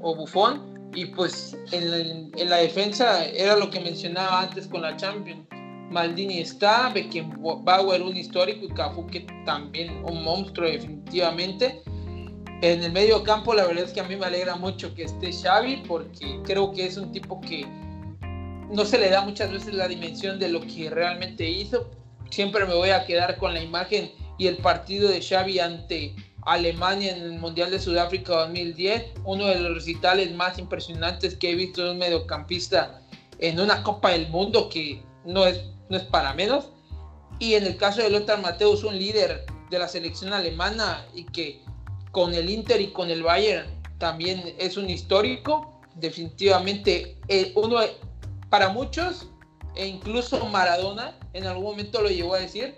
o 0.00 0.14
Buffon. 0.14 0.76
Y 0.94 1.06
pues 1.06 1.56
en 1.72 2.30
en 2.34 2.50
la 2.50 2.56
defensa 2.56 3.24
era 3.26 3.56
lo 3.56 3.70
que 3.70 3.78
mencionaba 3.78 4.40
antes 4.40 4.66
con 4.66 4.82
la 4.82 4.96
Champions 4.96 5.46
Maldini 5.90 6.40
está, 6.40 6.90
Beckenbauer 6.90 8.02
un 8.02 8.16
histórico 8.16 8.66
y 8.66 8.68
Cafu 8.68 9.06
que 9.06 9.20
también 9.44 10.04
un 10.04 10.22
monstruo 10.22 10.68
definitivamente. 10.68 11.82
En 12.60 12.82
el 12.82 12.92
medio 12.92 13.22
campo 13.22 13.54
la 13.54 13.66
verdad 13.66 13.84
es 13.84 13.92
que 13.92 14.00
a 14.00 14.04
mí 14.04 14.16
me 14.16 14.26
alegra 14.26 14.56
mucho 14.56 14.94
que 14.94 15.04
esté 15.04 15.32
Xavi 15.32 15.84
porque 15.88 16.40
creo 16.44 16.72
que 16.72 16.86
es 16.86 16.96
un 16.96 17.12
tipo 17.12 17.40
que 17.40 17.66
no 18.70 18.84
se 18.84 18.98
le 18.98 19.08
da 19.08 19.22
muchas 19.22 19.50
veces 19.50 19.74
la 19.74 19.88
dimensión 19.88 20.38
de 20.38 20.48
lo 20.48 20.60
que 20.60 20.90
realmente 20.90 21.48
hizo. 21.48 21.90
Siempre 22.30 22.66
me 22.66 22.74
voy 22.74 22.90
a 22.90 23.04
quedar 23.04 23.38
con 23.38 23.54
la 23.54 23.62
imagen 23.62 24.12
y 24.38 24.46
el 24.46 24.58
partido 24.58 25.08
de 25.08 25.22
Xavi 25.22 25.58
ante 25.58 26.14
Alemania 26.42 27.16
en 27.16 27.22
el 27.22 27.32
Mundial 27.38 27.70
de 27.70 27.80
Sudáfrica 27.80 28.34
2010, 28.34 29.12
uno 29.24 29.46
de 29.46 29.60
los 29.60 29.74
recitales 29.74 30.32
más 30.34 30.58
impresionantes 30.58 31.36
que 31.36 31.50
he 31.50 31.54
visto 31.54 31.84
de 31.84 31.90
un 31.92 31.98
mediocampista 31.98 33.02
en 33.38 33.60
una 33.60 33.82
Copa 33.82 34.10
del 34.10 34.28
Mundo 34.28 34.68
que 34.68 35.02
no 35.24 35.46
es 35.46 35.60
no 35.88 35.96
es 35.96 36.04
para 36.04 36.34
menos. 36.34 36.70
Y 37.38 37.54
en 37.54 37.64
el 37.64 37.76
caso 37.76 38.02
de 38.02 38.10
Lothar 38.10 38.40
Mateus, 38.40 38.84
un 38.84 38.98
líder 38.98 39.46
de 39.70 39.78
la 39.78 39.88
selección 39.88 40.32
alemana 40.32 41.06
y 41.14 41.24
que 41.24 41.62
con 42.10 42.34
el 42.34 42.50
Inter 42.50 42.80
y 42.80 42.88
con 42.88 43.10
el 43.10 43.22
Bayern 43.22 43.66
también 43.98 44.54
es 44.58 44.76
un 44.76 44.88
histórico, 44.90 45.80
definitivamente 45.94 47.16
eh, 47.28 47.52
uno 47.54 47.78
para 48.50 48.70
muchos 48.70 49.28
e 49.74 49.86
incluso 49.86 50.44
Maradona 50.46 51.18
en 51.32 51.46
algún 51.46 51.64
momento 51.64 52.02
lo 52.02 52.08
llegó 52.08 52.34
a 52.34 52.40
decir, 52.40 52.76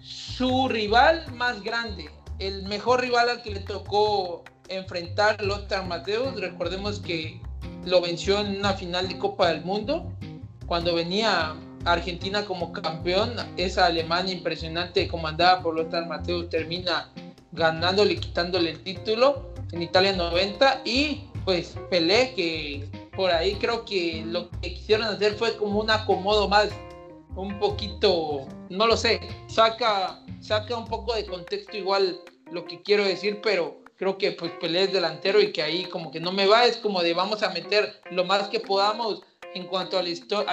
su 0.00 0.68
rival 0.68 1.32
más 1.34 1.62
grande, 1.62 2.10
el 2.38 2.62
mejor 2.64 3.00
rival 3.00 3.28
al 3.28 3.42
que 3.42 3.50
le 3.50 3.60
tocó 3.60 4.44
enfrentar 4.68 5.42
Lothar 5.42 5.86
Mateus, 5.86 6.40
recordemos 6.40 7.00
que 7.00 7.40
lo 7.84 8.00
venció 8.00 8.40
en 8.40 8.58
una 8.58 8.74
final 8.74 9.08
de 9.08 9.18
Copa 9.18 9.48
del 9.48 9.64
Mundo 9.64 10.12
cuando 10.66 10.94
venía 10.94 11.56
Argentina 11.84 12.44
como 12.44 12.72
campeón, 12.72 13.34
esa 13.56 13.86
Alemania 13.86 14.34
impresionante 14.34 15.08
comandada 15.08 15.62
por 15.62 15.74
Lothar 15.74 16.06
Matthäus 16.06 16.50
termina 16.50 17.10
ganándole, 17.52 18.16
quitándole 18.16 18.70
el 18.70 18.82
título 18.82 19.52
en 19.72 19.82
Italia 19.82 20.12
90 20.12 20.82
y 20.84 21.24
pues 21.44 21.76
Pelé 21.88 22.34
que 22.34 22.88
por 23.18 23.32
ahí 23.32 23.56
creo 23.56 23.84
que 23.84 24.22
lo 24.24 24.48
que 24.48 24.74
quisieron 24.74 25.08
hacer 25.08 25.34
fue 25.34 25.56
como 25.56 25.80
un 25.80 25.90
acomodo 25.90 26.46
más 26.48 26.68
un 27.34 27.58
poquito, 27.58 28.46
no 28.70 28.86
lo 28.86 28.96
sé, 28.96 29.18
saca, 29.48 30.20
saca 30.40 30.76
un 30.76 30.84
poco 30.84 31.16
de 31.16 31.26
contexto 31.26 31.76
igual 31.76 32.20
lo 32.52 32.64
que 32.64 32.80
quiero 32.80 33.04
decir, 33.04 33.40
pero 33.42 33.82
creo 33.96 34.16
que 34.18 34.30
pues 34.30 34.52
Pelé 34.60 34.84
es 34.84 34.92
delantero 34.92 35.40
y 35.40 35.50
que 35.50 35.64
ahí 35.64 35.86
como 35.86 36.12
que 36.12 36.20
no 36.20 36.30
me 36.30 36.46
va, 36.46 36.66
es 36.66 36.76
como 36.76 37.02
de 37.02 37.12
vamos 37.12 37.42
a 37.42 37.50
meter 37.50 38.00
lo 38.12 38.24
más 38.24 38.46
que 38.50 38.60
podamos 38.60 39.24
en 39.52 39.66
cuanto 39.66 39.98
a, 39.98 40.04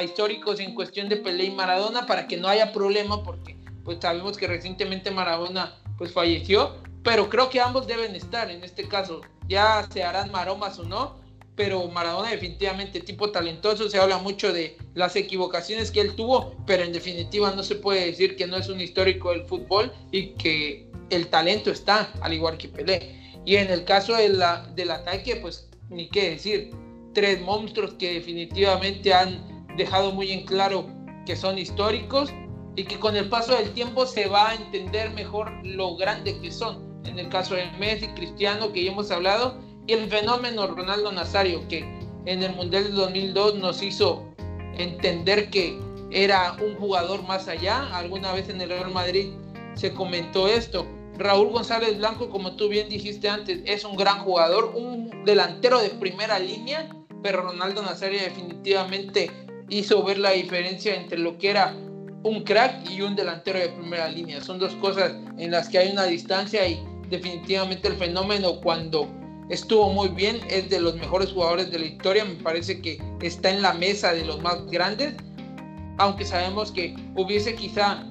históricos 0.04 0.60
en 0.60 0.74
cuestión 0.74 1.08
de 1.08 1.18
Pelé 1.18 1.44
y 1.44 1.52
Maradona 1.52 2.08
para 2.08 2.26
que 2.28 2.36
no 2.36 2.48
haya 2.48 2.74
problema 2.74 3.24
porque 3.24 3.56
pues 3.84 4.00
sabemos 4.02 4.38
que 4.38 4.48
recientemente 4.48 5.12
Maradona 5.12 5.78
pues 6.00 6.12
falleció, 6.12 6.78
pero 7.04 7.30
creo 7.30 7.48
que 7.48 7.62
ambos 7.62 7.86
deben 7.86 8.16
estar 8.16 8.50
en 8.50 8.64
este 8.64 8.88
caso, 8.88 9.22
ya 9.48 9.88
se 9.94 10.04
harán 10.04 10.32
maromas 10.32 10.80
o 10.80 10.84
no, 10.84 11.24
pero 11.56 11.88
Maradona 11.88 12.32
definitivamente 12.32 13.00
tipo 13.00 13.32
talentoso, 13.32 13.90
se 13.90 13.98
habla 13.98 14.18
mucho 14.18 14.52
de 14.52 14.78
las 14.94 15.16
equivocaciones 15.16 15.90
que 15.90 16.02
él 16.02 16.16
tuvo, 16.16 16.56
pero 16.66 16.84
en 16.84 16.92
definitiva 16.92 17.52
no 17.56 17.64
se 17.64 17.76
puede 17.76 18.06
decir 18.06 18.36
que 18.36 18.48
no 18.48 18.58
es 18.58 18.68
un 18.68 18.82
histórico 18.82 19.32
del 19.32 19.46
fútbol 19.46 19.92
y 20.12 20.30
que 20.34 20.90
el 21.10 21.28
talento 21.28 21.72
está, 21.72 22.12
al 22.22 22.34
igual 22.34 22.58
que 22.58 22.68
Pelé. 22.68 23.40
Y 23.46 23.56
en 23.56 23.70
el 23.70 23.86
caso 23.86 24.16
de 24.16 24.30
la, 24.30 24.66
del 24.76 24.92
ataque, 24.92 25.38
pues 25.38 25.70
ni 25.90 26.10
qué 26.10 26.32
decir, 26.32 26.72
tres 27.14 27.40
monstruos 27.42 27.94
que 27.94 28.16
definitivamente 28.16 29.14
han 29.14 29.68
dejado 29.78 30.12
muy 30.12 30.32
en 30.32 30.46
claro 30.46 30.90
que 31.26 31.36
son 31.36 31.58
históricos 31.58 32.32
y 32.76 32.84
que 32.84 33.00
con 33.00 33.16
el 33.16 33.30
paso 33.30 33.56
del 33.56 33.72
tiempo 33.72 34.06
se 34.06 34.28
va 34.28 34.50
a 34.50 34.56
entender 34.56 35.12
mejor 35.12 35.52
lo 35.66 35.96
grande 35.96 36.40
que 36.42 36.52
son. 36.52 36.84
En 37.06 37.20
el 37.20 37.30
caso 37.30 37.56
de 37.56 37.70
Messi, 37.80 38.08
Cristiano, 38.10 38.74
que 38.74 38.84
ya 38.84 38.92
hemos 38.92 39.12
hablado, 39.12 39.60
y 39.88 39.94
el 39.94 40.10
fenómeno 40.10 40.68
Ronaldo 40.68 41.12
Nazario, 41.12 41.68
que 41.68 41.80
en 42.26 42.44
el 42.44 42.56
Mundial 42.56 42.86
del 42.86 42.96
2002 42.96 43.56
nos 43.56 43.82
hizo 43.82 44.24
entender 44.78 45.50
que 45.50 45.80
era 46.12 46.58
un 46.64 46.76
jugador 46.76 47.24
más 47.24 47.48
allá. 47.48 47.88
Alguna 47.96 48.34
vez 48.34 48.50
en 48.50 48.62
el 48.62 48.70
Real 48.70 48.92
Madrid 48.92 49.32
se 49.76 49.94
comentó 49.94 50.48
esto. 50.48 50.86
Raúl 51.18 51.50
González 51.50 51.98
Blanco, 51.98 52.30
como 52.30 52.56
tú 52.56 52.68
bien 52.68 52.90
dijiste 52.90 53.30
antes, 53.30 53.62
es 53.66 53.86
un 53.86 53.96
gran 53.96 54.20
jugador, 54.20 54.74
un 54.76 55.24
delantero 55.24 55.82
de 55.82 55.90
primera 55.90 56.40
línea 56.40 56.90
pero 57.26 57.42
Ronaldo 57.42 57.82
Nazario 57.82 58.22
definitivamente 58.22 59.32
hizo 59.70 60.04
ver 60.04 60.20
la 60.20 60.30
diferencia 60.30 60.94
entre 60.94 61.18
lo 61.18 61.40
que 61.40 61.50
era 61.50 61.76
un 62.22 62.44
crack 62.44 62.88
y 62.88 63.02
un 63.02 63.16
delantero 63.16 63.58
de 63.58 63.70
primera 63.70 64.08
línea. 64.08 64.42
Son 64.42 64.60
dos 64.60 64.76
cosas 64.76 65.14
en 65.40 65.50
las 65.50 65.68
que 65.68 65.80
hay 65.80 65.92
una 65.92 66.04
distancia 66.04 66.68
y 66.68 66.80
definitivamente 67.10 67.88
el 67.88 67.96
fenómeno 67.96 68.62
cuando 68.62 69.10
estuvo 69.50 69.90
muy 69.90 70.10
bien 70.10 70.42
es 70.50 70.70
de 70.70 70.80
los 70.80 70.96
mejores 70.96 71.32
jugadores 71.32 71.72
de 71.72 71.80
la 71.80 71.86
historia. 71.86 72.26
Me 72.26 72.36
parece 72.36 72.82
que 72.82 73.02
está 73.22 73.50
en 73.50 73.62
la 73.62 73.74
mesa 73.74 74.14
de 74.14 74.26
los 74.26 74.42
más 74.42 74.66
grandes, 74.68 75.16
aunque 75.98 76.26
sabemos 76.26 76.72
que 76.72 76.96
hubiese 77.16 77.56
quizá 77.56 78.04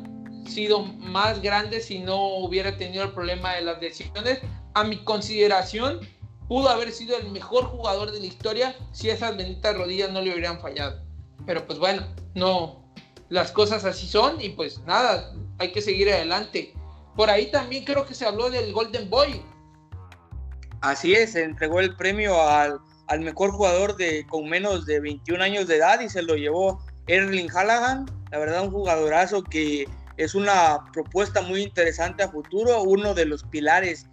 sido 0.47 0.85
más 0.85 1.41
grande 1.41 1.81
si 1.81 1.99
no 1.99 2.37
hubiera 2.39 2.77
tenido 2.77 3.05
el 3.05 3.13
problema 3.13 3.55
de 3.55 3.63
las 3.63 3.81
decisiones. 3.81 4.41
A 4.75 4.85
mi 4.85 4.99
consideración, 5.05 6.01
pudo 6.49 6.69
haber 6.69 6.93
sido 6.93 7.17
el 7.17 7.31
mejor 7.31 7.65
jugador 7.65 8.13
de 8.13 8.21
la 8.21 8.27
historia 8.27 8.77
si 8.93 9.11
esas 9.11 9.37
benditas 9.37 9.77
rodillas 9.77 10.11
no 10.11 10.21
le 10.21 10.33
hubieran 10.33 10.61
fallado. 10.61 11.01
Pero 11.47 11.67
pues 11.67 11.79
bueno, 11.79 12.07
no, 12.35 12.85
las 13.29 13.53
cosas 13.53 13.85
así 13.85 14.07
son 14.07 14.41
y 14.41 14.51
pues 14.51 14.81
nada, 14.81 15.33
hay 15.59 15.73
que 15.73 15.83
seguir 15.83 16.11
adelante. 16.13 16.75
Por 17.17 17.31
ahí 17.31 17.51
también 17.51 17.85
creo 17.85 18.07
que 18.07 18.15
se 18.15 18.27
habló 18.27 18.51
del 18.51 18.73
Golden 18.73 19.09
Boy. 19.09 19.41
Así 20.85 21.15
es, 21.15 21.33
se 21.33 21.43
entregó 21.43 21.81
el 21.81 21.97
premio 21.97 22.39
al, 22.47 22.79
al 23.07 23.21
mejor 23.21 23.53
jugador 23.53 23.97
de, 23.97 24.27
con 24.27 24.47
menos 24.51 24.85
de 24.85 25.01
21 25.01 25.43
años 25.43 25.67
de 25.67 25.77
edad 25.77 25.99
y 26.01 26.11
se 26.11 26.21
lo 26.21 26.37
llevó 26.37 26.79
Erling 27.07 27.51
Haaland, 27.51 28.11
la 28.31 28.39
verdad 28.39 28.65
un 28.65 28.71
jugadorazo 28.71 29.43
que 29.43 29.89
es 30.19 30.35
una 30.35 30.85
propuesta 30.93 31.41
muy 31.41 31.63
interesante 31.63 32.23
a 32.23 32.29
futuro, 32.29 32.83
uno 32.83 33.15
de 33.15 33.25
los 33.25 33.45
pilares 33.45 34.07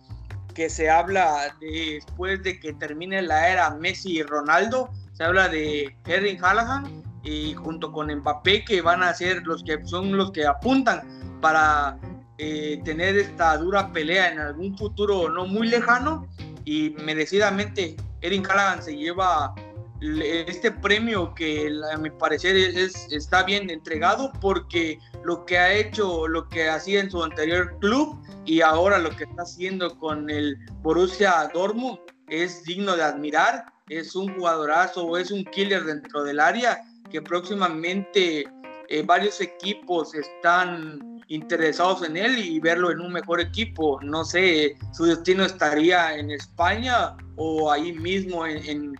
que 0.55 0.69
se 0.69 0.89
habla 0.89 1.53
después 1.59 2.41
de 2.41 2.57
que 2.57 2.71
termine 2.71 3.21
la 3.21 3.49
era 3.49 3.71
Messi 3.71 4.19
y 4.19 4.23
Ronaldo, 4.23 4.89
se 5.11 5.25
habla 5.25 5.49
de 5.49 5.93
Erling 6.05 6.41
Haaland 6.41 7.03
y 7.23 7.53
junto 7.53 7.91
con 7.91 8.15
Mbappé 8.15 8.63
que 8.63 8.81
van 8.81 9.03
a 9.03 9.13
ser 9.13 9.43
los 9.43 9.61
que 9.65 9.85
son 9.85 10.15
los 10.15 10.31
que 10.31 10.45
apuntan 10.45 11.01
para 11.41 11.97
eh, 12.37 12.79
tener 12.85 13.17
esta 13.17 13.57
dura 13.57 13.91
pelea 13.91 14.31
en 14.31 14.39
algún 14.39 14.77
futuro 14.77 15.27
no 15.27 15.45
muy 15.45 15.67
lejano 15.67 16.29
y 16.65 16.91
merecidamente 17.03 17.95
Erling 18.21 18.45
Haaland 18.47 18.81
se 18.81 18.95
lleva 18.95 19.53
este 20.01 20.71
premio 20.71 21.33
que 21.35 21.71
a 21.93 21.97
mi 21.97 22.09
parecer 22.09 22.55
es, 22.55 23.07
está 23.11 23.43
bien 23.43 23.69
entregado 23.69 24.31
porque 24.41 24.97
lo 25.23 25.45
que 25.45 25.59
ha 25.59 25.73
hecho, 25.73 26.27
lo 26.27 26.47
que 26.49 26.67
hacía 26.67 27.01
en 27.01 27.11
su 27.11 27.23
anterior 27.23 27.77
club 27.79 28.19
y 28.45 28.61
ahora 28.61 28.97
lo 28.97 29.11
que 29.11 29.25
está 29.25 29.43
haciendo 29.43 29.95
con 29.99 30.29
el 30.29 30.57
Borussia 30.81 31.49
Dortmund 31.53 31.99
es 32.27 32.63
digno 32.63 32.95
de 32.95 33.03
admirar. 33.03 33.65
Es 33.89 34.15
un 34.15 34.33
jugadorazo, 34.33 35.17
es 35.17 35.31
un 35.31 35.43
killer 35.45 35.83
dentro 35.83 36.23
del 36.23 36.39
área 36.39 36.81
que 37.11 37.21
próximamente 37.21 38.45
eh, 38.91 39.03
varios 39.03 39.39
equipos 39.39 40.13
están 40.13 41.21
interesados 41.29 42.03
en 42.03 42.17
él 42.17 42.37
y 42.37 42.59
verlo 42.59 42.91
en 42.91 42.99
un 42.99 43.13
mejor 43.13 43.39
equipo. 43.39 43.97
No 44.01 44.25
sé, 44.25 44.75
su 44.91 45.05
destino 45.05 45.45
estaría 45.45 46.17
en 46.17 46.29
España 46.29 47.15
o 47.37 47.71
ahí 47.71 47.93
mismo 47.93 48.45
en, 48.45 48.97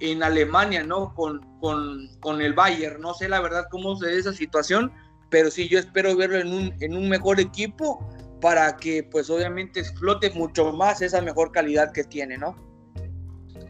en, 0.00 0.22
Alemania, 0.24 0.82
¿no? 0.82 1.14
Con, 1.14 1.40
con, 1.60 2.08
con, 2.18 2.40
el 2.40 2.52
Bayern. 2.52 3.00
No 3.00 3.14
sé 3.14 3.28
la 3.28 3.40
verdad 3.40 3.66
cómo 3.70 3.94
se 3.94 4.06
ve 4.06 4.18
esa 4.18 4.32
situación, 4.32 4.92
pero 5.30 5.52
sí, 5.52 5.68
yo 5.68 5.78
espero 5.78 6.16
verlo 6.16 6.38
en 6.38 6.52
un, 6.52 6.74
en 6.80 6.96
un 6.96 7.08
mejor 7.08 7.38
equipo 7.38 8.04
para 8.40 8.76
que 8.76 9.04
pues 9.04 9.30
obviamente 9.30 9.78
explote 9.78 10.30
mucho 10.30 10.72
más 10.72 11.00
esa 11.00 11.20
mejor 11.20 11.52
calidad 11.52 11.92
que 11.92 12.02
tiene, 12.02 12.38
¿no? 12.38 12.56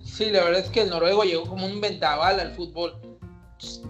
Sí, 0.02 0.30
la 0.30 0.44
verdad 0.44 0.62
es 0.62 0.70
que 0.70 0.80
el 0.80 0.88
noruego 0.88 1.24
llegó 1.24 1.44
como 1.44 1.66
un 1.66 1.80
ventaval 1.82 2.40
al 2.40 2.54
fútbol. 2.54 3.07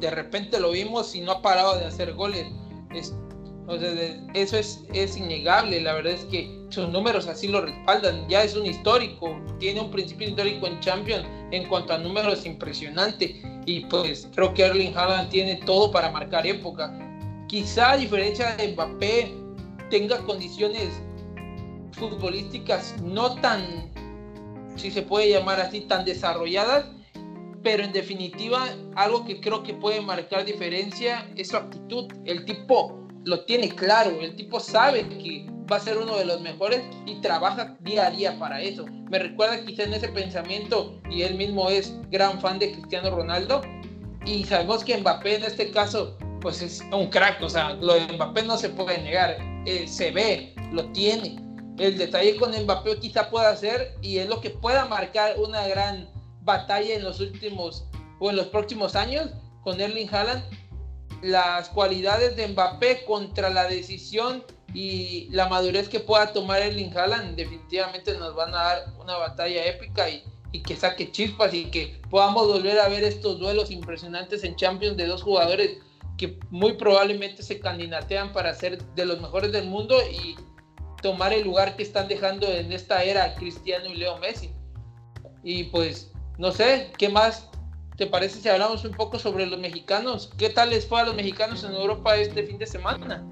De 0.01 0.11
repente 0.11 0.59
lo 0.61 0.71
vimos 0.71 1.15
y 1.15 1.21
no 1.21 1.33
ha 1.33 1.43
parado 1.43 1.79
de 1.79 1.87
hacer 1.87 2.15
goles. 2.15 2.47
Es, 2.95 3.15
eso 4.35 4.57
es, 4.57 4.85
es 4.93 5.17
innegable. 5.17 5.81
La 5.81 5.95
verdad 5.95 6.15
es 6.15 6.25
que 6.27 6.67
sus 6.71 6.89
números 6.89 7.27
así 7.27 7.49
lo 7.49 7.61
respaldan. 7.61 8.29
Ya 8.29 8.43
es 8.43 8.55
un 8.57 8.67
histórico. 8.67 9.39
Tiene 9.59 9.81
un 9.81 9.91
principio 9.91 10.29
histórico 10.29 10.67
en 10.67 10.81
Champions 10.81 11.27
en 11.51 11.69
cuanto 11.69 11.93
a 11.93 11.99
números 11.99 12.47
impresionante. 12.47 13.43
Y 13.67 13.81
pues 13.87 14.29
creo 14.35 14.55
que 14.55 14.65
Erling 14.65 14.97
Haaland 14.97 15.29
tiene 15.29 15.57
todo 15.67 15.91
para 15.91 16.11
marcar 16.11 16.47
época. 16.47 16.93
Quizá 17.49 17.93
a 17.93 17.97
diferencia 17.97 18.57
de 18.57 18.69
Mbappé, 18.69 19.35
tenga 19.91 20.19
condiciones 20.19 20.89
futbolísticas 21.93 22.95
no 23.03 23.35
tan, 23.41 23.91
si 24.77 24.91
se 24.91 25.03
puede 25.03 25.31
llamar 25.31 25.61
así, 25.61 25.83
tan 25.83 26.05
desarrolladas, 26.05 26.87
pero 27.63 27.85
en 27.85 27.93
definitiva 27.93 28.69
algo 28.95 29.25
que 29.25 29.41
creo 29.41 29.63
que 29.63 29.75
puede 29.75 30.01
marcar 30.01 30.45
diferencia 30.45 31.29
es 31.37 31.49
su 31.49 31.57
actitud. 31.57 32.07
El 32.25 32.45
tipo 32.45 33.07
lo 33.25 33.45
tiene 33.45 33.69
claro, 33.69 34.21
el 34.21 34.35
tipo 34.37 34.61
sabe 34.61 35.09
que 35.09 35.47
va 35.71 35.77
a 35.77 35.81
ser 35.81 35.99
uno 35.99 36.17
de 36.17 36.25
los 36.25 36.41
mejores 36.41 36.83
y 37.07 37.21
trabaja 37.21 37.77
día 37.81 38.07
a 38.07 38.11
día 38.11 38.39
para 38.39 38.61
eso. 38.63 38.87
Me 39.11 39.19
recuerda 39.19 39.65
quizá 39.65 39.85
en 39.85 39.95
ese 39.95 40.09
pensamiento 40.09 41.01
y 41.11 41.23
él 41.23 41.35
mismo 41.35 41.69
es 41.69 41.95
gran 42.11 42.41
fan 42.41 42.59
de 42.59 42.73
Cristiano 42.73 43.11
Ronaldo 43.11 43.61
y 44.25 44.45
sabemos 44.45 44.85
que 44.85 44.97
Mbappé 44.97 45.37
en 45.37 45.45
este 45.45 45.71
caso 45.71 46.17
pues 46.41 46.63
es 46.63 46.83
un 46.93 47.09
crack, 47.09 47.43
o 47.43 47.49
sea, 47.49 47.75
lo 47.75 47.95
de 47.95 48.13
Mbappé 48.13 48.45
no 48.45 48.57
se 48.57 48.69
puede 48.69 49.03
negar, 49.03 49.37
eh, 49.67 49.87
se 49.89 50.11
ve, 50.13 50.55
lo 50.73 50.85
tiene. 50.93 51.37
El 51.79 51.99
detalle 51.99 52.37
con 52.37 52.53
Mbappé 52.53 52.99
quizá 53.01 53.29
pueda 53.31 53.55
ser, 53.57 53.95
y 54.03 54.19
es 54.19 54.29
lo 54.29 54.41
que 54.41 54.51
pueda 54.51 54.85
marcar 54.87 55.35
una 55.39 55.67
gran 55.67 56.09
batalla 56.49 56.95
en 56.95 57.05
los 57.05 57.21
últimos 57.21 57.85
o 58.19 58.31
en 58.31 58.37
los 58.37 58.47
próximos 58.47 58.97
años 58.97 59.31
con 59.63 59.81
Erling 59.81 60.09
Haaland, 60.13 60.43
las 61.23 61.69
cualidades 61.69 62.37
de 62.37 62.49
Mbappé 62.49 63.05
contra 63.05 63.51
la 63.51 63.69
decisión 63.69 64.43
y 64.75 65.29
la 65.31 65.49
madurez 65.49 65.89
que 65.89 66.01
pueda 66.01 66.33
tomar 66.33 66.63
Erling 66.63 66.97
Haaland 66.97 67.37
definitivamente 67.37 68.17
nos 68.19 68.35
van 68.35 68.55
a 68.55 68.63
dar 68.65 68.79
una 68.99 69.17
batalla 69.17 69.65
épica 69.67 70.09
y, 70.09 70.23
y 70.53 70.63
que 70.63 70.75
saque 70.75 71.13
chispas 71.13 71.53
y 71.53 71.67
que 71.67 72.01
podamos 72.11 72.47
volver 72.49 72.79
a 72.81 72.89
ver 72.89 73.05
estos 73.05 73.39
duelos 73.39 73.71
impresionantes 73.71 74.43
en 74.43 74.57
Champions 74.57 74.97
de 74.97 75.07
dos 75.07 75.23
jugadores 75.23 75.79
que 76.17 76.39
muy 76.51 76.73
probablemente 76.73 77.43
se 77.43 77.61
candidatean 77.61 78.33
para 78.33 78.55
ser 78.55 78.83
de 78.95 79.05
los 79.05 79.21
mejores 79.21 79.53
del 79.53 79.67
mundo 79.67 79.97
y 80.11 80.35
tomar 81.03 81.33
el 81.33 81.45
lugar 81.45 81.77
que 81.77 81.83
están 81.83 82.09
dejando 82.09 82.47
en 82.49 82.73
esta 82.73 83.05
era 83.05 83.35
Cristiano 83.35 83.87
y 83.87 83.95
Leo 83.95 84.19
Messi. 84.19 84.51
Y 85.45 85.65
pues, 85.65 86.11
no 86.39 86.53
sé, 86.53 86.93
¿qué 86.97 87.09
más 87.09 87.51
te 87.97 88.07
parece 88.07 88.41
si 88.41 88.49
hablamos 88.49 88.85
un 88.85 88.93
poco 88.93 89.19
sobre 89.19 89.45
los 89.45 89.59
mexicanos? 89.59 90.31
¿Qué 90.39 90.51
tal 90.51 90.71
les 90.71 90.87
fue 90.87 91.01
a 91.01 91.05
los 91.05 91.17
mexicanos 91.17 91.65
en 91.65 91.73
Europa 91.73 92.17
este 92.17 92.45
fin 92.45 92.59
de 92.59 92.67
semana? 92.67 93.27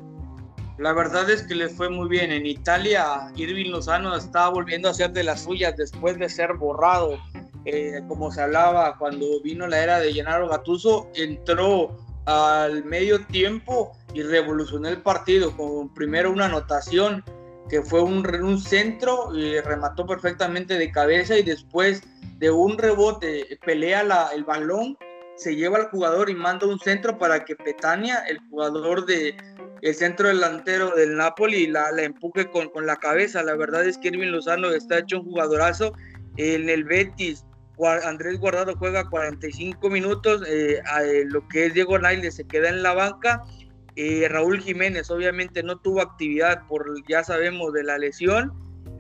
La 0.79 0.93
verdad 0.93 1.31
es 1.31 1.45
que 1.45 1.55
les 1.55 1.73
fue 1.73 1.89
muy 1.89 2.09
bien. 2.09 2.33
En 2.33 2.45
Italia, 2.45 3.33
Irving 3.37 3.71
Lozano 3.71 4.15
estaba 4.15 4.51
volviendo 4.51 4.89
a 4.89 4.91
hacer 4.91 5.13
de 5.13 5.23
las 5.23 5.45
suyas 5.45 5.77
después 5.77 6.19
de 6.19 6.29
ser 6.29 6.55
borrado. 6.55 7.17
Eh, 7.65 8.03
como 8.09 8.31
se 8.31 8.43
hablaba 8.43 8.97
cuando 8.99 9.41
vino 9.41 9.67
la 9.69 9.83
era 9.83 10.01
de 10.01 10.13
Gennaro 10.13 10.49
Gattuso, 10.49 11.09
entró 11.15 11.97
al 12.27 12.85
medio 12.85 13.25
tiempo 13.27 13.93
y 14.15 14.23
revolucionó 14.23 14.89
el 14.89 15.01
partido 15.01 15.57
con 15.57 15.95
primero 15.95 16.33
una 16.33 16.47
anotación 16.47 17.25
que 17.69 17.83
fue 17.83 18.03
un, 18.03 18.27
un 18.43 18.61
centro 18.61 19.35
y 19.35 19.61
remató 19.61 20.07
perfectamente 20.07 20.77
de 20.77 20.91
cabeza 20.91 21.37
y 21.39 21.43
después 21.43 22.03
de 22.39 22.51
un 22.51 22.77
rebote 22.79 23.59
pelea 23.65 24.31
el 24.35 24.45
balón, 24.45 24.97
se 25.37 25.55
lleva 25.55 25.79
al 25.79 25.91
jugador 25.91 26.31
y 26.31 26.35
manda 26.35 26.67
un 26.67 26.79
centro 26.79 27.19
para 27.19 27.45
que 27.45 27.57
Petania, 27.57 28.19
el 28.29 28.39
jugador 28.51 29.05
de 29.07 29.37
el 29.83 29.95
centro 29.95 30.29
delantero 30.29 30.95
del 30.95 31.17
Napoli, 31.17 31.67
la, 31.67 31.91
empuje 31.99 32.51
con, 32.51 32.71
con 32.71 32.87
la 32.87 32.97
cabeza. 32.97 33.43
La 33.43 33.55
verdad 33.55 33.87
es 33.87 33.99
que 33.99 34.09
Irving 34.09 34.29
Lozano 34.29 34.71
está 34.71 34.99
hecho 34.99 35.19
un 35.21 35.25
jugadorazo. 35.25 35.93
En 36.39 36.69
el 36.71 36.85
Betis 36.85 37.45
Andrés 37.85 38.39
Guardado 38.39 38.75
juega 38.77 39.09
45 39.09 39.91
minutos, 39.91 40.43
eh, 40.49 40.81
lo 41.27 41.47
que 41.49 41.67
es 41.67 41.75
Diego 41.75 41.99
Naile 41.99 42.31
se 42.31 42.47
queda 42.47 42.71
en 42.71 42.83
la 42.83 42.95
banca. 42.95 43.43
Eh, 43.97 44.27
Raúl 44.29 44.61
Jiménez 44.61 45.11
obviamente 45.11 45.63
no 45.63 45.79
tuvo 45.79 46.01
actividad 46.01 46.67
por 46.69 46.87
ya 47.09 47.23
sabemos 47.23 47.73
de 47.73 47.85
la 47.85 47.99
lesión. 47.99 48.53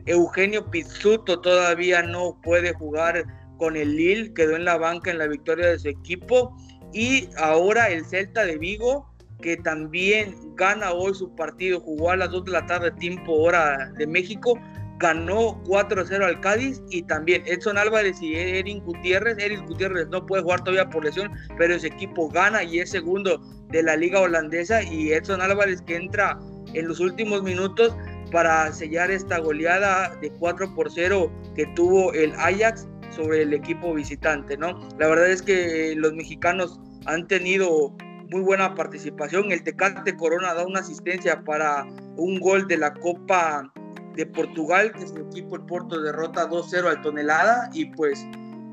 Eugenio 0.07 0.71
Pizzuto 0.71 1.41
todavía 1.41 2.03
no 2.03 2.41
puede 2.43 2.73
jugar 2.73 3.25
con 3.59 3.77
el 3.77 3.97
Lille, 3.97 4.33
quedó 4.35 4.57
en 4.57 4.65
la 4.65 4.77
banca 4.79 5.11
en 5.11 5.19
la 5.19 5.27
victoria 5.27 5.67
de 5.67 5.79
su 5.79 5.89
equipo. 5.89 6.57
Y 6.93 7.29
ahora 7.37 7.91
el 7.91 8.05
Celta 8.05 8.45
de 8.45 8.57
Vigo, 8.57 9.11
que 9.43 9.57
también 9.57 10.35
gana 10.55 10.93
hoy 10.93 11.15
su 11.15 11.35
partido, 11.35 11.81
jugó 11.81 12.11
a 12.11 12.17
las 12.17 12.31
2 12.31 12.45
de 12.45 12.53
la 12.53 12.67
tarde, 12.67 12.91
tiempo 12.93 13.33
hora 13.33 13.93
de 13.99 14.07
México, 14.07 14.59
ganó 14.99 15.63
4-0 15.65 16.25
al 16.25 16.41
Cádiz 16.41 16.83
y 16.91 17.03
también 17.03 17.43
Edson 17.47 17.77
Álvarez 17.77 18.23
y 18.23 18.35
Erin 18.35 18.81
Gutiérrez. 18.81 19.37
Erin 19.39 19.67
Gutiérrez 19.67 20.09
no 20.09 20.25
puede 20.25 20.43
jugar 20.43 20.61
todavía 20.61 20.89
por 20.89 21.05
lesión, 21.05 21.31
pero 21.59 21.75
ese 21.75 21.89
equipo 21.89 22.29
gana 22.31 22.63
y 22.63 22.79
es 22.79 22.91
segundo 22.91 23.41
de 23.69 23.83
la 23.83 23.97
liga 23.97 24.21
holandesa 24.21 24.83
y 24.83 25.13
Edson 25.13 25.43
Álvarez 25.43 25.83
que 25.83 25.97
entra 25.97 26.39
en 26.73 26.89
los 26.89 27.01
últimos 27.01 27.43
minutos 27.43 27.95
para 28.31 28.73
sellar 28.73 29.11
esta 29.11 29.39
goleada 29.39 30.15
de 30.21 30.31
4 30.31 30.75
por 30.75 30.91
0 30.91 31.31
que 31.55 31.67
tuvo 31.75 32.13
el 32.13 32.33
Ajax 32.35 32.87
sobre 33.11 33.43
el 33.43 33.55
equipo 33.55 33.95
visitante, 33.95 34.57
¿no? 34.57 34.79
La 34.99 35.09
verdad 35.09 35.31
es 35.31 35.43
que 35.43 35.95
los 35.97 36.13
mexicanos 36.13 36.81
han 37.07 37.27
tenido 37.27 37.95
muy 38.31 38.43
buena 38.43 38.75
participación. 38.75 39.53
El 39.53 39.63
Tecate 39.63 40.17
Corona 40.17 40.55
da 40.55 40.67
una 40.67 40.81
asistencia 40.81 41.43
para 41.45 41.87
un 42.17 42.41
gol 42.41 42.67
de 42.67 42.77
la 42.77 42.93
Copa 42.95 43.73
de 44.15 44.27
Portugal, 44.27 44.93
que 44.93 45.07
su 45.07 45.19
equipo, 45.19 45.57
el 45.57 45.63
Porto, 45.63 46.01
derrota 46.01 46.49
2-0 46.49 46.89
al 46.89 47.01
tonelada. 47.03 47.71
Y 47.73 47.87
pues 47.87 48.27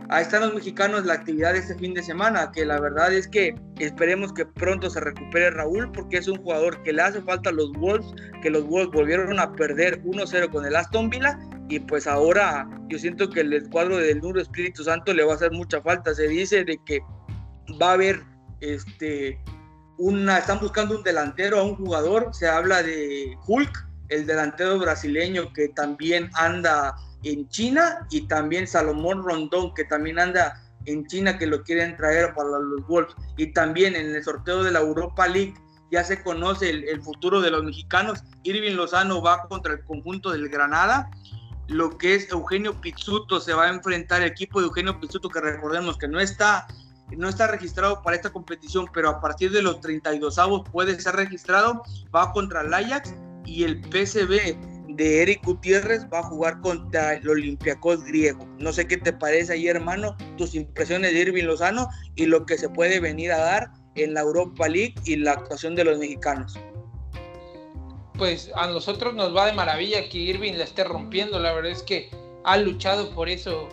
ahí 0.10 0.24
están 0.24 0.42
los 0.42 0.54
mexicanos 0.54 1.06
la 1.06 1.14
actividad 1.14 1.54
de 1.54 1.60
este 1.60 1.76
fin 1.76 1.94
de 1.94 2.04
semana, 2.04 2.52
que 2.52 2.66
la 2.66 2.80
verdad 2.80 3.14
es 3.14 3.28
que 3.28 3.56
esperemos 3.84 4.34
que 4.34 4.46
pronto 4.46 4.90
se 4.90 5.00
recupere 5.00 5.52
Raúl, 5.52 5.92
porque 5.92 6.18
es 6.18 6.28
un 6.28 6.38
jugador 6.38 6.82
que 6.84 6.94
le 6.94 7.02
hace 7.02 7.22
falta 7.22 7.50
a 7.50 7.54
los 7.54 7.72
Wolves, 7.74 8.14
que 8.42 8.50
los 8.50 8.66
Wolves 8.66 8.92
volvieron 8.92 9.40
a 9.40 9.54
perder 9.54 10.02
1-0 10.04 10.50
con 10.52 10.66
el 10.66 10.76
Aston 10.76 11.10
Villa. 11.10 11.40
Y 11.70 11.80
pues 11.80 12.08
ahora 12.08 12.70
yo 12.90 13.00
siento 13.00 13.30
que 13.30 13.42
el 13.42 13.70
cuadro 13.70 13.98
del 13.98 14.20
Nuro 14.20 14.42
Espíritu 14.42 14.84
Santo 14.84 15.14
le 15.14 15.24
va 15.24 15.34
a 15.34 15.36
hacer 15.36 15.52
mucha 15.52 15.82
falta. 15.82 16.14
Se 16.14 16.28
dice 16.28 16.64
de 16.64 16.78
que 16.86 17.00
va 17.82 17.92
a 17.92 17.94
haber 17.94 18.22
este 18.62 19.40
una, 19.98 20.40
están 20.40 20.60
buscando 20.60 20.98
un 20.98 21.04
delantero 21.04 21.60
a 21.60 21.64
un 21.64 21.76
jugador, 21.76 22.34
se 22.34 22.48
habla 22.48 22.84
de 22.84 23.38
Hulk, 23.48 23.88
el 24.10 24.26
delantero 24.26 24.80
brasileño 24.80 25.54
que 25.54 25.70
también 25.70 26.30
anda 26.34 26.96
en 27.24 27.48
China 27.50 28.06
y 28.10 28.28
también 28.28 28.68
Salomón 28.68 29.24
Rondón 29.24 29.74
que 29.74 29.86
también 29.86 30.20
anda 30.20 30.62
en 30.86 31.06
China 31.08 31.38
que 31.38 31.48
lo 31.48 31.64
quieren 31.64 31.96
traer 31.98 32.34
para 32.34 32.50
los 32.60 32.86
Wolves. 32.88 33.16
Y 33.38 33.48
también 33.54 33.96
en 33.96 34.16
el 34.16 34.24
sorteo 34.24 34.64
de 34.64 34.72
la 34.72 34.80
Europa 34.80 35.28
League 35.28 35.54
ya 35.92 36.04
se 36.04 36.22
conoce 36.24 36.70
el, 36.70 37.02
futuro 37.02 37.42
de 37.42 37.52
los 37.52 37.64
mexicanos. 37.64 38.24
Irving 38.44 38.76
Lozano 38.76 39.22
va 39.22 39.48
contra 39.48 39.74
el 39.74 39.84
conjunto 39.86 40.32
del 40.32 40.50
Granada. 40.50 41.10
Lo 41.68 41.98
que 41.98 42.16
es 42.16 42.32
Eugenio 42.32 42.80
Pizzuto 42.82 43.40
se 43.40 43.54
va 43.54 43.66
a 43.66 43.70
enfrentar 43.70 44.22
el 44.22 44.30
equipo 44.30 44.60
de 44.60 44.68
Eugenio 44.68 45.00
Pizzuto 45.00 45.30
que 45.30 45.40
recordemos 45.40 45.98
que 45.98 46.08
no 46.08 46.20
está 46.20 46.68
no 47.16 47.30
está 47.30 47.46
registrado 47.46 48.02
para 48.02 48.16
esta 48.16 48.32
competición, 48.32 48.88
pero 48.92 49.10
a 49.10 49.22
partir 49.22 49.52
de 49.52 49.62
los 49.62 49.82
32 49.82 50.40
avos 50.40 50.64
puede 50.72 51.00
ser 51.00 51.16
registrado, 51.16 51.84
va 52.16 52.32
contra 52.32 52.62
el 52.62 52.74
Ajax 52.74 53.14
y 53.46 53.64
el 53.64 53.84
PSV 53.84 54.73
de 54.96 55.22
Eric 55.22 55.44
Gutiérrez 55.44 56.06
va 56.12 56.20
a 56.20 56.24
jugar 56.24 56.62
contra 56.62 57.14
el 57.14 57.28
Olympiacos 57.28 58.04
griego. 58.04 58.48
No 58.60 58.72
sé 58.72 58.88
qué 58.88 58.98
te 58.98 59.14
parece 59.14 59.54
ahí, 59.54 59.68
hermano, 59.68 60.16
tus 60.38 60.56
impresiones 60.56 61.14
de 61.14 61.20
Irving 61.22 61.46
Lozano 61.46 61.88
y 62.16 62.26
lo 62.26 62.46
que 62.46 62.58
se 62.58 62.70
puede 62.70 63.00
venir 63.00 63.32
a 63.32 63.38
dar 63.38 63.72
en 63.96 64.14
la 64.14 64.22
Europa 64.22 64.68
League 64.68 64.96
y 65.06 65.16
la 65.16 65.34
actuación 65.34 65.76
de 65.76 65.84
los 65.84 65.98
mexicanos. 65.98 66.60
Pues 68.18 68.52
a 68.56 68.68
nosotros 68.68 69.14
nos 69.14 69.36
va 69.36 69.48
de 69.48 69.54
maravilla 69.54 70.08
que 70.10 70.18
Irving 70.20 70.54
la 70.54 70.66
esté 70.66 70.84
rompiendo. 70.84 71.40
La 71.40 71.54
verdad 71.54 71.72
es 71.72 71.84
que 71.84 72.10
ha 72.44 72.58
luchado 72.58 73.14
por 73.16 73.30
eso 73.30 73.70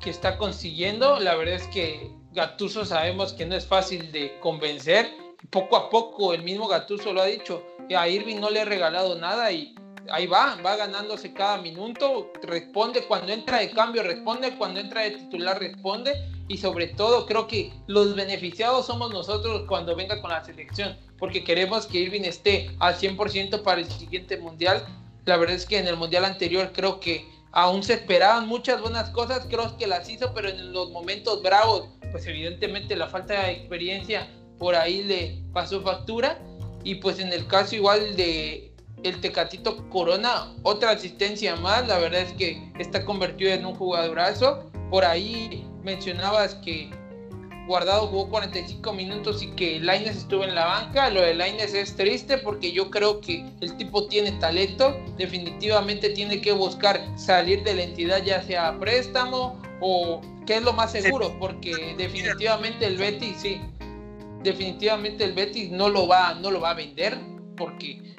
que 0.00 0.10
está 0.10 0.36
consiguiendo. 0.38 1.20
La 1.20 1.36
verdad 1.36 1.54
es 1.54 1.66
que 1.68 2.10
Gatuso 2.32 2.84
sabemos 2.84 3.32
que 3.32 3.46
no 3.46 3.54
es 3.54 3.66
fácil 3.66 4.10
de 4.12 4.38
convencer. 4.40 5.08
Poco 5.50 5.76
a 5.76 5.88
poco 5.90 6.34
el 6.34 6.42
mismo 6.42 6.66
Gatuso 6.66 7.12
lo 7.12 7.22
ha 7.22 7.26
dicho 7.26 7.62
a 7.94 8.08
Irving 8.08 8.40
no 8.40 8.50
le 8.50 8.60
he 8.60 8.64
regalado 8.64 9.14
nada 9.16 9.52
y 9.52 9.74
ahí 10.10 10.26
va, 10.26 10.56
va 10.64 10.76
ganándose 10.76 11.32
cada 11.32 11.58
minuto, 11.58 12.32
responde 12.42 13.02
cuando 13.02 13.32
entra 13.32 13.58
de 13.58 13.70
cambio, 13.70 14.02
responde 14.02 14.56
cuando 14.56 14.80
entra 14.80 15.02
de 15.02 15.12
titular, 15.12 15.58
responde 15.58 16.12
y 16.48 16.58
sobre 16.58 16.88
todo 16.88 17.26
creo 17.26 17.46
que 17.46 17.72
los 17.86 18.14
beneficiados 18.14 18.86
somos 18.86 19.12
nosotros 19.12 19.64
cuando 19.68 19.96
venga 19.96 20.20
con 20.20 20.30
la 20.30 20.44
selección, 20.44 20.96
porque 21.18 21.42
queremos 21.42 21.86
que 21.86 21.98
Irving 21.98 22.22
esté 22.22 22.70
al 22.78 22.94
100% 22.96 23.62
para 23.62 23.80
el 23.80 23.90
siguiente 23.90 24.36
mundial. 24.36 24.86
La 25.24 25.36
verdad 25.36 25.56
es 25.56 25.66
que 25.66 25.78
en 25.78 25.88
el 25.88 25.96
mundial 25.96 26.24
anterior 26.24 26.70
creo 26.72 27.00
que 27.00 27.28
aún 27.52 27.82
se 27.82 27.94
esperaban 27.94 28.46
muchas 28.46 28.80
buenas 28.80 29.10
cosas, 29.10 29.46
creo 29.48 29.76
que 29.76 29.86
las 29.86 30.08
hizo, 30.08 30.32
pero 30.34 30.48
en 30.48 30.72
los 30.72 30.90
momentos 30.90 31.42
bravos, 31.42 31.88
pues 32.12 32.26
evidentemente 32.26 32.94
la 32.94 33.08
falta 33.08 33.42
de 33.42 33.52
experiencia 33.52 34.28
por 34.58 34.74
ahí 34.74 35.02
le 35.02 35.42
pasó 35.52 35.80
factura. 35.82 36.38
Y 36.84 36.96
pues 36.96 37.18
en 37.18 37.32
el 37.32 37.48
caso 37.48 37.74
igual 37.74 38.14
de 38.14 38.72
el 39.08 39.20
Tecatito 39.20 39.88
Corona, 39.88 40.52
otra 40.62 40.90
asistencia 40.90 41.56
más, 41.56 41.86
la 41.86 41.98
verdad 41.98 42.22
es 42.22 42.32
que 42.32 42.70
está 42.78 43.04
convertido 43.04 43.52
en 43.52 43.64
un 43.64 43.74
jugadorazo. 43.74 44.70
Por 44.90 45.04
ahí 45.04 45.66
mencionabas 45.82 46.54
que 46.56 46.90
Guardado 47.66 48.06
jugó 48.06 48.28
45 48.28 48.92
minutos 48.92 49.42
y 49.42 49.48
que 49.48 49.80
Laines 49.80 50.18
estuvo 50.18 50.44
en 50.44 50.54
la 50.54 50.66
banca. 50.66 51.10
Lo 51.10 51.20
de 51.20 51.34
Laines 51.34 51.74
es 51.74 51.96
triste 51.96 52.38
porque 52.38 52.70
yo 52.70 52.90
creo 52.90 53.20
que 53.20 53.44
el 53.60 53.76
tipo 53.76 54.06
tiene 54.06 54.30
talento. 54.32 54.96
Definitivamente 55.16 56.10
tiene 56.10 56.40
que 56.40 56.52
buscar 56.52 57.00
salir 57.16 57.64
de 57.64 57.74
la 57.74 57.82
entidad, 57.82 58.22
ya 58.22 58.40
sea 58.40 58.78
préstamo 58.78 59.60
o 59.80 60.20
que 60.46 60.56
es 60.56 60.62
lo 60.62 60.72
más 60.72 60.92
seguro, 60.92 61.36
porque 61.40 61.96
definitivamente 61.98 62.86
el 62.86 62.96
Betis, 62.98 63.36
sí, 63.36 63.60
definitivamente 64.44 65.24
el 65.24 65.32
Betis 65.32 65.72
no 65.72 65.88
lo 65.88 66.06
va, 66.06 66.34
no 66.34 66.52
lo 66.52 66.60
va 66.60 66.70
a 66.70 66.74
vender 66.74 67.18
porque 67.56 68.14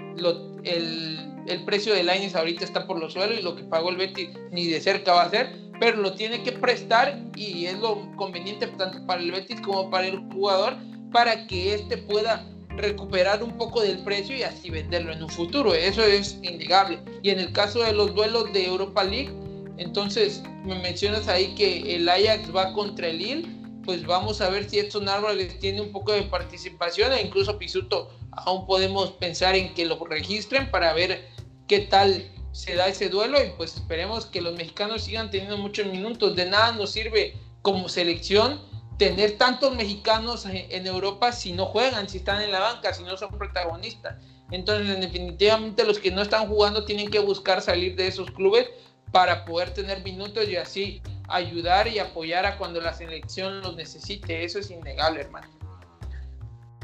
el, 0.64 1.44
el, 1.46 1.66
precio 1.66 1.94
de 1.94 2.04
Laines 2.04 2.36
ahorita 2.36 2.66
está 2.66 2.88
por 2.88 3.00
los 3.00 3.14
suelos 3.14 3.40
y 3.40 3.44
lo 3.44 3.56
que 3.56 3.64
pagó 3.64 3.90
el 3.90 3.98
Betis 3.98 4.30
ni 4.52 4.68
de 4.68 4.82
cerca 4.82 5.14
va 5.14 5.24
a 5.24 5.30
ser 5.30 5.68
pero 5.80 5.98
lo 5.98 6.14
tiene 6.14 6.44
que 6.44 6.52
prestar 6.52 7.20
y 7.36 7.66
es 7.66 7.78
lo 7.80 8.16
conveniente 8.16 8.68
tanto 8.68 9.06
para 9.06 9.22
el 9.22 9.32
Betis 9.32 9.62
como 9.62 9.90
para 9.90 10.08
el 10.08 10.18
jugador 10.32 10.76
para 11.12 11.48
que 11.48 11.76
éste 11.76 11.98
pueda 11.98 12.46
recuperar 12.78 13.44
un 13.44 13.58
poco 13.58 13.82
del 13.82 14.00
precio 14.00 14.36
y 14.36 14.44
así 14.44 14.70
venderlo 14.70 15.12
en 15.12 15.24
un 15.24 15.30
futuro. 15.30 15.74
Eso 15.74 16.04
es 16.04 16.38
innegable. 16.44 17.00
Y 17.24 17.32
en 17.32 17.40
el 17.40 17.52
caso 17.52 17.80
de 17.80 17.94
los 17.94 18.14
duelos 18.14 18.52
de 18.54 18.66
Europa 18.66 19.04
League, 19.04 19.32
entonces 19.78 20.44
me 20.64 20.80
mencionas 20.80 21.28
ahí 21.28 21.54
que 21.56 21.96
el 21.96 22.08
Ajax 22.08 22.56
va 22.56 22.74
contra 22.74 23.08
el 23.08 23.20
Lille, 23.20 23.48
pues 23.84 24.06
vamos 24.06 24.42
a 24.42 24.50
ver 24.50 24.70
si 24.70 24.80
Edson 24.80 25.08
Álvarez 25.08 25.58
tiene 25.60 25.82
un 25.82 25.92
poco 25.92 26.12
de 26.12 26.24
participación 26.24 27.14
e 27.14 27.22
incluso 27.22 27.58
Pisuto 27.58 28.10
aún 28.38 28.66
podemos 28.66 29.12
pensar 29.12 29.56
en 29.56 29.74
que 29.74 29.86
lo 29.86 30.04
registren 30.06 30.70
para 30.72 30.94
ver 30.94 31.28
qué 31.68 31.82
tal 31.82 32.32
se 32.52 32.76
da 32.76 32.88
ese 32.88 33.10
duelo 33.10 33.44
y 33.44 33.52
pues 33.52 33.76
esperemos 33.76 34.26
que 34.26 34.42
los 34.42 34.56
mexicanos 34.56 35.04
sigan 35.04 35.30
teniendo 35.30 35.58
muchos 35.58 35.86
minutos. 35.88 36.36
De 36.36 36.46
nada 36.46 36.72
nos 36.72 36.92
sirve 36.92 37.36
como 37.62 37.90
selección 37.90 38.62
tener 38.98 39.38
tantos 39.38 39.76
mexicanos 39.76 40.46
en 40.46 40.88
Europa 40.88 41.32
si 41.32 41.52
no 41.52 41.68
juegan, 41.68 42.10
si 42.10 42.18
están 42.18 42.42
en 42.42 42.52
la 42.52 42.60
banca, 42.60 42.94
si 42.94 43.04
no 43.04 43.16
son 43.16 43.38
protagonistas. 43.38 44.16
Entonces, 44.50 45.00
definitivamente 45.00 45.86
los 45.86 46.00
que 46.00 46.10
no 46.10 46.22
están 46.22 46.48
jugando 46.48 46.86
tienen 46.86 47.10
que 47.10 47.20
buscar 47.20 47.62
salir 47.62 47.96
de 47.96 48.08
esos 48.08 48.32
clubes 48.32 48.68
para 49.12 49.46
poder 49.46 49.72
tener 49.72 50.04
minutos 50.04 50.48
y 50.48 50.56
así 50.56 51.02
ayudar 51.28 51.88
y 51.88 52.00
apoyar 52.00 52.46
a 52.46 52.58
cuando 52.58 52.82
la 52.82 52.94
selección 52.94 53.62
los 53.62 53.76
necesite. 53.76 54.44
Eso 54.44 54.60
es 54.60 54.72
innegable, 54.72 55.22
hermano. 55.22 55.57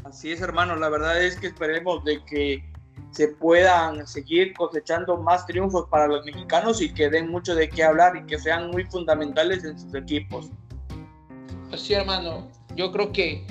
Así 0.04 0.32
es, 0.32 0.40
hermano. 0.40 0.76
La 0.76 0.88
verdad 0.88 1.22
es 1.22 1.36
que 1.36 1.48
esperemos 1.48 2.04
de 2.04 2.22
que 2.24 2.62
se 3.10 3.28
puedan 3.28 4.06
seguir 4.06 4.54
cosechando 4.54 5.16
más 5.16 5.46
triunfos 5.46 5.86
para 5.88 6.06
los 6.06 6.24
mexicanos 6.24 6.82
y 6.82 6.92
que 6.92 7.08
den 7.08 7.28
mucho 7.28 7.54
de 7.54 7.68
qué 7.68 7.84
hablar 7.84 8.16
y 8.16 8.26
que 8.26 8.38
sean 8.38 8.70
muy 8.70 8.84
fundamentales 8.84 9.64
en 9.64 9.78
sus 9.78 9.94
equipos. 9.94 10.50
Sí, 11.76 11.94
hermano, 11.94 12.48
yo 12.76 12.92
creo 12.92 13.12
que 13.12 13.46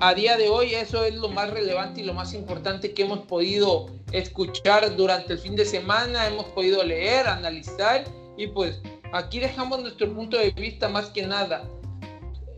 a 0.00 0.14
día 0.14 0.36
de 0.36 0.48
hoy 0.48 0.74
eso 0.74 1.04
es 1.04 1.14
lo 1.14 1.28
más 1.28 1.50
relevante 1.50 2.00
y 2.00 2.04
lo 2.04 2.14
más 2.14 2.34
importante 2.34 2.92
que 2.92 3.02
hemos 3.02 3.20
podido 3.20 3.86
escuchar 4.12 4.96
durante 4.96 5.34
el 5.34 5.38
fin 5.38 5.56
de 5.56 5.64
semana, 5.64 6.26
hemos 6.26 6.46
podido 6.46 6.82
leer, 6.82 7.26
analizar 7.26 8.04
y 8.36 8.46
pues 8.48 8.80
aquí 9.12 9.40
dejamos 9.40 9.80
nuestro 9.80 10.12
punto 10.12 10.36
de 10.36 10.50
vista 10.50 10.88
más 10.88 11.10
que 11.10 11.26
nada. 11.26 11.68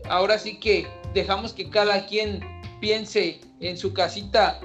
Ahora 0.09 0.37
sí 0.37 0.59
que 0.59 0.87
dejamos 1.13 1.53
que 1.53 1.69
cada 1.69 2.05
quien 2.07 2.41
piense 2.79 3.41
en 3.59 3.77
su 3.77 3.93
casita 3.93 4.59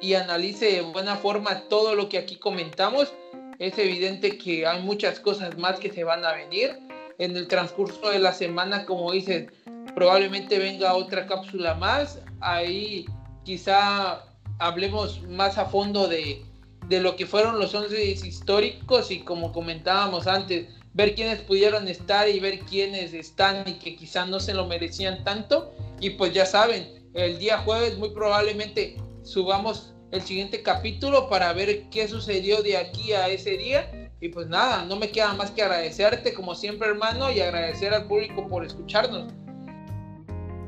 y 0.00 0.14
analice 0.14 0.66
de 0.66 0.80
buena 0.82 1.16
forma 1.16 1.68
todo 1.68 1.94
lo 1.94 2.08
que 2.08 2.18
aquí 2.18 2.36
comentamos, 2.36 3.12
es 3.58 3.78
evidente 3.78 4.38
que 4.38 4.66
hay 4.66 4.82
muchas 4.82 5.20
cosas 5.20 5.56
más 5.56 5.78
que 5.78 5.92
se 5.92 6.02
van 6.02 6.24
a 6.24 6.32
venir. 6.32 6.76
En 7.18 7.36
el 7.36 7.46
transcurso 7.46 8.10
de 8.10 8.18
la 8.18 8.32
semana, 8.32 8.84
como 8.84 9.12
dicen, 9.12 9.52
probablemente 9.94 10.58
venga 10.58 10.94
otra 10.94 11.26
cápsula 11.26 11.74
más. 11.74 12.18
Ahí 12.40 13.06
quizá 13.44 14.24
hablemos 14.58 15.22
más 15.28 15.58
a 15.58 15.66
fondo 15.66 16.08
de, 16.08 16.42
de 16.88 17.00
lo 17.00 17.14
que 17.14 17.26
fueron 17.26 17.60
los 17.60 17.72
11 17.74 18.04
históricos 18.04 19.12
y 19.12 19.20
como 19.20 19.52
comentábamos 19.52 20.26
antes, 20.26 20.68
ver 20.94 21.14
quiénes 21.14 21.40
pudieron 21.42 21.86
estar 21.86 22.28
y 22.28 22.40
ver 22.40 22.60
quiénes 22.60 23.14
están 23.14 23.68
y 23.68 23.74
que 23.74 23.94
quizá 23.94 24.26
no 24.26 24.40
se 24.40 24.54
lo 24.54 24.66
merecían 24.66 25.22
tanto. 25.22 25.72
Y 26.00 26.10
pues 26.10 26.32
ya 26.32 26.46
saben, 26.46 27.01
el 27.14 27.38
día 27.38 27.58
jueves 27.58 27.98
muy 27.98 28.10
probablemente 28.10 28.96
subamos 29.22 29.94
el 30.10 30.22
siguiente 30.22 30.62
capítulo 30.62 31.28
para 31.28 31.52
ver 31.52 31.88
qué 31.90 32.06
sucedió 32.08 32.62
de 32.62 32.76
aquí 32.76 33.12
a 33.12 33.28
ese 33.28 33.56
día. 33.56 34.10
Y 34.20 34.28
pues 34.28 34.46
nada, 34.46 34.84
no 34.84 34.96
me 34.96 35.10
queda 35.10 35.32
más 35.34 35.50
que 35.50 35.62
agradecerte 35.62 36.32
como 36.32 36.54
siempre 36.54 36.88
hermano 36.88 37.30
y 37.32 37.40
agradecer 37.40 37.92
al 37.92 38.06
público 38.06 38.46
por 38.46 38.64
escucharnos. 38.64 39.32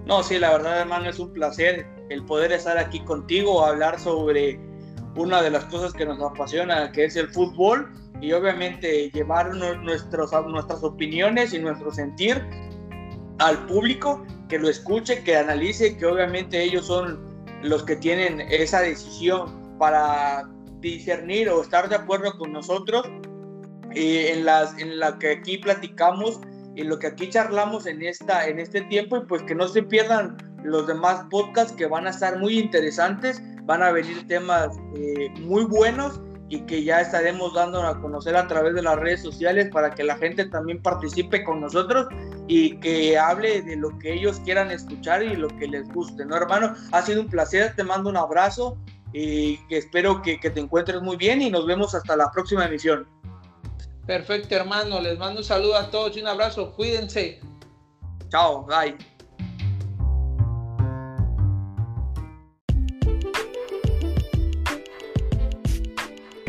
No, 0.07 0.23
sí, 0.23 0.39
la 0.39 0.51
verdad 0.53 0.81
hermano 0.81 1.09
es 1.09 1.19
un 1.19 1.33
placer 1.33 1.87
el 2.11 2.25
poder 2.25 2.53
estar 2.53 2.77
aquí 2.77 3.01
contigo, 3.01 3.65
hablar 3.65 3.99
sobre 3.99 4.59
una 5.17 5.41
de 5.41 5.51
las 5.51 5.65
cosas 5.67 5.93
que 5.93 6.05
nos 6.05 6.21
apasiona, 6.21 6.91
que 6.93 7.05
es 7.05 7.17
el 7.17 7.29
fútbol, 7.29 7.93
y 8.21 8.33
obviamente 8.33 9.11
llevar 9.11 9.55
nuestros, 9.55 10.33
nuestras 10.47 10.83
opiniones 10.83 11.53
y 11.53 11.59
nuestro 11.59 11.93
sentir 11.93 12.43
al 13.39 13.67
público, 13.67 14.25
que 14.49 14.59
lo 14.59 14.69
escuche, 14.69 15.23
que 15.25 15.37
analice, 15.37 15.97
que 15.97 16.07
obviamente 16.07 16.63
ellos 16.63 16.87
son 16.87 17.21
los 17.63 17.83
que 17.83 17.97
tienen 17.97 18.41
esa 18.43 18.81
decisión 18.81 19.77
para 19.79 20.49
discernir 20.81 21.49
o 21.49 21.63
estar 21.63 21.89
de 21.89 21.97
acuerdo 21.97 22.37
con 22.39 22.53
nosotros. 22.53 23.09
Eh, 23.95 24.33
en, 24.33 24.45
las, 24.45 24.77
en 24.79 24.99
la 24.99 25.19
que 25.19 25.31
aquí 25.31 25.59
platicamos, 25.59 26.41
en 26.75 26.89
lo 26.89 26.99
que 26.99 27.07
aquí 27.07 27.31
charlamos 27.31 27.87
en, 27.87 28.03
esta, 28.03 28.49
en 28.49 28.59
este 28.59 28.81
tiempo 28.83 29.19
y 29.19 29.21
pues 29.27 29.43
que 29.45 29.55
no 29.55 29.69
se 29.69 29.85
pierdan 29.85 30.37
los 30.65 30.89
demás 30.89 31.25
podcasts 31.31 31.73
que 31.73 31.87
van 31.87 32.09
a 32.09 32.11
estar 32.11 32.39
muy 32.41 32.59
interesantes, 32.59 33.41
van 33.63 33.83
a 33.83 33.93
venir 33.93 34.27
temas 34.27 34.77
eh, 34.97 35.31
muy 35.43 35.65
buenos 35.65 36.21
y 36.55 36.61
que 36.61 36.85
ya 36.85 37.01
estaremos 37.01 37.53
dando 37.53 37.83
a 37.83 38.01
conocer 38.01 38.37
a 38.37 38.47
través 38.47 38.75
de 38.75 38.83
las 38.83 38.97
redes 38.97 39.23
sociales 39.23 39.71
para 39.73 39.91
que 39.91 40.05
la 40.05 40.17
gente 40.17 40.45
también 40.45 40.81
participe 40.81 41.43
con 41.43 41.61
nosotros 41.61 42.07
y 42.47 42.77
que 42.79 43.19
hable 43.19 43.63
de 43.63 43.75
lo 43.77 43.99
que 43.99 44.15
ellos 44.15 44.41
quieran 44.45 44.71
escuchar 44.71 45.25
y 45.25 45.35
lo 45.35 45.49
que 45.49 45.67
les 45.67 45.89
guste, 45.93 46.25
¿no, 46.25 46.37
hermano? 46.37 46.75
Ha 46.93 47.03
sido 47.03 47.23
un 47.23 47.29
placer, 47.29 47.75
te 47.75 47.83
mando 47.83 48.09
un 48.09 48.17
abrazo 48.17 48.79
y 49.13 49.57
que 49.67 49.79
espero 49.79 50.23
que, 50.23 50.39
que 50.39 50.51
te 50.51 50.61
encuentres 50.61 51.03
muy 51.03 51.17
bien 51.17 51.43
y 51.43 51.51
nos 51.51 51.67
vemos 51.67 51.93
hasta 51.95 52.17
la 52.17 52.31
próxima 52.31 52.67
emisión. 52.67 53.09
Perfecto, 54.07 54.55
hermano, 54.55 55.01
les 55.01 55.19
mando 55.19 55.41
un 55.41 55.45
saludo 55.45 55.77
a 55.77 55.91
todos 55.91 56.17
y 56.17 56.21
un 56.21 56.29
abrazo, 56.29 56.73
cuídense. 56.73 57.41
Chao, 58.29 58.65
bye. 58.65 59.14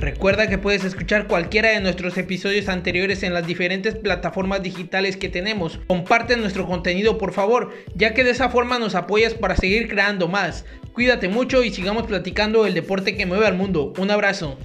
Recuerda 0.06 0.48
que 0.48 0.60
puedes 0.60 0.84
escuchar 0.84 1.26
cualquiera 1.26 1.70
de 1.70 1.82
nuestros 1.82 2.16
episodios 2.20 2.70
anteriores 2.70 3.24
en 3.24 3.34
las 3.34 3.48
diferentes 3.48 3.96
plataformas 3.96 4.62
digitales 4.62 5.18
que 5.18 5.30
tenemos. 5.30 5.80
Comparte 5.88 6.38
nuestro 6.38 6.68
contenido 6.68 7.18
por 7.18 7.34
favor, 7.34 7.74
ya 7.96 8.14
que 8.14 8.24
de 8.24 8.30
esa 8.30 8.50
forma 8.50 8.78
nos 8.78 8.94
apoyas 8.94 9.34
para 9.34 9.56
seguir 9.56 9.88
creando 9.88 10.28
más. 10.28 10.64
Cuídate 10.94 11.28
mucho 11.28 11.64
y 11.64 11.72
sigamos 11.72 12.06
platicando 12.06 12.68
el 12.68 12.76
deporte 12.76 13.18
que 13.18 13.26
mueve 13.26 13.48
al 13.48 13.56
mundo. 13.56 13.94
Un 13.98 14.12
abrazo. 14.12 14.60